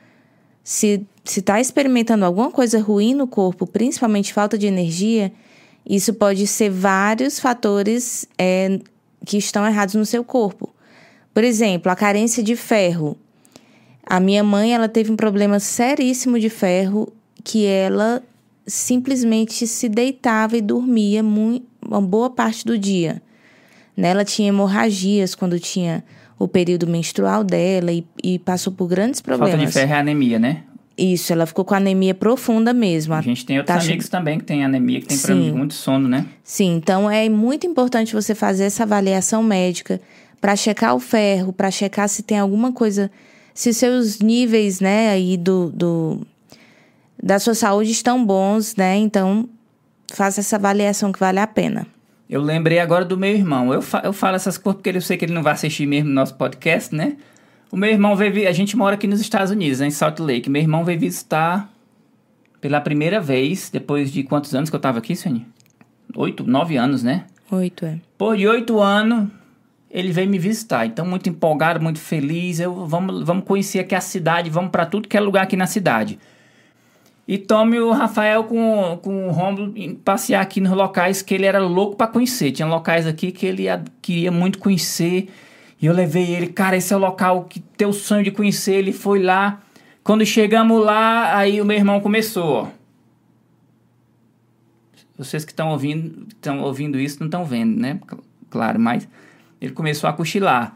se 0.63 1.03
se 1.23 1.39
está 1.39 1.59
experimentando 1.59 2.25
alguma 2.25 2.51
coisa 2.51 2.79
ruim 2.79 3.15
no 3.15 3.27
corpo, 3.27 3.65
principalmente 3.65 4.33
falta 4.33 4.57
de 4.57 4.67
energia, 4.67 5.31
isso 5.87 6.13
pode 6.13 6.45
ser 6.45 6.69
vários 6.69 7.39
fatores 7.39 8.27
é, 8.37 8.79
que 9.25 9.37
estão 9.37 9.65
errados 9.65 9.95
no 9.95 10.05
seu 10.05 10.23
corpo. 10.23 10.73
Por 11.33 11.43
exemplo, 11.43 11.91
a 11.91 11.95
carência 11.95 12.41
de 12.41 12.55
ferro. 12.55 13.15
A 14.09 14.19
minha 14.19 14.43
mãe, 14.43 14.73
ela 14.73 14.89
teve 14.89 15.11
um 15.11 15.15
problema 15.15 15.59
seríssimo 15.59 16.39
de 16.39 16.49
ferro 16.49 17.13
que 17.43 17.65
ela 17.65 18.23
simplesmente 18.65 19.67
se 19.67 19.87
deitava 19.87 20.57
e 20.57 20.61
dormia 20.61 21.21
muito, 21.21 21.65
uma 21.85 22.01
boa 22.01 22.29
parte 22.29 22.65
do 22.65 22.77
dia. 22.77 23.21
Né? 23.95 24.09
Ela 24.09 24.25
tinha 24.25 24.49
hemorragias 24.49 25.35
quando 25.35 25.59
tinha 25.59 26.03
o 26.39 26.47
período 26.47 26.87
menstrual 26.87 27.43
dela 27.43 27.91
e, 27.91 28.03
e 28.23 28.39
passou 28.39 28.73
por 28.73 28.87
grandes 28.87 29.21
problemas. 29.21 29.51
Falta 29.51 29.65
de 29.67 29.71
ferro 29.71 29.93
é 29.93 29.99
anemia, 29.99 30.39
né? 30.39 30.63
Isso, 30.97 31.31
ela 31.31 31.45
ficou 31.45 31.63
com 31.63 31.73
anemia 31.73 32.13
profunda 32.13 32.73
mesmo. 32.73 33.13
A 33.13 33.21
gente 33.21 33.45
tem 33.45 33.57
outros 33.57 33.75
taxa... 33.75 33.87
amigos 33.87 34.09
também 34.09 34.37
que 34.37 34.43
tem 34.43 34.65
anemia, 34.65 34.99
que 34.99 35.07
tem 35.07 35.17
problema 35.17 35.51
de 35.51 35.57
muito 35.57 35.73
sono, 35.73 36.09
né? 36.09 36.25
Sim, 36.43 36.75
então 36.75 37.09
é 37.09 37.29
muito 37.29 37.65
importante 37.65 38.13
você 38.13 38.35
fazer 38.35 38.65
essa 38.65 38.83
avaliação 38.83 39.41
médica 39.41 40.01
para 40.41 40.55
checar 40.55 40.95
o 40.95 40.99
ferro, 40.99 41.53
para 41.53 41.71
checar 41.71 42.09
se 42.09 42.23
tem 42.23 42.37
alguma 42.37 42.71
coisa, 42.71 43.09
se 43.59 43.73
seus 43.73 44.19
níveis, 44.19 44.79
né, 44.79 45.09
aí 45.09 45.35
do, 45.35 45.69
do 45.71 46.21
da 47.21 47.37
sua 47.39 47.53
saúde 47.53 47.91
estão 47.91 48.25
bons, 48.25 48.77
né? 48.77 48.95
Então, 48.95 49.49
faça 50.13 50.39
essa 50.39 50.55
avaliação 50.55 51.11
que 51.11 51.19
vale 51.19 51.39
a 51.39 51.45
pena. 51.45 51.85
Eu 52.29 52.41
lembrei 52.41 52.79
agora 52.79 53.03
do 53.03 53.17
meu 53.17 53.31
irmão. 53.31 53.73
Eu, 53.73 53.81
fa 53.81 54.01
eu 54.05 54.13
falo 54.13 54.37
essas 54.37 54.57
coisas 54.57 54.81
porque 54.81 54.97
eu 54.97 55.01
sei 55.01 55.17
que 55.17 55.25
ele 55.25 55.33
não 55.33 55.43
vai 55.43 55.51
assistir 55.51 55.85
mesmo 55.85 56.09
nosso 56.09 56.35
podcast, 56.35 56.95
né? 56.95 57.17
O 57.69 57.75
meu 57.75 57.89
irmão 57.89 58.15
veio. 58.15 58.47
A 58.47 58.53
gente 58.53 58.77
mora 58.77 58.95
aqui 58.95 59.07
nos 59.07 59.19
Estados 59.19 59.51
Unidos, 59.51 59.81
né, 59.81 59.87
em 59.87 59.91
Salt 59.91 60.19
Lake. 60.19 60.49
Meu 60.49 60.61
irmão 60.61 60.85
veio 60.85 60.97
visitar 60.97 61.69
pela 62.61 62.79
primeira 62.79 63.19
vez, 63.19 63.69
depois 63.69 64.09
de 64.09 64.23
quantos 64.23 64.55
anos 64.55 64.69
que 64.69 64.75
eu 64.77 64.79
tava 64.79 64.99
aqui, 64.99 65.17
Sônia? 65.17 65.45
Oito, 66.15 66.45
nove 66.45 66.77
anos, 66.77 67.03
né? 67.03 67.25
Oito, 67.51 67.85
é. 67.85 67.99
Por 68.17 68.37
de 68.37 68.47
oito 68.47 68.79
anos, 68.79 69.27
ele 69.89 70.11
veio 70.11 70.29
me 70.29 70.37
visitar. 70.37 70.85
Então, 70.85 71.05
muito 71.05 71.29
empolgado, 71.29 71.81
muito 71.81 71.99
feliz. 71.99 72.59
Eu, 72.59 72.85
vamos, 72.85 73.23
vamos 73.23 73.43
conhecer 73.45 73.79
aqui 73.79 73.95
a 73.95 74.01
cidade, 74.01 74.49
vamos 74.49 74.71
para 74.71 74.85
tudo 74.85 75.07
que 75.07 75.17
é 75.17 75.19
lugar 75.19 75.43
aqui 75.43 75.55
na 75.55 75.67
cidade. 75.67 76.19
E 77.27 77.37
tome 77.37 77.79
o 77.79 77.91
Rafael 77.91 78.43
com, 78.43 78.99
com 79.03 79.27
o 79.27 79.31
Romulo 79.31 79.73
passear 80.03 80.41
aqui 80.41 80.59
nos 80.59 80.71
locais 80.71 81.21
que 81.21 81.35
ele 81.35 81.45
era 81.45 81.59
louco 81.59 81.95
para 81.95 82.07
conhecer. 82.07 82.51
Tinha 82.51 82.67
locais 82.67 83.05
aqui 83.05 83.31
que 83.31 83.45
ele 83.45 83.65
queria 84.01 84.31
muito 84.31 84.57
conhecer. 84.57 85.29
E 85.79 85.85
eu 85.85 85.93
levei 85.93 86.33
ele, 86.33 86.47
cara, 86.47 86.75
esse 86.75 86.91
é 86.91 86.95
o 86.95 86.99
local 86.99 87.43
que 87.43 87.59
teu 87.59 87.93
sonho 87.93 88.23
de 88.23 88.31
conhecer. 88.31 88.73
Ele 88.73 88.91
foi 88.91 89.21
lá. 89.21 89.61
Quando 90.03 90.25
chegamos 90.25 90.83
lá, 90.83 91.37
aí 91.37 91.61
o 91.61 91.65
meu 91.65 91.77
irmão 91.77 91.99
começou. 91.99 92.71
Vocês 95.15 95.45
que 95.45 95.51
estão 95.51 95.69
ouvindo, 95.69 96.25
estão 96.29 96.61
ouvindo 96.61 96.99
isso 96.99 97.19
não 97.19 97.27
estão 97.27 97.45
vendo, 97.45 97.79
né? 97.79 97.99
Claro, 98.49 98.79
mas 98.79 99.07
ele 99.61 99.73
começou 99.73 100.09
a 100.09 100.13
cochilar. 100.13 100.75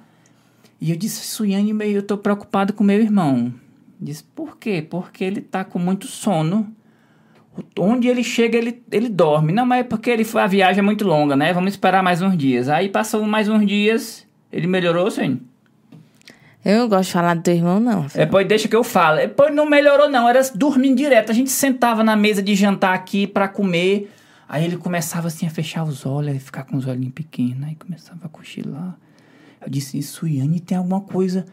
E 0.79 0.91
eu 0.91 0.97
disse, 0.97 1.25
Suiane, 1.25 1.71
eu 1.93 2.01
estou 2.01 2.17
preocupado 2.17 2.73
com 2.73 2.83
meu 2.83 2.99
irmão. 2.99 3.53
Disse, 3.99 4.23
por 4.23 4.57
quê? 4.57 4.85
Porque 4.87 5.23
ele 5.23 5.39
está 5.39 5.63
com 5.63 5.79
muito 5.79 6.07
sono. 6.07 6.67
Onde 7.77 8.07
ele 8.07 8.23
chega, 8.23 8.57
ele, 8.57 8.83
ele 8.91 9.09
dorme. 9.09 9.53
Não, 9.53 9.65
mas 9.65 9.81
é 9.81 9.83
porque 9.83 10.09
ele 10.09 10.23
foi, 10.23 10.41
a 10.41 10.47
viagem 10.47 10.79
é 10.79 10.81
muito 10.81 11.05
longa, 11.05 11.35
né? 11.35 11.53
Vamos 11.53 11.73
esperar 11.73 12.03
mais 12.03 12.21
uns 12.21 12.35
dias. 12.35 12.67
Aí 12.67 12.89
passou 12.89 13.23
mais 13.25 13.47
uns 13.47 13.65
dias 13.65 14.27
ele 14.53 14.67
melhorou, 14.67 15.09
sim? 15.09 15.41
Eu 16.63 16.77
não 16.77 16.87
gosto 16.87 17.07
de 17.07 17.13
falar 17.13 17.33
do 17.33 17.41
teu 17.41 17.55
irmão, 17.55 17.79
não. 17.79 18.07
Filho. 18.07 18.21
É, 18.21 18.25
pois 18.27 18.47
deixa 18.47 18.67
que 18.67 18.75
eu 18.75 18.83
falo. 18.83 19.17
É, 19.17 19.27
pois 19.27 19.53
não 19.53 19.65
melhorou, 19.65 20.07
não. 20.07 20.29
Era 20.29 20.41
dormindo 20.53 20.95
direto. 20.95 21.31
A 21.31 21.33
gente 21.33 21.49
sentava 21.49 22.03
na 22.03 22.15
mesa 22.15 22.41
de 22.41 22.53
jantar 22.53 22.93
aqui 22.93 23.25
para 23.25 23.47
comer. 23.47 24.11
Aí 24.47 24.65
ele 24.65 24.77
começava 24.77 25.27
assim 25.27 25.45
a 25.45 25.49
fechar 25.49 25.83
os 25.83 26.05
olhos, 26.05 26.35
a 26.35 26.39
ficar 26.39 26.63
com 26.63 26.77
os 26.77 26.87
olhinhos 26.87 27.13
pequenos. 27.13 27.63
Aí 27.63 27.75
começava 27.75 28.25
a 28.25 28.29
cochilar. 28.29 28.97
Eu 29.61 29.69
disse, 29.69 29.97
isso, 29.97 30.27
Yane, 30.27 30.59
tem 30.59 30.77
alguma 30.77 31.01
coisa 31.01 31.45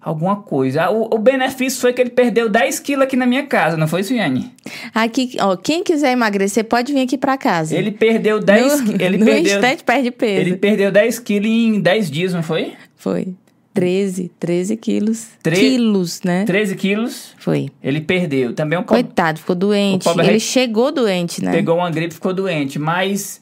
alguma 0.00 0.36
coisa. 0.36 0.90
O, 0.90 1.14
o, 1.14 1.18
benefício 1.18 1.80
foi 1.80 1.92
que 1.92 2.00
ele 2.00 2.10
perdeu 2.10 2.48
10 2.48 2.80
quilos 2.80 3.04
aqui 3.04 3.16
na 3.16 3.26
minha 3.26 3.46
casa, 3.46 3.76
não 3.76 3.86
foi, 3.86 4.02
Suiane? 4.02 4.52
Aqui, 4.94 5.36
ó, 5.40 5.56
quem 5.56 5.82
quiser 5.82 6.12
emagrecer 6.12 6.64
pode 6.64 6.92
vir 6.92 7.02
aqui 7.02 7.18
para 7.18 7.36
casa. 7.36 7.76
Ele 7.76 7.90
perdeu 7.90 8.40
10 8.40 8.80
quilos. 8.82 9.00
Ele 9.00 9.18
no 9.18 9.26
perdeu, 9.26 9.54
instante 9.56 9.84
perde 9.84 10.10
peso. 10.10 10.40
Ele 10.40 10.56
perdeu 10.56 10.92
10 10.92 11.18
quilos 11.18 11.50
em 11.50 11.80
10 11.80 12.10
dias, 12.10 12.34
não 12.34 12.42
foi? 12.42 12.74
Foi. 12.96 13.34
13, 13.80 14.30
13 14.38 14.76
quilos. 14.76 15.28
Tre 15.42 15.56
quilos, 15.56 16.22
né? 16.22 16.44
13 16.44 16.76
quilos? 16.76 17.34
Foi. 17.38 17.70
Ele 17.82 18.00
perdeu. 18.00 18.52
Também 18.52 18.78
um 18.78 18.82
Coitado, 18.82 19.40
ficou 19.40 19.56
doente. 19.56 20.08
Ele 20.08 20.40
chegou 20.40 20.92
doente, 20.92 21.44
né? 21.44 21.52
Pegou 21.52 21.76
uma 21.76 21.90
gripe, 21.90 22.14
ficou 22.14 22.34
doente. 22.34 22.78
Mas 22.78 23.40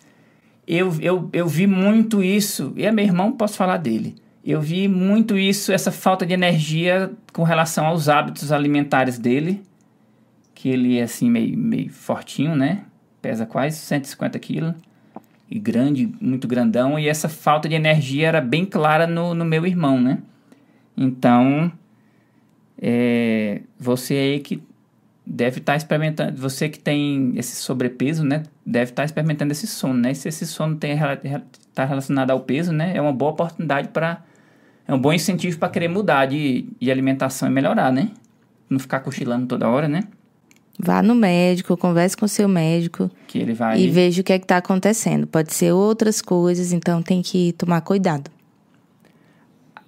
eu, 0.66 0.95
eu, 1.01 1.28
eu 1.32 1.49
vi 1.49 1.66
muito 1.66 2.22
isso. 2.22 2.72
E 2.76 2.84
é 2.84 2.93
meu 2.93 3.05
irmão, 3.05 3.32
posso 3.32 3.57
falar 3.57 3.78
dele 3.78 4.14
eu 4.47 4.61
vi 4.61 4.87
muito 4.87 5.37
isso, 5.37 5.72
essa 5.72 5.91
falta 5.91 6.24
de 6.24 6.32
energia 6.32 7.11
com 7.32 7.43
relação 7.43 7.84
aos 7.84 8.09
hábitos 8.09 8.53
alimentares 8.53 9.18
dele, 9.18 9.61
que 10.55 10.68
ele 10.68 10.99
é 10.99 11.03
assim 11.03 11.28
meio, 11.28 11.59
meio 11.59 11.91
fortinho, 11.91 12.55
né? 12.55 12.84
Pesa 13.20 13.45
quase 13.45 13.76
150 13.78 14.39
quilos 14.39 14.74
e 15.51 15.59
grande, 15.59 16.12
muito 16.20 16.49
grandão, 16.49 16.99
e 16.99 17.09
essa 17.09 17.28
falta 17.28 17.68
de 17.68 17.74
energia 17.74 18.28
era 18.28 18.40
bem 18.40 18.64
clara 18.64 19.07
no, 19.07 19.34
no 19.34 19.44
meu 19.44 19.66
irmão, 19.66 20.01
né? 20.01 20.18
Então, 20.97 21.70
é, 22.80 23.62
você 23.78 24.14
aí 24.14 24.40
que 24.40 24.62
deve 25.24 25.59
estar 25.59 25.72
tá 25.72 25.76
experimentando, 25.76 26.40
você 26.40 26.68
que 26.68 26.78
tem 26.78 27.32
esse 27.36 27.57
sobrepeso, 27.57 28.24
né? 28.24 28.42
Deve 28.64 28.90
estar 28.90 29.03
tá 29.03 29.05
experimentando 29.05 29.53
esse 29.53 29.66
sono, 29.66 29.94
né? 29.94 30.14
Se 30.14 30.28
esse 30.28 30.47
sono 30.47 30.74
está 30.76 31.84
relacionado 31.84 32.30
ao 32.30 32.40
peso, 32.40 32.72
né? 32.72 32.97
É 32.97 33.01
uma 33.01 33.12
boa 33.12 33.32
oportunidade 33.32 33.88
para 33.88 34.22
é 34.88 34.94
um 34.94 34.99
bom 34.99 35.12
incentivo 35.12 35.59
para 35.59 35.68
querer 35.68 35.88
mudar 35.88 36.26
de, 36.26 36.68
de 36.80 36.90
alimentação 36.92 37.49
e 37.49 37.51
melhorar, 37.51 37.92
né? 37.92 38.12
não 38.68 38.78
ficar 38.78 39.01
cochilando 39.01 39.47
toda 39.47 39.68
hora, 39.68 39.88
né? 39.88 40.05
Vá 40.79 41.03
no 41.03 41.14
médico, 41.14 41.77
converse 41.77 42.16
com 42.16 42.29
seu 42.29 42.47
médico 42.49 43.11
Que 43.27 43.39
ele 43.39 43.55
vai. 43.55 43.81
e 43.81 43.89
veja 43.89 44.20
o 44.20 44.24
que 44.24 44.33
é 44.33 44.39
que 44.39 44.45
está 44.45 44.59
acontecendo. 44.59 45.27
Pode 45.27 45.55
ser 45.55 45.72
outras 45.72 46.20
coisas, 46.20 46.72
então 46.72 47.03
tem 47.03 47.22
que 47.22 47.53
tomar 47.53 47.81
cuidado. 47.81 48.31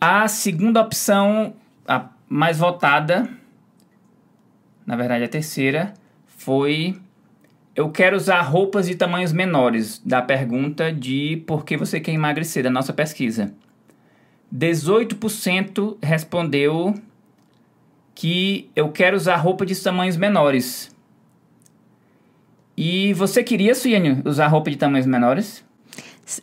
A 0.01 0.27
segunda 0.29 0.81
opção, 0.81 1.53
a 1.87 2.09
mais 2.29 2.59
votada, 2.59 3.29
na 4.87 4.97
verdade 4.97 5.25
a 5.25 5.29
terceira, 5.29 5.93
foi 6.27 6.97
eu 7.77 7.91
quero 7.91 8.17
usar 8.17 8.41
roupas 8.41 8.87
de 8.87 8.97
tamanhos 8.97 9.33
menores, 9.33 10.03
da 10.05 10.21
pergunta 10.21 10.91
de 10.93 11.43
por 11.47 11.65
que 11.65 11.77
você 11.77 12.01
quer 12.01 12.13
emagrecer, 12.13 12.65
da 12.65 12.71
nossa 12.71 12.93
pesquisa. 12.93 13.55
18% 14.53 15.97
respondeu 16.03 16.95
que 18.19 18.69
eu 18.75 18.89
quero 18.89 19.17
usar 19.17 19.37
roupa 19.37 19.65
de 19.65 19.81
tamanhos 19.81 20.17
menores. 20.17 20.91
E 22.77 23.13
você 23.13 23.45
queria, 23.45 23.77
Suíne, 23.77 24.21
usar 24.25 24.49
roupa 24.49 24.73
de 24.73 24.77
tamanhos 24.77 25.07
menores? 25.07 25.65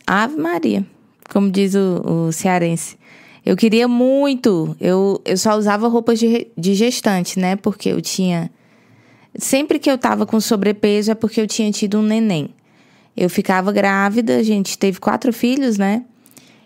Ave 0.06 0.38
Maria, 0.38 0.86
como 1.28 1.50
diz 1.50 1.74
o, 1.74 2.28
o 2.28 2.32
cearense. 2.32 2.96
Eu 3.44 3.54
queria 3.58 3.86
muito. 3.86 4.74
Eu, 4.80 5.20
eu 5.22 5.36
só 5.36 5.54
usava 5.54 5.86
roupas 5.86 6.18
de, 6.18 6.48
de 6.56 6.74
gestante, 6.74 7.38
né? 7.38 7.56
Porque 7.56 7.90
eu 7.90 8.00
tinha. 8.00 8.50
Sempre 9.34 9.78
que 9.78 9.90
eu 9.90 9.98
tava 9.98 10.24
com 10.24 10.40
sobrepeso 10.40 11.10
é 11.10 11.14
porque 11.14 11.42
eu 11.42 11.46
tinha 11.46 11.70
tido 11.70 11.98
um 11.98 12.02
neném. 12.02 12.54
Eu 13.14 13.28
ficava 13.28 13.70
grávida, 13.70 14.38
a 14.38 14.42
gente 14.42 14.78
teve 14.78 14.98
quatro 14.98 15.30
filhos, 15.30 15.76
né? 15.76 16.06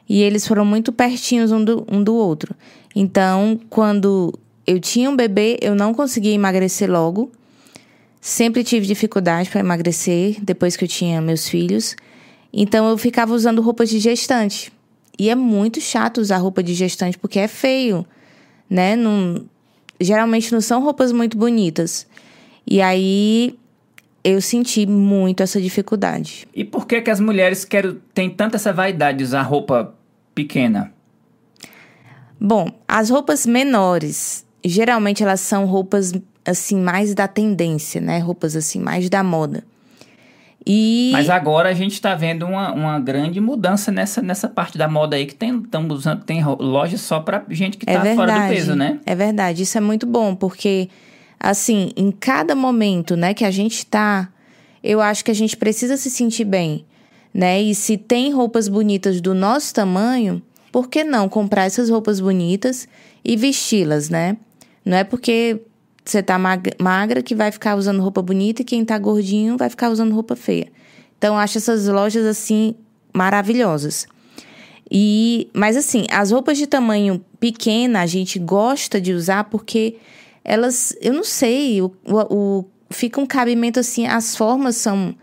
E 0.08 0.22
eles 0.22 0.46
foram 0.46 0.64
muito 0.64 0.92
pertinhos 0.92 1.50
um 1.50 1.64
do, 1.64 1.84
um 1.90 2.00
do 2.00 2.14
outro. 2.14 2.54
Então, 2.94 3.58
quando 3.68 4.32
eu 4.66 4.80
tinha 4.80 5.10
um 5.10 5.16
bebê, 5.16 5.58
eu 5.60 5.74
não 5.74 5.92
conseguia 5.94 6.32
emagrecer 6.32 6.90
logo. 6.90 7.30
Sempre 8.20 8.62
tive 8.62 8.86
dificuldade 8.86 9.48
para 9.48 9.60
emagrecer 9.60 10.36
depois 10.42 10.76
que 10.76 10.84
eu 10.84 10.88
tinha 10.88 11.20
meus 11.20 11.48
filhos. 11.48 11.96
Então 12.52 12.88
eu 12.88 12.98
ficava 12.98 13.32
usando 13.32 13.62
roupas 13.62 13.88
de 13.88 13.98
gestante. 13.98 14.72
E 15.18 15.28
é 15.30 15.34
muito 15.34 15.80
chato 15.80 16.18
usar 16.18 16.38
roupa 16.38 16.62
de 16.62 16.74
gestante 16.74 17.18
porque 17.18 17.38
é 17.38 17.48
feio, 17.48 18.06
né? 18.68 18.96
Não, 18.96 19.44
geralmente 20.00 20.52
não 20.52 20.60
são 20.60 20.82
roupas 20.82 21.12
muito 21.12 21.36
bonitas. 21.36 22.06
E 22.66 22.80
aí 22.80 23.58
eu 24.22 24.40
senti 24.40 24.86
muito 24.86 25.42
essa 25.42 25.60
dificuldade. 25.60 26.46
E 26.54 26.64
por 26.64 26.86
que, 26.86 27.00
que 27.00 27.10
as 27.10 27.20
mulheres 27.20 27.64
querem, 27.64 27.98
têm 28.12 28.30
tanta 28.30 28.56
essa 28.56 28.72
vaidade 28.72 29.18
de 29.18 29.24
usar 29.24 29.42
roupa 29.42 29.94
pequena? 30.34 30.92
Bom, 32.38 32.70
as 32.88 33.10
roupas 33.10 33.44
menores, 33.44 34.46
geralmente 34.64 35.22
elas 35.22 35.40
são 35.40 35.66
roupas 35.66 36.12
assim 36.44 36.80
mais 36.80 37.14
da 37.14 37.28
tendência, 37.28 38.00
né? 38.00 38.18
Roupas 38.18 38.56
assim 38.56 38.80
mais 38.80 39.08
da 39.08 39.22
moda. 39.22 39.64
E 40.66 41.10
Mas 41.12 41.30
agora 41.30 41.70
a 41.70 41.72
gente 41.72 41.94
está 41.94 42.14
vendo 42.14 42.44
uma, 42.44 42.72
uma 42.72 43.00
grande 43.00 43.40
mudança 43.40 43.90
nessa, 43.90 44.20
nessa 44.20 44.48
parte 44.48 44.76
da 44.76 44.86
moda 44.88 45.16
aí, 45.16 45.24
que 45.24 45.34
tem, 45.34 45.58
tão 45.62 45.88
usando, 45.88 46.22
tem 46.22 46.44
lojas 46.44 47.00
só 47.00 47.20
pra 47.20 47.42
gente 47.48 47.78
que 47.78 47.88
é 47.88 47.94
tá 47.94 48.14
fora 48.14 48.32
do 48.32 48.48
peso, 48.48 48.76
né? 48.76 49.00
É 49.06 49.14
verdade, 49.14 49.62
isso 49.62 49.78
é 49.78 49.80
muito 49.80 50.06
bom, 50.06 50.34
porque 50.34 50.88
assim, 51.38 51.90
em 51.96 52.10
cada 52.10 52.54
momento, 52.54 53.16
né, 53.16 53.32
que 53.32 53.44
a 53.44 53.50
gente 53.50 53.86
tá, 53.86 54.28
eu 54.84 55.00
acho 55.00 55.24
que 55.24 55.30
a 55.30 55.34
gente 55.34 55.56
precisa 55.56 55.96
se 55.96 56.10
sentir 56.10 56.44
bem, 56.44 56.84
né? 57.32 57.60
E 57.62 57.74
se 57.74 57.96
tem 57.96 58.30
roupas 58.30 58.68
bonitas 58.68 59.20
do 59.20 59.34
nosso 59.34 59.72
tamanho, 59.72 60.42
por 60.70 60.88
que 60.88 61.02
não 61.02 61.26
comprar 61.28 61.64
essas 61.64 61.88
roupas 61.88 62.20
bonitas 62.20 62.86
e 63.24 63.34
vesti-las, 63.34 64.10
né? 64.10 64.36
Não 64.84 64.96
é 64.96 65.04
porque 65.04 65.60
você 66.04 66.22
tá 66.22 66.38
mag- 66.38 66.74
magra 66.80 67.22
que 67.22 67.34
vai 67.34 67.50
ficar 67.52 67.76
usando 67.76 68.00
roupa 68.02 68.22
bonita 68.22 68.62
e 68.62 68.64
quem 68.64 68.84
tá 68.84 68.98
gordinho 68.98 69.56
vai 69.56 69.68
ficar 69.68 69.90
usando 69.90 70.14
roupa 70.14 70.34
feia. 70.34 70.68
Então, 71.18 71.36
acho 71.36 71.58
essas 71.58 71.86
lojas 71.86 72.24
assim 72.24 72.74
maravilhosas. 73.12 74.06
E, 74.90 75.48
mas 75.52 75.76
assim, 75.76 76.06
as 76.10 76.30
roupas 76.32 76.58
de 76.58 76.66
tamanho 76.66 77.24
pequena 77.38 78.00
a 78.00 78.06
gente 78.06 78.38
gosta 78.38 79.00
de 79.00 79.12
usar 79.12 79.44
porque 79.44 79.96
elas, 80.44 80.96
eu 81.00 81.12
não 81.12 81.22
sei, 81.22 81.80
o, 81.80 81.92
o- 82.08 82.64
fica 82.90 83.20
um 83.20 83.26
cabimento 83.26 83.78
assim, 83.78 84.06
as 84.06 84.34
formas 84.36 84.76
são 84.76 85.14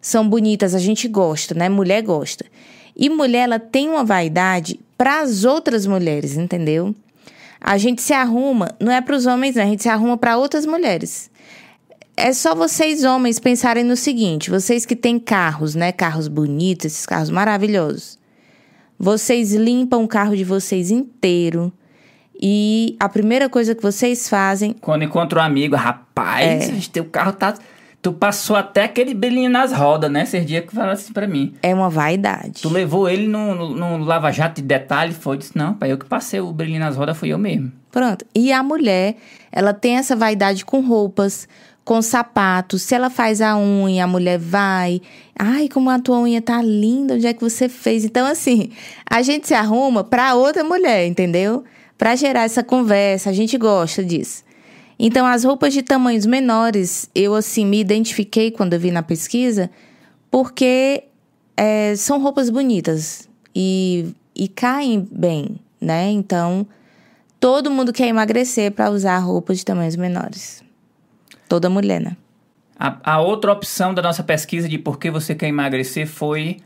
são 0.00 0.28
bonitas, 0.28 0.74
a 0.74 0.78
gente 0.78 1.08
gosta, 1.08 1.54
né? 1.54 1.66
Mulher 1.66 2.02
gosta. 2.02 2.44
E 2.94 3.08
mulher 3.08 3.44
ela 3.44 3.58
tem 3.58 3.88
uma 3.88 4.04
vaidade 4.04 4.78
para 4.98 5.22
as 5.22 5.44
outras 5.46 5.86
mulheres, 5.86 6.36
entendeu? 6.36 6.94
A 7.66 7.78
gente 7.78 8.02
se 8.02 8.12
arruma, 8.12 8.68
não 8.78 8.92
é 8.92 9.00
para 9.00 9.16
os 9.16 9.24
homens, 9.24 9.56
não, 9.56 9.62
a 9.62 9.66
gente 9.66 9.82
se 9.82 9.88
arruma 9.88 10.18
para 10.18 10.36
outras 10.36 10.66
mulheres. 10.66 11.30
É 12.14 12.30
só 12.34 12.54
vocês 12.54 13.04
homens 13.04 13.38
pensarem 13.38 13.82
no 13.82 13.96
seguinte, 13.96 14.50
vocês 14.50 14.84
que 14.84 14.94
têm 14.94 15.18
carros, 15.18 15.74
né? 15.74 15.90
Carros 15.90 16.28
bonitos, 16.28 16.84
esses 16.84 17.06
carros 17.06 17.30
maravilhosos. 17.30 18.18
Vocês 18.98 19.54
limpam 19.54 20.04
o 20.04 20.08
carro 20.08 20.36
de 20.36 20.44
vocês 20.44 20.90
inteiro. 20.90 21.72
E 22.38 22.96
a 23.00 23.08
primeira 23.08 23.48
coisa 23.48 23.74
que 23.74 23.82
vocês 23.82 24.28
fazem 24.28 24.74
Quando 24.80 25.02
encontra 25.04 25.40
um 25.40 25.42
amigo, 25.42 25.74
rapaz, 25.74 26.68
É. 26.68 26.90
teu 26.92 27.04
carro 27.06 27.32
tá. 27.32 27.54
Tu 28.04 28.12
passou 28.12 28.54
até 28.54 28.84
aquele 28.84 29.14
brilhinho 29.14 29.48
nas 29.48 29.72
rodas, 29.72 30.10
né? 30.10 30.24
Esses 30.24 30.44
dias 30.44 30.66
que 30.66 30.74
falaram 30.74 30.92
assim 30.92 31.10
pra 31.10 31.26
mim. 31.26 31.54
é 31.62 31.74
uma 31.74 31.88
vaidade. 31.88 32.60
Tu 32.60 32.68
levou 32.68 33.08
ele 33.08 33.26
no, 33.26 33.54
no, 33.54 33.70
no 33.70 34.04
lava-jato 34.04 34.60
de 34.60 34.66
detalhe, 34.68 35.14
foi? 35.14 35.38
Disse, 35.38 35.56
não, 35.56 35.72
pai, 35.72 35.90
eu 35.90 35.96
que 35.96 36.04
passei 36.04 36.38
o 36.38 36.52
brilhinho 36.52 36.80
nas 36.80 36.96
rodas, 36.96 37.16
fui 37.16 37.30
eu 37.30 37.38
mesmo. 37.38 37.72
Pronto. 37.90 38.22
E 38.34 38.52
a 38.52 38.62
mulher, 38.62 39.16
ela 39.50 39.72
tem 39.72 39.96
essa 39.96 40.14
vaidade 40.14 40.66
com 40.66 40.82
roupas, 40.82 41.48
com 41.82 42.02
sapatos. 42.02 42.82
Se 42.82 42.94
ela 42.94 43.08
faz 43.08 43.40
a 43.40 43.56
unha, 43.56 44.04
a 44.04 44.06
mulher 44.06 44.38
vai. 44.38 45.00
Ai, 45.38 45.66
como 45.70 45.88
a 45.88 45.98
tua 45.98 46.18
unha 46.18 46.42
tá 46.42 46.60
linda, 46.60 47.14
onde 47.14 47.26
é 47.26 47.32
que 47.32 47.40
você 47.40 47.70
fez? 47.70 48.04
Então, 48.04 48.26
assim, 48.26 48.68
a 49.08 49.22
gente 49.22 49.48
se 49.48 49.54
arruma 49.54 50.04
pra 50.04 50.34
outra 50.34 50.62
mulher, 50.62 51.06
entendeu? 51.06 51.64
Pra 51.96 52.14
gerar 52.16 52.42
essa 52.42 52.62
conversa, 52.62 53.30
a 53.30 53.32
gente 53.32 53.56
gosta 53.56 54.04
disso. 54.04 54.44
Então, 54.98 55.26
as 55.26 55.44
roupas 55.44 55.72
de 55.72 55.82
tamanhos 55.82 56.24
menores, 56.24 57.10
eu, 57.14 57.34
assim, 57.34 57.66
me 57.66 57.80
identifiquei 57.80 58.50
quando 58.50 58.74
eu 58.74 58.80
vi 58.80 58.90
na 58.90 59.02
pesquisa, 59.02 59.70
porque 60.30 61.04
é, 61.56 61.94
são 61.96 62.20
roupas 62.20 62.50
bonitas 62.50 63.28
e, 63.54 64.14
e 64.34 64.48
caem 64.48 65.08
bem, 65.10 65.56
né? 65.80 66.10
Então, 66.10 66.66
todo 67.40 67.70
mundo 67.70 67.92
quer 67.92 68.06
emagrecer 68.06 68.72
para 68.72 68.90
usar 68.90 69.18
roupas 69.18 69.58
de 69.58 69.64
tamanhos 69.64 69.96
menores. 69.96 70.62
Toda 71.48 71.68
mulher, 71.68 72.00
né? 72.00 72.16
A, 72.78 73.14
a 73.14 73.20
outra 73.20 73.52
opção 73.52 73.94
da 73.94 74.02
nossa 74.02 74.22
pesquisa 74.22 74.68
de 74.68 74.78
por 74.78 74.98
que 74.98 75.10
você 75.10 75.34
quer 75.34 75.48
emagrecer 75.48 76.06
foi 76.06 76.58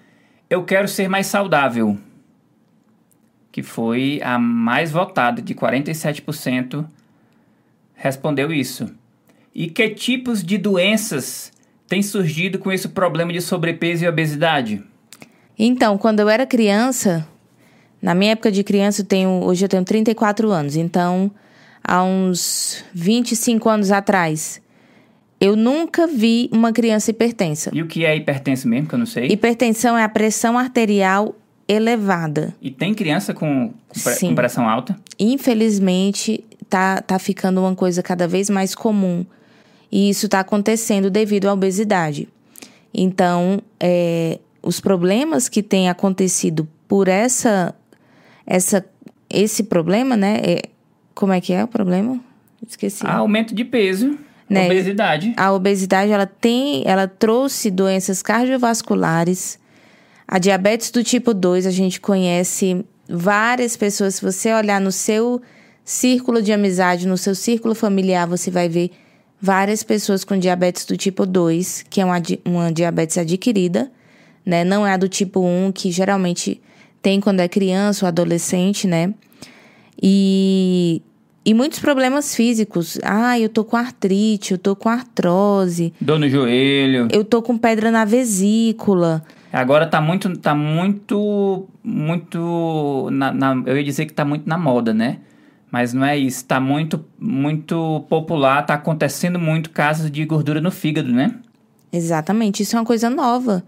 eu 0.49 0.65
quero 0.65 0.89
ser 0.89 1.09
mais 1.09 1.27
saudável. 1.27 1.99
Que 3.53 3.63
foi 3.63 4.21
a 4.23 4.39
mais 4.39 4.91
votada, 4.91 5.43
de 5.43 5.55
47% 5.55 6.87
respondeu 7.99 8.53
isso. 8.53 8.89
E 9.55 9.67
que 9.67 9.91
tipos 9.91 10.43
de 10.43 10.57
doenças 10.57 11.53
têm 11.89 12.01
surgido 12.01 12.59
com 12.59 12.71
esse 12.71 12.89
problema 12.89 13.33
de 13.33 13.41
sobrepeso 13.41 14.05
e 14.05 14.09
obesidade? 14.09 14.83
Então, 15.59 15.99
quando 15.99 16.21
eu 16.21 16.29
era 16.29 16.47
criança, 16.47 17.27
na 18.01 18.15
minha 18.15 18.33
época 18.33 18.53
de 18.53 18.63
criança, 18.63 19.03
eu 19.03 19.07
tenho, 19.07 19.43
hoje 19.43 19.65
eu 19.65 19.69
tenho 19.69 19.85
34 19.85 20.51
anos, 20.51 20.77
então 20.77 21.31
há 21.83 22.05
uns 22.05 22.85
25 22.95 23.69
anos 23.69 23.91
atrás, 23.91 24.63
eu 25.41 25.57
nunca 25.57 26.07
vi 26.07 26.49
uma 26.53 26.73
criança 26.73 27.11
hipertensa. 27.11 27.71
E 27.73 27.83
o 27.83 27.87
que 27.87 28.05
é 28.05 28.17
hipertenso 28.17 28.69
mesmo, 28.69 28.89
que 28.89 28.95
eu 28.95 28.99
não 28.99 29.07
sei? 29.07 29.27
Hipertensão 29.27 29.99
é 29.99 30.05
a 30.05 30.09
pressão 30.09 30.57
arterial 30.57 31.35
elevada. 31.67 32.55
E 32.63 32.71
tem 32.71 32.95
criança 32.95 33.35
com, 33.35 33.73
com 33.89 34.01
com 34.21 34.35
pressão 34.35 34.69
alta? 34.69 34.97
Infelizmente, 35.19 36.45
tá, 36.69 37.01
tá 37.01 37.19
ficando 37.19 37.61
uma 37.61 37.75
coisa 37.75 38.03
cada 38.03 38.27
vez 38.29 38.49
mais 38.51 38.75
comum. 38.75 39.25
E 39.91 40.11
isso 40.11 40.27
está 40.27 40.41
acontecendo 40.41 41.11
devido 41.11 41.47
à 41.49 41.53
obesidade. 41.53 42.29
Então, 42.93 43.61
é, 43.81 44.39
os 44.63 44.81
problemas 44.81 45.49
que 45.49 45.63
têm 45.63 45.89
acontecido 45.89 46.69
por 46.87 47.09
essa, 47.09 47.75
essa, 48.47 48.85
esse 49.31 49.63
problema, 49.65 50.17
né? 50.17 50.41
é- 50.43 50.63
como 51.15 51.33
é 51.33 51.41
que 51.41 51.53
é 51.53 51.65
o 51.65 51.69
problema? 51.69 52.21
Esqueci. 52.67 53.05
Ah, 53.07 53.17
aumento 53.17 53.55
de 53.55 53.65
peso, 53.65 54.19
Né? 54.49 54.67
obesidade. 54.67 55.35
A 55.37 55.53
obesidade 55.53 56.13
ela 56.13 56.27
tem, 56.27 56.83
ela 56.87 57.09
trouxe 57.09 57.71
doenças 57.71 58.23
cardiovasculares. 58.23 59.59
A 60.27 60.39
diabetes 60.39 60.91
do 60.91 61.03
tipo 61.03 61.33
2, 61.33 61.67
a 61.67 61.71
gente 61.71 62.01
conhece 62.01 62.85
várias 63.09 63.77
pessoas. 63.77 64.17
Se 64.17 64.23
você 64.23 64.53
olhar 64.53 64.81
no 64.81 64.93
seu 64.93 65.41
círculo 65.93 66.43
de 66.43 66.53
amizade, 66.53 67.09
no 67.09 67.17
seu 67.17 67.35
círculo 67.35 67.75
familiar, 67.75 68.27
você 68.27 68.51
vai 68.51 68.69
ver 68.69 68.91
várias 69.41 69.83
pessoas 69.83 70.23
com 70.23 70.39
diabetes 70.39 70.85
do 70.85 70.97
tipo 70.99 71.25
2, 71.25 71.87
que 71.89 71.99
é 72.01 72.05
uma, 72.05 72.21
uma 72.45 72.71
diabetes 72.71 73.17
adquirida, 73.17 73.91
né? 74.45 74.65
Não 74.65 74.87
é 74.87 74.93
a 74.93 74.97
do 74.99 75.09
tipo 75.09 75.41
1, 75.41 75.73
que 75.73 75.91
geralmente 75.91 76.61
tem 77.01 77.21
quando 77.21 77.41
é 77.41 77.49
criança 77.49 78.05
ou 78.05 78.09
adolescente, 78.09 78.87
né? 78.87 79.15
E 80.03 81.01
E 81.45 81.55
muitos 81.55 81.79
problemas 81.79 82.35
físicos. 82.35 82.99
Ah, 83.03 83.39
eu 83.41 83.49
tô 83.49 83.65
com 83.65 83.77
artrite, 83.77 84.53
eu 84.53 84.59
tô 84.59 84.77
com 84.77 84.91
artrose, 84.91 85.95
Dor 85.99 86.19
no 86.19 86.29
joelho. 86.29 87.09
eu 87.11 87.25
tô 87.25 87.41
com 87.41 87.57
pedra 87.57 87.91
na 87.91 88.05
vesícula. 88.05 89.25
Agora 89.51 89.87
tá 89.87 89.99
muito, 90.03 90.37
tá 90.37 90.55
muito, 90.55 91.67
muito, 91.83 93.09
na, 93.11 93.33
na- 93.33 93.63
eu 93.65 93.79
ia 93.79 93.83
dizer 93.85 94.05
que 94.05 94.13
tá 94.13 94.23
muito 94.23 94.47
na 94.47 94.59
moda, 94.59 94.93
né? 94.93 95.21
Mas 95.71 95.93
não 95.93 96.05
é 96.05 96.17
isso, 96.17 96.45
tá 96.47 96.59
muito, 96.59 97.05
muito 97.19 98.05
popular, 98.09 98.65
tá 98.65 98.75
acontecendo 98.75 99.39
muito 99.39 99.71
casos 99.71 100.11
de 100.11 100.25
gordura 100.25 100.61
no 100.61 100.71
fígado, 100.71 101.13
né? 101.13 101.35
Exatamente, 101.93 102.63
isso 102.63 102.77
é 102.77 102.79
uma 102.81 102.87
coisa 102.87 103.09
nova. 103.11 103.63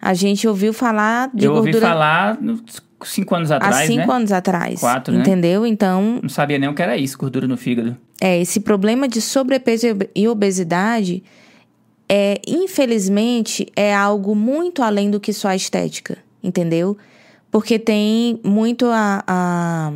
A 0.00 0.14
gente 0.14 0.46
ouviu 0.48 0.72
falar 0.72 1.30
de 1.34 1.44
eu 1.44 1.52
ouvi 1.54 1.72
gordura 1.72 1.88
falar 1.92 2.38
uns 2.40 2.62
cinco 3.04 3.34
anos 3.34 3.50
há 3.50 3.56
atrás, 3.56 3.86
cinco 3.86 4.06
né? 4.06 4.14
anos 4.14 4.32
atrás. 4.32 4.80
Quatro, 4.80 5.12
né? 5.12 5.20
entendeu? 5.20 5.66
Então, 5.66 6.20
Não 6.22 6.28
sabia 6.28 6.58
nem 6.58 6.68
o 6.68 6.74
que 6.74 6.82
era 6.82 6.96
isso, 6.96 7.18
gordura 7.18 7.46
no 7.46 7.56
fígado. 7.56 7.96
é, 8.20 8.40
esse 8.40 8.60
problema 8.60 9.06
de 9.08 9.20
sobrepeso 9.20 9.86
e 9.86 9.90
ob- 9.92 10.10
e 10.14 10.28
obesidade 10.28 11.22
é, 12.08 12.40
infelizmente, 12.46 13.66
é 13.76 13.94
algo 13.94 14.34
muito 14.34 14.82
além 14.82 15.10
do 15.10 15.20
que 15.20 15.32
só 15.32 15.48
a 15.48 15.56
estética, 15.56 16.18
entendeu? 16.42 16.96
Porque 17.50 17.78
tem 17.78 18.40
muito 18.44 18.86
a, 18.86 19.22
a, 19.26 19.92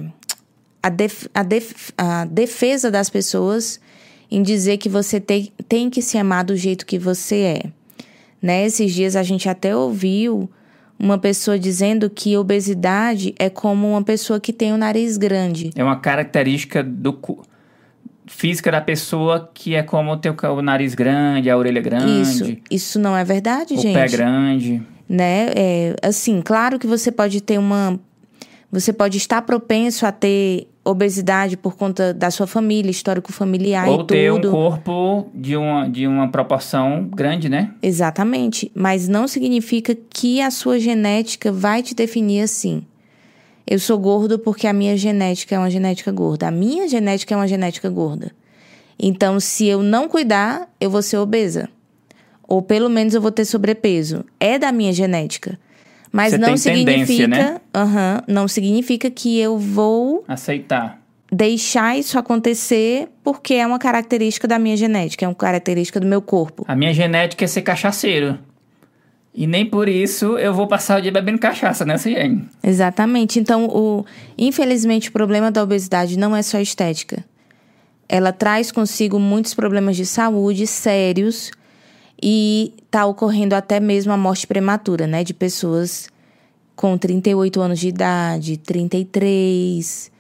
a, 0.85 0.91
def- 0.91 1.29
a 1.35 1.43
def- 1.43 1.91
a 1.97 2.25
defesa 2.27 2.91
das 2.91 3.09
pessoas 3.09 3.81
em 4.31 4.43
dizer 4.43 4.77
que 4.77 4.89
você 4.89 5.19
tem, 5.19 5.51
tem 5.69 5.89
que 5.89 6.03
se 6.03 6.19
amar 6.19 6.45
do 6.45 6.55
jeito 6.57 6.85
que 6.85 6.99
você 6.99 7.37
é. 7.37 7.63
Né? 8.43 8.67
Esses 8.67 8.93
dias 8.93 9.17
a 9.17 9.23
gente 9.23 9.49
até 9.49 9.75
ouviu 9.75 10.51
uma 10.99 11.17
pessoa 11.19 11.59
dizendo 11.59 12.11
que 12.11 12.37
obesidade 12.37 13.35
é 13.39 13.49
como 13.49 13.89
uma 13.93 14.03
pessoa 14.03 14.39
que 14.39 14.53
tem 14.53 14.73
o 14.73 14.77
nariz 14.77 15.17
grande. 15.17 15.71
É 15.75 15.83
uma 15.83 15.97
característica 15.97 16.83
do 16.83 17.19
física 18.27 18.71
da 18.71 18.81
pessoa 18.81 19.51
que 19.55 19.75
é 19.75 19.83
como 19.83 20.17
ter 20.17 20.31
o 20.31 20.37
o 20.55 20.63
nariz 20.63 20.95
grande, 20.95 21.49
a 21.49 21.57
orelha 21.57 21.81
grande, 21.81 22.21
Isso, 22.23 22.57
isso 22.71 22.99
não 22.99 23.17
é 23.17 23.25
verdade, 23.25 23.75
o 23.75 23.81
gente. 23.81 23.95
pé 23.95 24.07
grande. 24.09 24.83
né? 25.09 25.49
É, 25.55 25.97
assim, 26.03 26.41
claro 26.43 26.79
que 26.79 26.87
você 26.87 27.11
pode 27.13 27.41
ter 27.41 27.59
uma. 27.59 27.99
Você 28.73 28.93
pode 28.93 29.17
estar 29.19 29.41
propenso 29.43 30.05
a 30.07 30.11
ter 30.13 30.67
obesidade 30.85 31.57
por 31.57 31.77
conta 31.77 32.13
da 32.13 32.31
sua 32.31 32.47
família, 32.47 32.91
histórico 32.91 33.33
familiar 33.33 33.89
Ou 33.89 34.03
e 34.03 34.07
ter 34.07 34.33
um 34.33 34.41
tudo. 34.41 34.51
corpo 34.51 35.31
de 35.35 35.57
uma, 35.57 35.89
de 35.89 36.07
uma 36.07 36.29
proporção 36.29 37.09
grande, 37.11 37.49
né? 37.49 37.73
Exatamente. 37.83 38.71
Mas 38.75 39.09
não 39.09 39.27
significa 39.27 39.97
que 40.11 40.41
a 40.41 40.51
sua 40.51 40.79
genética 40.79 41.51
vai 41.51 41.83
te 41.83 41.95
definir 41.95 42.43
assim. 42.43 42.83
Eu 43.67 43.79
sou 43.79 43.99
gordo 43.99 44.39
porque 44.39 44.67
a 44.67 44.75
minha 44.75 44.95
genética 44.97 45.55
é 45.55 45.59
uma 45.59 45.71
genética 45.71 46.13
gorda. 46.13 46.49
A 46.49 46.51
minha 46.51 46.87
genética 46.87 47.33
é 47.33 47.37
uma 47.37 47.49
genética 47.49 47.89
gorda. 47.89 48.31
Então, 48.99 49.41
se 49.41 49.67
eu 49.67 49.83
não 49.83 50.07
cuidar, 50.07 50.69
eu 50.79 50.91
vou 50.91 51.01
ser 51.01 51.17
obesa. 51.17 51.69
Ou 52.47 52.61
pelo 52.61 52.91
menos 52.91 53.15
eu 53.15 53.23
vou 53.23 53.33
ter 53.33 53.47
sobrepeso. 53.47 54.23
É 54.39 54.59
da 54.59 54.71
minha 54.71 54.93
genética. 54.93 55.59
Mas 56.15 56.31
Você 56.31 56.39
não 56.39 56.47
tem 56.51 56.57
significa. 56.57 57.27
né? 57.27 57.61
Não 58.29 58.47
significa 58.47 59.11
que 59.11 59.37
eu 59.41 59.59
vou 59.59 60.25
Aceitar. 60.29 61.01
deixar 61.33 61.99
isso 61.99 62.17
acontecer 62.17 63.09
porque 63.25 63.55
é 63.55 63.67
uma 63.67 63.81
característica 63.81 64.47
da 64.47 64.57
minha 64.57 64.77
genética, 64.77 65.25
é 65.25 65.29
uma 65.29 65.35
característica 65.35 65.99
do 65.99 66.07
meu 66.07 66.23
corpo. 66.23 66.65
A 66.69 66.77
minha 66.77 66.95
genética 66.95 67.45
é 67.45 67.49
ser 67.49 67.63
cachaceiro. 67.63 68.39
E 69.35 69.45
nem 69.45 69.67
por 69.67 69.89
isso 69.89 70.39
eu 70.39 70.55
vou 70.55 70.69
passar 70.69 71.01
o 71.01 71.03
dia 71.03 71.11
bebendo 71.11 71.41
cachaça, 71.41 71.85
né, 71.85 71.99
Ciene? 71.99 72.49
Exatamente. 72.63 73.41
Então, 73.41 73.67
o, 73.67 74.05
infelizmente, 74.39 75.09
o 75.09 75.13
problema 75.13 75.51
da 75.51 75.65
obesidade 75.65 76.17
não 76.17 76.37
é 76.37 76.43
só 76.43 76.61
estética. 76.61 77.25
Ela 78.09 78.31
traz 78.31 78.71
consigo 78.71 79.19
muitos 79.19 79.53
problemas 79.53 79.97
de 79.97 80.07
saúde 80.07 80.65
sérios 80.69 81.51
e 82.23 82.73
está 82.85 83.07
ocorrendo 83.07 83.55
até 83.55 83.81
mesmo 83.81 84.13
a 84.13 84.17
morte 84.17 84.47
prematura, 84.47 85.07
né? 85.07 85.25
De 85.25 85.35
pessoas 85.35 86.09
com 86.77 86.97
38 86.99 87.61
anos 87.61 87.79
de 87.79 87.89
idade, 87.89 88.57
33, 88.57 90.11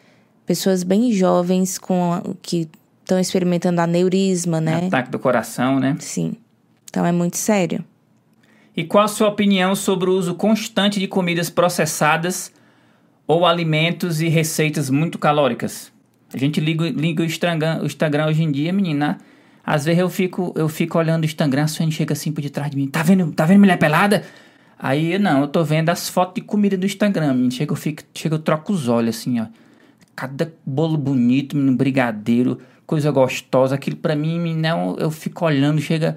pessoas 0.47 0.82
bem 0.82 1.12
jovens 1.12 1.78
com 1.78 2.36
que 2.42 2.68
estão 3.03 3.18
experimentando 3.18 3.80
aneurisma, 3.80 4.61
né? 4.61 4.86
Ataque 4.86 5.11
do 5.11 5.18
coração, 5.18 5.78
né? 5.78 5.97
Sim. 6.01 6.34
Então 6.88 7.05
é 7.05 7.12
muito 7.12 7.36
sério. 7.36 7.84
E 8.76 8.82
qual 8.84 9.05
a 9.05 9.09
sua 9.09 9.28
opinião 9.28 9.74
sobre 9.74 10.11
o 10.11 10.14
uso 10.14 10.34
constante 10.34 10.99
de 10.99 11.07
comidas 11.07 11.49
processadas 11.49 12.53
ou 13.26 13.47
alimentos 13.47 14.20
e 14.20 14.28
receitas 14.28 14.90
muito 14.90 15.18
calóricas? 15.18 15.92
A 16.32 16.38
gente 16.38 16.61
liga, 16.61 16.88
liga 16.88 17.22
o, 17.22 17.26
Instagram, 17.26 17.82
o 17.82 17.86
Instagram 17.86 18.26
hoje 18.26 18.42
em 18.42 18.51
dia, 18.51 18.72
menina. 18.72 19.18
Às 19.67 19.85
vezes 19.85 20.01
eu 20.01 20.11
fico, 20.11 20.53
eu 20.57 20.69
fico 20.69 20.99
olhando 20.99 21.23
o 21.23 21.27
Instagram, 21.27 21.65
a 21.65 21.67
Suene 21.67 21.91
chega 21.91 22.12
assim 22.12 22.33
por 22.33 22.43
detrás 22.43 22.71
de 22.71 22.77
mim. 22.77 22.87
Tá 22.87 23.03
vendo, 23.03 23.33
tá 23.33 23.47
vendo 23.47 23.61
mulher 23.61 23.79
pelada? 23.79 24.23
Aí, 24.79 25.19
não, 25.19 25.43
eu 25.43 25.49
tô 25.49 25.65
vendo 25.65 25.89
as 25.89 26.09
fotos 26.09 26.35
de 26.35 26.41
comida 26.43 26.77
do 26.77 26.85
Instagram. 26.85 27.51
Chega, 27.51 27.73
eu 27.73 27.77
fico, 27.77 28.03
chega, 28.15 28.35
eu 28.35 28.39
troco 28.39 28.73
os 28.73 28.89
olhos 28.89 29.17
assim, 29.17 29.41
ó. 29.41 29.47
Cada 30.15 30.53
bolo 30.67 30.99
bonito, 30.99 31.57
menino, 31.57 31.77
brigadeiro, 31.77 32.59
coisa 32.87 33.11
gostosa. 33.11 33.75
Aquilo 33.75 33.97
pra 33.97 34.15
mim, 34.15 34.39
menino, 34.39 34.97
eu 34.99 35.11
fico 35.11 35.45
olhando, 35.45 35.81
chega... 35.81 36.17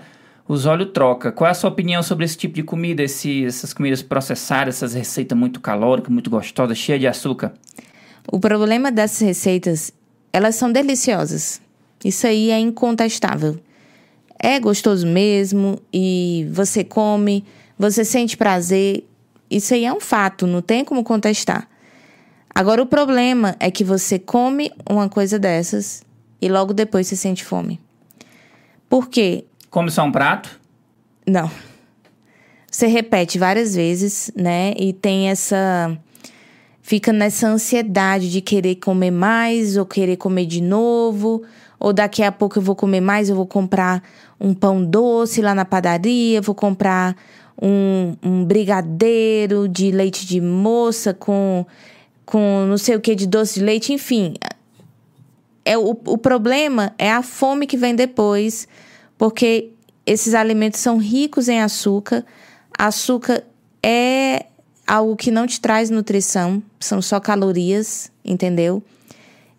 Os 0.49 0.65
olhos 0.65 0.91
troca. 0.93 1.29
Qual 1.29 1.45
é 1.45 1.51
a 1.51 1.53
sua 1.53 1.69
opinião 1.69 2.01
sobre 2.01 2.23
esse 2.23 2.37
tipo 2.37 2.55
de 2.55 2.63
comida, 2.63 3.03
esse, 3.03 3.43
essas 3.43 3.73
comidas 3.73 4.01
processadas, 4.01 4.75
essas 4.75 4.93
receitas 4.93 5.37
muito 5.37 5.59
calóricas, 5.59 6.09
muito 6.09 6.29
gostosas, 6.29 6.77
cheias 6.77 7.01
de 7.01 7.05
açúcar? 7.05 7.51
O 8.31 8.39
problema 8.39 8.89
dessas 8.89 9.19
receitas, 9.19 9.91
elas 10.31 10.55
são 10.55 10.71
deliciosas. 10.71 11.61
Isso 12.03 12.27
aí 12.27 12.51
é 12.51 12.59
incontestável. 12.59 13.59
É 14.39 14.59
gostoso 14.59 15.05
mesmo 15.07 15.79
e 15.91 16.47
você 16.51 16.83
come, 16.83 17.43
você 17.77 18.05
sente 18.05 18.37
prazer. 18.37 19.03
Isso 19.49 19.73
aí 19.73 19.85
é 19.85 19.93
um 19.93 19.99
fato, 19.99 20.45
não 20.45 20.61
tem 20.61 20.85
como 20.85 21.03
contestar. 21.03 21.67
Agora, 22.53 22.81
o 22.81 22.85
problema 22.85 23.55
é 23.59 23.69
que 23.69 23.83
você 23.83 24.17
come 24.17 24.71
uma 24.89 25.07
coisa 25.07 25.37
dessas 25.37 26.03
e 26.41 26.49
logo 26.49 26.73
depois 26.73 27.07
você 27.07 27.15
sente 27.15 27.43
fome. 27.43 27.79
Por 28.89 29.09
quê? 29.09 29.45
Come 29.69 29.91
só 29.91 30.03
um 30.03 30.11
prato? 30.11 30.59
Não. 31.25 31.51
Você 32.69 32.87
repete 32.87 33.37
várias 33.37 33.75
vezes, 33.75 34.31
né? 34.35 34.73
E 34.77 34.93
tem 34.93 35.29
essa. 35.29 35.97
Fica 36.81 37.11
nessa 37.11 37.47
ansiedade 37.47 38.31
de 38.31 38.39
querer 38.39 38.75
comer 38.75 39.11
mais, 39.11 39.75
ou 39.77 39.85
querer 39.85 40.15
comer 40.15 40.45
de 40.45 40.61
novo, 40.61 41.43
ou 41.79 41.93
daqui 41.93 42.23
a 42.23 42.31
pouco 42.31 42.57
eu 42.57 42.61
vou 42.61 42.75
comer 42.75 43.01
mais, 43.01 43.29
eu 43.29 43.35
vou 43.35 43.45
comprar 43.45 44.03
um 44.39 44.53
pão 44.53 44.83
doce 44.83 45.41
lá 45.41 45.53
na 45.53 45.65
padaria, 45.65 46.41
vou 46.41 46.55
comprar 46.55 47.15
um, 47.61 48.15
um 48.23 48.45
brigadeiro 48.45 49.67
de 49.67 49.91
leite 49.91 50.25
de 50.25 50.39
moça 50.39 51.13
com, 51.13 51.65
com 52.25 52.65
não 52.67 52.77
sei 52.77 52.95
o 52.95 53.01
que 53.01 53.15
de 53.15 53.27
doce 53.27 53.59
de 53.59 53.65
leite, 53.65 53.93
enfim. 53.93 54.35
É, 55.65 55.77
o, 55.77 55.89
o 55.89 56.17
problema 56.17 56.93
é 56.97 57.11
a 57.11 57.21
fome 57.21 57.67
que 57.67 57.77
vem 57.77 57.95
depois, 57.95 58.67
porque 59.17 59.71
esses 60.05 60.33
alimentos 60.33 60.79
são 60.79 60.97
ricos 60.97 61.49
em 61.49 61.61
açúcar. 61.61 62.25
Açúcar 62.77 63.43
é 63.83 64.45
algo 64.85 65.15
que 65.17 65.29
não 65.29 65.45
te 65.45 65.59
traz 65.59 65.89
nutrição, 65.89 66.63
são 66.79 67.01
só 67.01 67.19
calorias, 67.19 68.09
entendeu? 68.23 68.81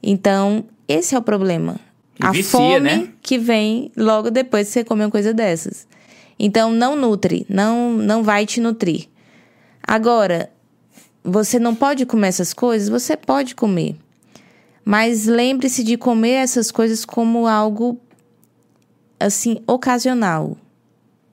Então, 0.02 0.64
esse 0.86 1.14
é 1.14 1.18
o 1.18 1.22
problema. 1.22 1.88
E 2.20 2.26
a 2.26 2.30
vicia, 2.32 2.50
fome 2.50 2.80
né? 2.80 3.08
que 3.22 3.38
vem 3.38 3.92
logo 3.96 4.30
depois 4.30 4.66
que 4.66 4.72
você 4.74 4.84
come 4.84 5.04
uma 5.04 5.10
coisa 5.10 5.32
dessas. 5.32 5.86
Então, 6.38 6.70
não 6.70 6.94
nutre, 6.94 7.46
não, 7.48 7.92
não 7.92 8.22
vai 8.22 8.46
te 8.46 8.60
nutrir. 8.60 9.08
Agora, 9.82 10.50
você 11.24 11.58
não 11.58 11.74
pode 11.74 12.06
comer 12.06 12.28
essas 12.28 12.52
coisas? 12.52 12.88
Você 12.88 13.16
pode 13.16 13.54
comer. 13.54 13.96
Mas 14.84 15.26
lembre-se 15.26 15.84
de 15.84 15.96
comer 15.96 16.34
essas 16.34 16.70
coisas 16.70 17.04
como 17.04 17.46
algo 17.46 18.00
assim 19.20 19.58
ocasional. 19.66 20.56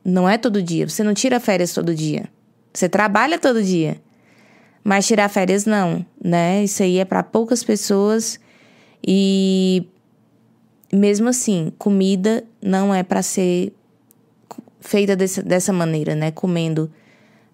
Não 0.04 0.28
é 0.28 0.38
todo 0.38 0.62
dia. 0.62 0.88
Você 0.88 1.04
não 1.04 1.14
tira 1.14 1.40
férias 1.40 1.74
todo 1.74 1.96
dia. 1.96 2.30
Você 2.74 2.90
trabalha 2.90 3.40
todo 3.40 3.64
dia. 3.64 4.02
Mas 4.84 5.08
tirar 5.08 5.30
férias 5.30 5.66
não, 5.66 6.06
né? 6.24 6.64
Isso 6.64 6.84
aí 6.84 7.00
é 7.00 7.06
para 7.06 7.24
poucas 7.24 7.64
pessoas 7.64 8.40
e 9.06 9.88
mesmo 10.96 11.30
assim, 11.30 11.72
comida 11.78 12.44
não 12.62 12.94
é 12.94 13.04
para 13.04 13.22
ser 13.22 13.74
feita 14.80 15.16
dessa, 15.16 15.42
dessa 15.42 15.74
maneira, 15.74 16.16
né? 16.16 16.32
Comendo 16.32 16.92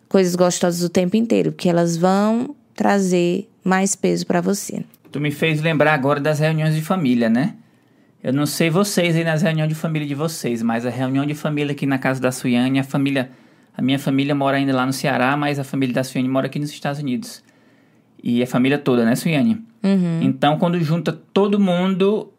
coisas 0.07 0.35
gostosas 0.35 0.83
o 0.83 0.89
tempo 0.89 1.15
inteiro, 1.15 1.51
porque 1.51 1.69
elas 1.69 1.95
vão 1.97 2.55
trazer 2.75 3.49
mais 3.63 3.95
peso 3.95 4.25
para 4.25 4.41
você. 4.41 4.83
Tu 5.11 5.19
me 5.19 5.31
fez 5.31 5.61
lembrar 5.61 5.93
agora 5.93 6.19
das 6.19 6.39
reuniões 6.39 6.75
de 6.75 6.81
família, 6.81 7.29
né? 7.29 7.55
Eu 8.23 8.33
não 8.33 8.45
sei 8.45 8.69
vocês 8.69 9.15
aí 9.15 9.23
nas 9.23 9.41
reuniões 9.41 9.69
de 9.69 9.75
família 9.75 10.07
de 10.07 10.13
vocês, 10.13 10.61
mas 10.61 10.85
a 10.85 10.89
reunião 10.89 11.25
de 11.25 11.33
família 11.33 11.71
aqui 11.71 11.85
na 11.85 11.97
casa 11.97 12.21
da 12.21 12.31
Suiane, 12.31 12.79
a 12.79 12.83
família, 12.83 13.31
a 13.75 13.81
minha 13.81 13.97
família 13.97 14.35
mora 14.35 14.57
ainda 14.57 14.73
lá 14.75 14.85
no 14.85 14.93
Ceará, 14.93 15.35
mas 15.35 15.57
a 15.57 15.63
família 15.63 15.95
da 15.95 16.03
Suiane 16.03 16.29
mora 16.29 16.45
aqui 16.45 16.59
nos 16.59 16.69
Estados 16.69 16.99
Unidos. 17.01 17.43
e 18.23 18.43
a 18.43 18.47
família 18.47 18.77
toda, 18.77 19.03
né, 19.03 19.15
Suiane? 19.15 19.59
Uhum. 19.83 20.19
Então, 20.21 20.59
quando 20.59 20.79
junta 20.79 21.11
todo 21.33 21.59
mundo, 21.59 22.31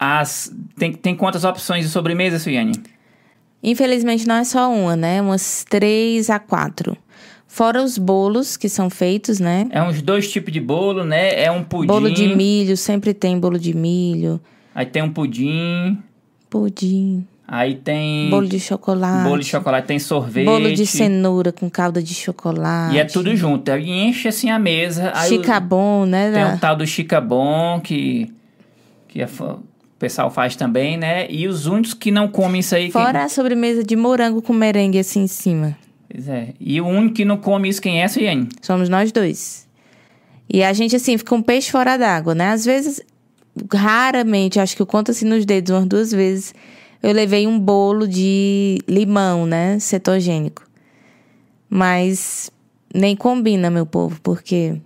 as 0.00 0.50
tem, 0.78 0.92
tem 0.94 1.14
quantas 1.14 1.44
opções 1.44 1.84
de 1.84 1.90
sobremesa, 1.90 2.38
Suiane? 2.38 2.72
Infelizmente 3.62 4.26
não 4.26 4.36
é 4.36 4.44
só 4.44 4.72
uma, 4.72 4.96
né? 4.96 5.20
Umas 5.20 5.64
três 5.68 6.30
a 6.30 6.38
quatro. 6.38 6.96
Fora 7.46 7.82
os 7.82 7.98
bolos 7.98 8.56
que 8.56 8.68
são 8.68 8.88
feitos, 8.88 9.38
né? 9.38 9.66
É 9.70 9.82
uns 9.82 10.00
dois 10.00 10.30
tipos 10.30 10.52
de 10.52 10.60
bolo, 10.60 11.04
né? 11.04 11.42
É 11.42 11.50
um 11.50 11.62
pudim. 11.62 11.88
Bolo 11.88 12.10
de 12.10 12.28
milho, 12.28 12.76
sempre 12.76 13.12
tem 13.12 13.38
bolo 13.38 13.58
de 13.58 13.74
milho. 13.74 14.40
Aí 14.74 14.86
tem 14.86 15.02
um 15.02 15.12
pudim. 15.12 15.98
Pudim. 16.48 17.26
Aí 17.46 17.74
tem. 17.74 18.30
Bolo 18.30 18.46
de 18.48 18.60
chocolate. 18.60 19.28
Bolo 19.28 19.40
de 19.40 19.46
chocolate, 19.48 19.86
tem 19.88 19.98
sorvete. 19.98 20.46
Bolo 20.46 20.72
de 20.72 20.86
cenoura 20.86 21.50
com 21.52 21.68
calda 21.68 22.00
de 22.00 22.14
chocolate. 22.14 22.94
E 22.94 22.98
é 22.98 23.04
tudo 23.04 23.34
junto. 23.34 23.70
Aí 23.72 23.90
enche 23.90 24.28
assim 24.28 24.48
a 24.50 24.58
mesa. 24.58 25.10
Aí 25.14 25.26
o- 25.32 25.36
Chicabon, 25.42 26.06
né? 26.06 26.30
Tem 26.32 26.44
o 26.54 26.58
tal 26.60 26.76
do 26.76 26.86
Chicabon, 26.86 27.80
que, 27.80 28.32
que 29.08 29.20
a 29.20 29.26
fa- 29.26 29.54
o 29.54 29.62
pessoal 30.00 30.30
faz 30.30 30.56
também, 30.56 30.96
né? 30.96 31.30
E 31.30 31.46
os 31.46 31.66
únicos 31.66 31.94
que 31.94 32.10
não 32.10 32.26
comem 32.26 32.60
isso 32.60 32.74
aí... 32.74 32.84
quem- 32.84 32.92
Fora 32.92 33.24
a 33.24 33.28
sobremesa 33.28 33.84
de 33.84 33.94
morango 33.94 34.40
com 34.42 34.52
merengue 34.52 34.98
assim 34.98 35.22
em 35.22 35.26
cima. 35.28 35.76
Pois 36.10 36.26
é. 36.28 36.54
E 36.58 36.80
o 36.80 36.86
único 36.86 37.14
que 37.14 37.24
não 37.24 37.36
come 37.36 37.68
isso, 37.68 37.80
quem 37.80 38.02
é, 38.02 38.08
Suiane? 38.08 38.48
Somos 38.62 38.88
nós 38.88 39.12
dois. 39.12 39.68
E 40.52 40.64
a 40.64 40.72
gente, 40.72 40.96
assim, 40.96 41.16
fica 41.16 41.34
um 41.34 41.42
peixe 41.42 41.70
fora 41.70 41.96
d'água, 41.96 42.34
né? 42.34 42.48
Às 42.48 42.64
vezes, 42.64 43.00
raramente, 43.72 44.58
acho 44.58 44.74
que 44.74 44.82
eu 44.82 44.86
conto 44.86 45.10
assim 45.12 45.24
nos 45.26 45.44
dedos 45.44 45.70
umas 45.70 45.86
duas 45.86 46.10
vezes, 46.10 46.52
eu 47.02 47.12
levei 47.12 47.46
um 47.46 47.58
bolo 47.58 48.08
de 48.08 48.78
limão, 48.88 49.46
né? 49.46 49.78
Cetogênico. 49.78 50.62
Mas 51.68 52.50
nem 52.92 53.14
combina, 53.14 53.70
meu 53.70 53.86
povo, 53.86 54.20
porque 54.22 54.76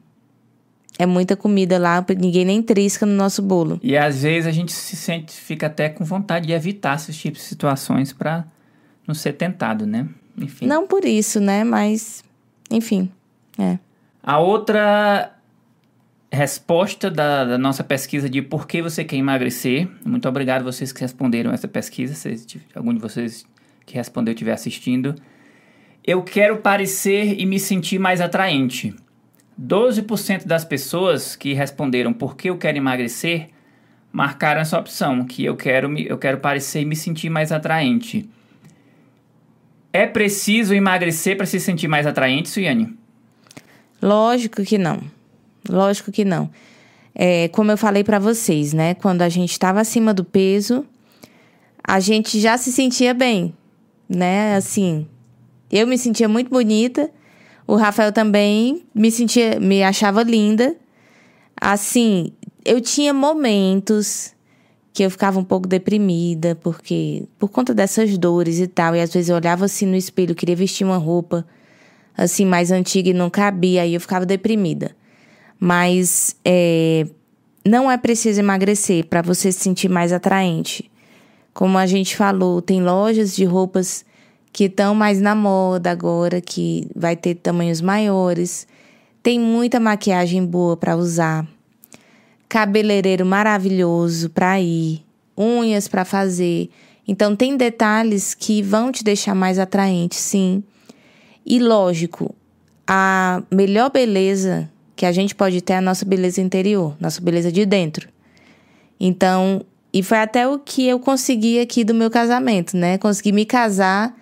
é 0.99 1.07
muita 1.07 1.37
comida 1.37 1.79
lá, 1.79 2.05
ninguém 2.17 2.45
nem 2.45 2.63
trisca 2.63 3.05
no 3.05 3.15
nosso 3.15 3.43
bolo. 3.43 3.81
E 3.83 3.97
às 3.97 4.23
vezes 4.23 4.47
a 4.47 4.53
gente 4.53 4.73
se 4.73 4.97
sente, 4.97 5.33
fica 5.33 5.67
até 5.67 5.89
com 5.89 6.05
vontade 6.05 6.47
de 6.47 6.53
evitar 6.53 6.97
esses 6.97 7.17
tipos 7.17 7.41
de 7.41 7.47
situações 7.47 8.13
pra 8.13 8.45
não 9.07 9.15
ser 9.15 9.33
tentado, 9.33 9.87
né? 9.87 10.09
Enfim. 10.39 10.67
Não 10.67 10.87
por 10.87 11.05
isso, 11.05 11.41
né? 11.41 11.65
Mas, 11.65 12.23
enfim, 12.71 13.11
é. 13.59 13.79
A 14.23 14.39
outra 14.39 15.33
resposta 16.33 17.11
da, 17.11 17.45
da 17.45 17.59
nossa 17.59 17.85
pesquisa 17.85 18.29
de 18.29 18.43
por 18.43 18.67
que 18.67 18.83
você 18.83 19.05
quer 19.05 19.17
emagrecer. 19.17 19.89
Muito 20.05 20.29
obrigado 20.29 20.63
a 20.63 20.65
vocês 20.65 20.93
que 20.93 21.01
responderam 21.01 21.53
essa 21.53 21.69
pesquisa. 21.69 22.15
Se 22.15 22.61
algum 22.75 22.93
de 22.93 23.01
vocês 23.01 23.47
que 23.87 23.95
respondeu 23.95 24.33
estiver 24.33 24.53
assistindo. 24.53 25.15
Eu 26.07 26.23
quero 26.23 26.59
parecer 26.59 27.39
e 27.39 27.47
me 27.47 27.59
sentir 27.59 27.99
mais 27.99 28.21
atraente. 28.21 28.95
12% 29.61 30.47
das 30.47 30.65
pessoas 30.65 31.37
que 31.37 31.53
responderam 31.53 32.13
por 32.13 32.37
que 32.37 32.51
eu 32.51 32.59
quero 32.59 32.77
emagrecer 32.77 33.51
marcaram 34.13 34.61
essa 34.61 34.79
opção, 34.79 35.25
que 35.25 35.45
eu 35.45 35.57
quero, 35.57 35.89
me, 35.89 36.07
eu 36.07 36.17
quero 36.17 36.39
parecer 36.39 36.83
e 36.83 36.85
me 36.85 36.95
sentir 36.95 37.29
mais 37.29 37.51
atraente. 37.51 38.29
É 39.93 40.07
preciso 40.07 40.73
emagrecer 40.75 41.37
para 41.37 41.47
se 41.47 41.59
sentir 41.59 41.89
mais 41.89 42.07
atraente, 42.07 42.49
Suiane? 42.49 42.97
Lógico 44.01 44.63
que 44.63 44.79
não. 44.79 45.01
Lógico 45.69 46.13
que 46.13 46.25
não. 46.25 46.51
É, 47.15 47.49
como 47.49 47.71
eu 47.71 47.77
falei 47.77 48.05
pra 48.05 48.19
vocês, 48.19 48.73
né? 48.73 48.95
Quando 48.95 49.23
a 49.23 49.29
gente 49.29 49.51
estava 49.51 49.81
acima 49.81 50.13
do 50.13 50.25
peso, 50.25 50.85
a 51.83 52.01
gente 52.01 52.41
já 52.41 52.57
se 52.59 52.73
sentia 52.73 53.15
bem, 53.15 53.55
né? 54.09 54.57
Assim, 54.57 55.07
eu 55.71 55.87
me 55.87 55.99
sentia 55.99 56.29
muito 56.29 56.51
bonita. 56.51 57.11
O 57.67 57.77
Rafael 57.77 58.13
também 58.13 58.85
me 58.95 59.11
sentia, 59.11 59.59
me 59.59 59.83
achava 59.83 60.23
linda. 60.23 60.77
Assim, 61.59 62.33
eu 62.65 62.81
tinha 62.81 63.15
momentos 63.15 64.35
que 64.93 65.03
eu 65.03 65.11
ficava 65.11 65.41
um 65.41 65.45
pouco 65.45 65.67
deprimida, 65.67 66.55
porque 66.57 67.27
por 67.39 67.49
conta 67.49 67.75
dessas 67.75 68.17
dores 68.17 68.61
e 68.61 68.67
tal, 68.67 68.95
e 68.95 69.01
às 69.01 69.13
vezes 69.13 69.29
eu 69.29 69.37
olhava 69.37 69.65
assim 69.65 69.87
no 69.87 69.97
espelho, 69.97 70.35
queria 70.37 70.55
vestir 70.55 70.85
uma 70.85 70.97
roupa 70.97 71.45
assim 72.17 72.45
mais 72.45 72.71
antiga 72.71 73.11
e 73.11 73.13
não 73.13 73.29
cabia, 73.29 73.83
aí 73.83 73.95
eu 73.95 74.01
ficava 74.01 74.25
deprimida. 74.25 74.95
Mas 75.59 76.37
é, 76.45 77.07
não 77.65 77.91
é 77.91 77.97
preciso 77.97 78.39
emagrecer 78.41 79.07
para 79.07 79.21
você 79.21 79.51
se 79.51 79.61
sentir 79.61 79.89
mais 79.89 80.13
atraente. 80.13 80.91
Como 81.53 81.77
a 81.77 81.87
gente 81.87 82.17
falou, 82.17 82.63
tem 82.63 82.83
lojas 82.83 83.35
de 83.35 83.45
roupas 83.45 84.05
que 84.55 84.67
estão 84.67 84.95
mais 84.95 85.21
na 85.21 85.35
moda 85.35 85.91
agora, 85.91 86.41
que 86.41 86.87
vai 86.95 87.17
ter 87.17 87.35
tamanhos 87.35 87.81
maiores. 87.81 88.69
Tem 89.21 89.37
muita 89.37 89.81
maquiagem 89.81 90.47
boa 90.47 90.77
para 90.77 90.97
usar. 90.97 91.45
Cabeleireiro 92.49 93.27
maravilhoso 93.27 94.31
para 94.31 94.61
ir, 94.61 95.05
unhas 95.37 95.89
para 95.89 96.05
fazer. 96.05 96.71
Então 97.07 97.35
tem 97.35 97.57
detalhes 97.57 98.33
que 98.33 98.63
vão 98.63 98.93
te 98.93 99.03
deixar 99.03 99.35
mais 99.35 99.59
atraente, 99.59 100.15
sim. 100.15 100.63
E 101.45 101.59
lógico, 101.59 102.33
a 102.87 103.43
melhor 103.51 103.91
beleza 103.91 104.71
que 104.95 105.05
a 105.05 105.11
gente 105.11 105.35
pode 105.35 105.61
ter 105.63 105.73
é 105.73 105.77
a 105.79 105.81
nossa 105.81 106.05
beleza 106.05 106.41
interior, 106.41 106.95
nossa 107.01 107.21
beleza 107.21 107.51
de 107.51 107.67
dentro. 107.67 108.09
Então, 109.01 109.67
e 109.93 110.01
foi 110.01 110.19
até 110.19 110.47
o 110.47 110.61
que 110.61 110.87
eu 110.87 111.01
consegui 111.01 111.59
aqui 111.59 111.83
do 111.83 111.93
meu 111.93 112.09
casamento, 112.09 112.77
né? 112.77 112.99
Consegui 112.99 113.33
me 113.33 113.45
casar, 113.45 114.15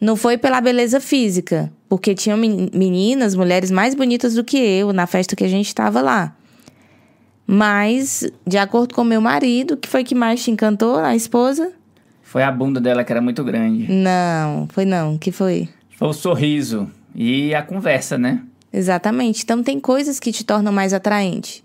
não 0.00 0.16
foi 0.16 0.38
pela 0.38 0.60
beleza 0.60 0.98
física, 1.00 1.70
porque 1.88 2.14
tinham 2.14 2.38
men- 2.38 2.70
meninas, 2.72 3.34
mulheres 3.34 3.70
mais 3.70 3.94
bonitas 3.94 4.34
do 4.34 4.42
que 4.44 4.56
eu 4.56 4.92
na 4.92 5.06
festa 5.06 5.36
que 5.36 5.44
a 5.44 5.48
gente 5.48 5.66
estava 5.66 6.00
lá. 6.00 6.34
Mas, 7.46 8.24
de 8.46 8.58
acordo 8.58 8.94
com 8.94 9.02
meu 9.02 9.20
marido, 9.20 9.76
que 9.76 9.88
foi 9.88 10.04
que 10.04 10.14
mais 10.14 10.42
te 10.42 10.50
encantou, 10.50 10.98
a 10.98 11.16
esposa? 11.16 11.72
Foi 12.22 12.42
a 12.44 12.52
bunda 12.52 12.80
dela 12.80 13.02
que 13.02 13.12
era 13.12 13.20
muito 13.20 13.42
grande. 13.42 13.90
Não, 13.90 14.68
foi 14.72 14.84
não, 14.84 15.18
que 15.18 15.32
foi? 15.32 15.68
Foi 15.96 16.08
o 16.08 16.12
sorriso 16.12 16.88
e 17.14 17.52
a 17.54 17.62
conversa, 17.62 18.16
né? 18.16 18.40
Exatamente. 18.72 19.42
Então 19.42 19.64
tem 19.64 19.80
coisas 19.80 20.20
que 20.20 20.30
te 20.30 20.44
tornam 20.44 20.72
mais 20.72 20.94
atraente. 20.94 21.64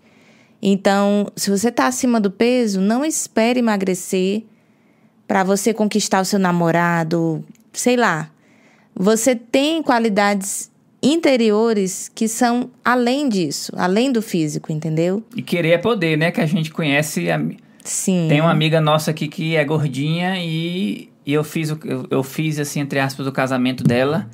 Então, 0.60 1.28
se 1.36 1.52
você 1.52 1.70
está 1.70 1.86
acima 1.86 2.20
do 2.20 2.32
peso, 2.32 2.82
não 2.82 3.06
espere 3.06 3.60
emagrecer 3.60 4.42
para 5.28 5.44
você 5.44 5.72
conquistar 5.72 6.20
o 6.22 6.26
seu 6.26 6.40
namorado, 6.40 7.46
sei 7.80 7.96
lá. 7.98 8.30
Você 8.96 9.36
tem 9.36 9.82
qualidades 9.84 10.72
interiores 11.02 12.10
que 12.14 12.28
são 12.28 12.70
além 12.84 13.30
disso, 13.30 13.72
além 13.78 14.12
do 14.12 14.22
físico, 14.22 14.72
entendeu? 14.72 15.24
E 15.36 15.42
querer 15.42 15.70
é 15.72 15.78
poder, 15.78 16.18
né? 16.18 16.32
Que 16.32 16.42
a 16.42 16.46
gente 16.46 16.72
conhece. 16.72 17.30
a- 17.30 17.42
Sim. 17.84 18.26
Tem 18.30 18.42
uma 18.42 18.50
amiga 18.52 18.82
nossa 18.82 19.12
aqui 19.12 19.28
que 19.28 19.56
é 19.56 19.64
gordinha 19.64 20.38
e, 20.44 21.10
e 21.26 21.34
eu 21.34 21.44
fiz 21.44 21.70
o, 21.72 21.80
eu, 21.86 22.08
eu 22.10 22.24
fiz 22.24 22.58
assim 22.60 22.80
entre 22.80 23.00
aspas 23.00 23.28
o 23.28 23.32
casamento 23.32 23.84
dela 23.84 24.28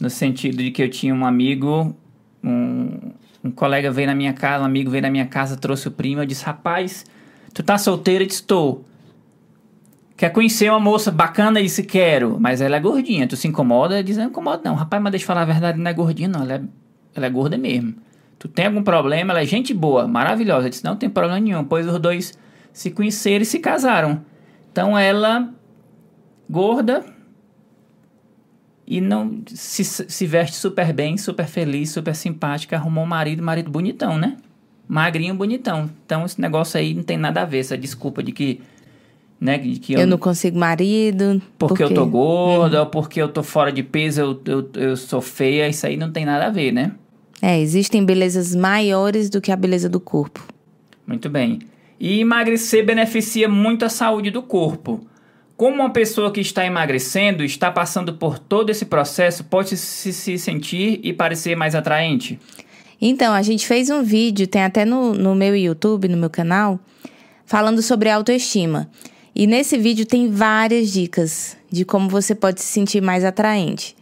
no 0.00 0.10
sentido 0.10 0.56
de 0.56 0.70
que 0.72 0.82
eu 0.82 0.88
tinha 0.90 1.14
um 1.14 1.24
amigo, 1.24 1.94
um, 2.42 3.12
um 3.44 3.50
colega 3.50 3.90
veio 3.92 4.06
na 4.08 4.14
minha 4.14 4.32
casa, 4.32 4.62
um 4.62 4.66
amigo 4.66 4.90
veio 4.90 5.02
na 5.02 5.10
minha 5.10 5.26
casa, 5.26 5.56
trouxe 5.56 5.86
o 5.88 5.90
primo, 5.90 6.22
eu 6.22 6.26
disse, 6.26 6.42
rapaz, 6.44 7.04
tu 7.52 7.62
tá 7.62 7.76
solteira? 7.78 8.24
Eu 8.24 8.26
disse, 8.28 8.42
tô. 8.42 8.80
Quer 10.20 10.28
conhecer 10.28 10.68
uma 10.68 10.78
moça 10.78 11.10
bacana? 11.10 11.60
Eu 11.60 11.64
disse, 11.64 11.82
quero, 11.82 12.38
mas 12.38 12.60
ela 12.60 12.76
é 12.76 12.78
gordinha, 12.78 13.26
tu 13.26 13.38
se 13.38 13.48
incomoda? 13.48 14.04
Disse, 14.04 14.18
não 14.18 14.26
incomoda 14.26 14.60
não, 14.62 14.74
rapaz, 14.74 15.02
mas 15.02 15.12
deixa 15.12 15.22
eu 15.22 15.26
falar 15.26 15.40
a 15.40 15.44
verdade, 15.46 15.78
não 15.78 15.90
é 15.90 15.94
gordinha 15.94 16.28
não, 16.28 16.42
ela 16.42 16.56
é, 16.56 16.62
ela 17.14 17.24
é 17.24 17.30
gorda 17.30 17.56
mesmo. 17.56 17.94
Tu 18.38 18.46
tem 18.46 18.66
algum 18.66 18.82
problema? 18.82 19.32
Ela 19.32 19.40
é 19.40 19.46
gente 19.46 19.72
boa, 19.72 20.06
maravilhosa. 20.06 20.66
Eu 20.66 20.70
disse, 20.70 20.84
não 20.84 20.94
tem 20.94 21.08
problema 21.08 21.40
nenhum, 21.40 21.64
pois 21.64 21.86
os 21.86 21.98
dois 21.98 22.38
se 22.70 22.90
conheceram 22.90 23.40
e 23.40 23.46
se 23.46 23.60
casaram. 23.60 24.20
Então 24.70 24.98
ela, 24.98 25.48
gorda, 26.50 27.02
e 28.86 29.00
não 29.00 29.40
se, 29.46 29.82
se 29.82 30.26
veste 30.26 30.54
super 30.54 30.92
bem, 30.92 31.16
super 31.16 31.46
feliz, 31.46 31.92
super 31.92 32.14
simpática, 32.14 32.76
arrumou 32.76 33.04
um 33.04 33.08
marido, 33.08 33.42
marido 33.42 33.70
bonitão, 33.70 34.18
né? 34.18 34.36
Magrinho, 34.86 35.34
bonitão. 35.34 35.88
Então 36.04 36.26
esse 36.26 36.38
negócio 36.38 36.78
aí 36.78 36.92
não 36.92 37.02
tem 37.02 37.16
nada 37.16 37.40
a 37.40 37.46
ver, 37.46 37.60
essa 37.60 37.78
desculpa 37.78 38.22
de 38.22 38.32
que, 38.32 38.60
né, 39.40 39.58
que 39.58 39.94
Eu 39.94 40.06
não 40.06 40.18
consigo 40.18 40.58
marido. 40.58 41.40
porque 41.58 41.82
eu 41.82 41.94
tô 41.94 42.04
gorda, 42.04 42.80
ou 42.80 42.86
porque 42.86 43.22
eu 43.22 43.28
tô 43.28 43.42
fora 43.42 43.72
de 43.72 43.82
peso, 43.82 44.20
eu, 44.20 44.40
eu, 44.44 44.70
eu 44.74 44.96
sou 44.96 45.22
feia, 45.22 45.68
isso 45.68 45.86
aí 45.86 45.96
não 45.96 46.12
tem 46.12 46.26
nada 46.26 46.46
a 46.46 46.50
ver, 46.50 46.72
né? 46.72 46.92
É, 47.40 47.58
existem 47.58 48.04
belezas 48.04 48.54
maiores 48.54 49.30
do 49.30 49.40
que 49.40 49.50
a 49.50 49.56
beleza 49.56 49.88
do 49.88 49.98
corpo. 49.98 50.46
Muito 51.06 51.30
bem. 51.30 51.60
E 51.98 52.20
emagrecer 52.20 52.84
beneficia 52.84 53.48
muito 53.48 53.84
a 53.84 53.88
saúde 53.88 54.30
do 54.30 54.42
corpo. 54.42 55.00
Como 55.56 55.76
uma 55.76 55.90
pessoa 55.90 56.30
que 56.30 56.40
está 56.40 56.64
emagrecendo, 56.64 57.42
está 57.42 57.70
passando 57.70 58.14
por 58.14 58.38
todo 58.38 58.70
esse 58.70 58.86
processo, 58.86 59.44
pode 59.44 59.76
se, 59.76 60.12
se 60.12 60.38
sentir 60.38 61.00
e 61.02 61.12
parecer 61.12 61.54
mais 61.56 61.74
atraente? 61.74 62.38
Então, 63.00 63.32
a 63.32 63.42
gente 63.42 63.66
fez 63.66 63.88
um 63.88 64.02
vídeo, 64.02 64.46
tem 64.46 64.62
até 64.62 64.84
no, 64.84 65.14
no 65.14 65.34
meu 65.34 65.56
YouTube, 65.56 66.08
no 66.08 66.16
meu 66.16 66.30
canal, 66.30 66.78
falando 67.44 67.82
sobre 67.82 68.10
autoestima. 68.10 68.90
E 69.40 69.46
nesse 69.46 69.78
vídeo 69.78 70.04
tem 70.04 70.28
várias 70.28 70.90
dicas 70.90 71.56
de 71.72 71.82
como 71.82 72.10
você 72.10 72.34
pode 72.34 72.60
se 72.60 72.66
sentir 72.66 73.00
mais 73.00 73.24
atraente. 73.24 73.96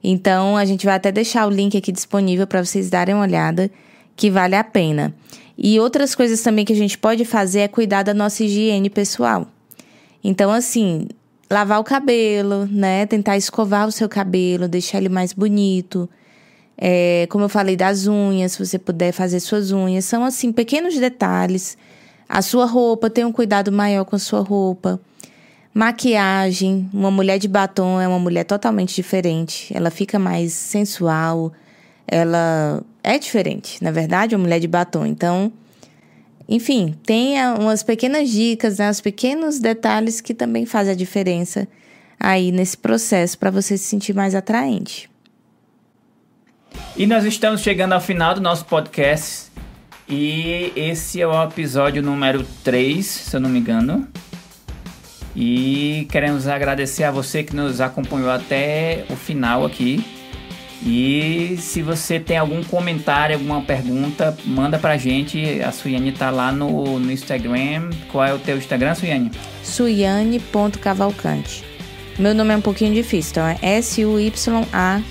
Então, 0.00 0.56
a 0.56 0.64
gente 0.64 0.86
vai 0.86 0.94
até 0.94 1.10
deixar 1.10 1.44
o 1.48 1.50
link 1.50 1.76
aqui 1.76 1.90
disponível 1.90 2.46
para 2.46 2.64
vocês 2.64 2.88
darem 2.88 3.12
uma 3.12 3.24
olhada, 3.24 3.68
que 4.14 4.30
vale 4.30 4.54
a 4.54 4.62
pena. 4.62 5.12
E 5.58 5.80
outras 5.80 6.14
coisas 6.14 6.40
também 6.40 6.64
que 6.64 6.72
a 6.72 6.76
gente 6.76 6.96
pode 6.96 7.24
fazer 7.24 7.62
é 7.62 7.66
cuidar 7.66 8.04
da 8.04 8.14
nossa 8.14 8.44
higiene 8.44 8.88
pessoal. 8.88 9.48
Então, 10.22 10.52
assim, 10.52 11.08
lavar 11.50 11.80
o 11.80 11.84
cabelo, 11.84 12.66
né? 12.66 13.06
Tentar 13.06 13.36
escovar 13.36 13.88
o 13.88 13.92
seu 13.92 14.08
cabelo, 14.08 14.68
deixar 14.68 14.98
ele 14.98 15.08
mais 15.08 15.32
bonito. 15.32 16.08
É, 16.78 17.26
como 17.28 17.42
eu 17.42 17.48
falei 17.48 17.74
das 17.74 18.06
unhas, 18.06 18.52
se 18.52 18.64
você 18.64 18.78
puder 18.78 19.10
fazer 19.10 19.40
suas 19.40 19.72
unhas. 19.72 20.04
São, 20.04 20.24
assim, 20.24 20.52
pequenos 20.52 20.96
detalhes. 20.96 21.76
A 22.28 22.42
sua 22.42 22.66
roupa, 22.66 23.08
tenha 23.08 23.26
um 23.26 23.32
cuidado 23.32 23.70
maior 23.70 24.04
com 24.04 24.16
a 24.16 24.18
sua 24.18 24.40
roupa. 24.40 25.00
Maquiagem. 25.72 26.88
Uma 26.92 27.10
mulher 27.10 27.38
de 27.38 27.46
batom 27.48 28.00
é 28.00 28.08
uma 28.08 28.18
mulher 28.18 28.44
totalmente 28.44 28.94
diferente. 28.94 29.72
Ela 29.74 29.90
fica 29.90 30.18
mais 30.18 30.52
sensual. 30.52 31.52
Ela 32.06 32.82
é 33.02 33.18
diferente, 33.18 33.82
na 33.82 33.90
verdade, 33.90 34.34
uma 34.34 34.42
mulher 34.42 34.58
de 34.58 34.66
batom. 34.66 35.04
Então, 35.04 35.52
enfim, 36.48 36.94
tenha 37.04 37.54
umas 37.54 37.82
pequenas 37.82 38.30
dicas, 38.30 38.78
né, 38.78 38.88
uns 38.88 39.00
pequenos 39.00 39.58
detalhes 39.58 40.20
que 40.20 40.32
também 40.32 40.64
fazem 40.64 40.92
a 40.92 40.96
diferença 40.96 41.68
aí 42.18 42.52
nesse 42.52 42.76
processo 42.76 43.38
para 43.38 43.50
você 43.50 43.76
se 43.76 43.84
sentir 43.84 44.14
mais 44.14 44.34
atraente. 44.34 45.10
E 46.96 47.06
nós 47.06 47.24
estamos 47.24 47.60
chegando 47.60 47.92
ao 47.92 48.00
final 48.00 48.34
do 48.34 48.40
nosso 48.40 48.64
podcast. 48.64 49.45
E 50.08 50.72
esse 50.76 51.20
é 51.20 51.26
o 51.26 51.42
episódio 51.42 52.00
número 52.02 52.46
3, 52.62 53.04
se 53.04 53.34
eu 53.34 53.40
não 53.40 53.50
me 53.50 53.58
engano. 53.58 54.06
E 55.34 56.06
queremos 56.10 56.46
agradecer 56.46 57.02
a 57.04 57.10
você 57.10 57.42
que 57.42 57.54
nos 57.54 57.78
acompanhou 57.80 58.30
até 58.30 59.04
o 59.10 59.16
final 59.16 59.66
aqui. 59.66 60.04
E 60.84 61.56
se 61.58 61.82
você 61.82 62.20
tem 62.20 62.36
algum 62.36 62.62
comentário, 62.62 63.34
alguma 63.34 63.62
pergunta, 63.62 64.36
manda 64.44 64.78
pra 64.78 64.96
gente. 64.96 65.60
A 65.60 65.72
Suiane 65.72 66.12
tá 66.12 66.30
lá 66.30 66.52
no, 66.52 67.00
no 67.00 67.10
Instagram. 67.10 67.90
Qual 68.10 68.24
é 68.24 68.32
o 68.32 68.38
teu 68.38 68.56
Instagram, 68.56 68.94
Suiane? 68.94 69.32
Suiane.cavalcante. 69.64 71.64
Meu 72.18 72.34
nome 72.34 72.54
é 72.54 72.56
um 72.56 72.62
pouquinho 72.62 72.94
difícil, 72.94 73.32
então 73.32 73.46
é 73.46 73.58
S-U-Y-A-N-N-E 73.78 75.02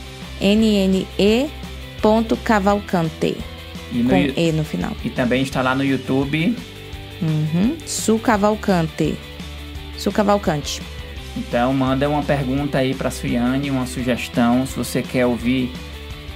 Cavalcante. 2.44 3.55
E 4.00 4.04
com 4.04 4.40
E 4.40 4.52
no 4.52 4.64
final. 4.64 4.92
E 5.04 5.10
também 5.10 5.42
está 5.44 5.62
lá 5.62 5.76
no 5.76 5.84
YouTube. 5.84 6.56
Uhum. 7.22 7.78
Su 7.86 8.20
Cavalcante. 8.20 9.18
Su 9.98 10.12
Cavalcante. 10.12 10.82
Então 11.38 11.74
manda 11.74 12.08
uma 12.10 12.24
pergunta 12.24 12.78
aí 12.78 12.94
para 12.94 13.10
a 13.10 13.12
Suiane, 13.12 13.70
uma 13.70 13.86
sugestão, 13.86 14.66
se 14.66 14.76
você 14.76 15.02
quer 15.02 15.26
ouvir 15.26 15.72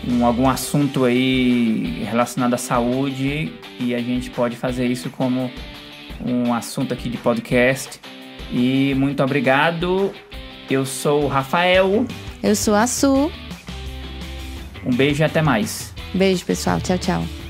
um, 0.07 0.25
algum 0.25 0.49
assunto 0.49 1.05
aí 1.05 2.03
relacionado 2.05 2.53
à 2.53 2.57
saúde 2.57 3.53
e 3.79 3.95
a 3.95 3.99
gente 3.99 4.29
pode 4.29 4.55
fazer 4.55 4.87
isso 4.87 5.09
como 5.09 5.51
um 6.25 6.53
assunto 6.53 6.93
aqui 6.93 7.09
de 7.09 7.17
podcast. 7.17 7.99
E 8.51 8.93
muito 8.95 9.23
obrigado. 9.23 10.11
Eu 10.69 10.85
sou 10.85 11.23
o 11.23 11.27
Rafael. 11.27 12.05
Eu 12.43 12.55
sou 12.55 12.75
a 12.75 12.87
Su. 12.87 13.31
Um 14.85 14.95
beijo 14.95 15.21
e 15.21 15.25
até 15.25 15.41
mais. 15.41 15.93
Beijo, 16.13 16.45
pessoal. 16.45 16.79
Tchau, 16.81 16.97
tchau. 16.97 17.48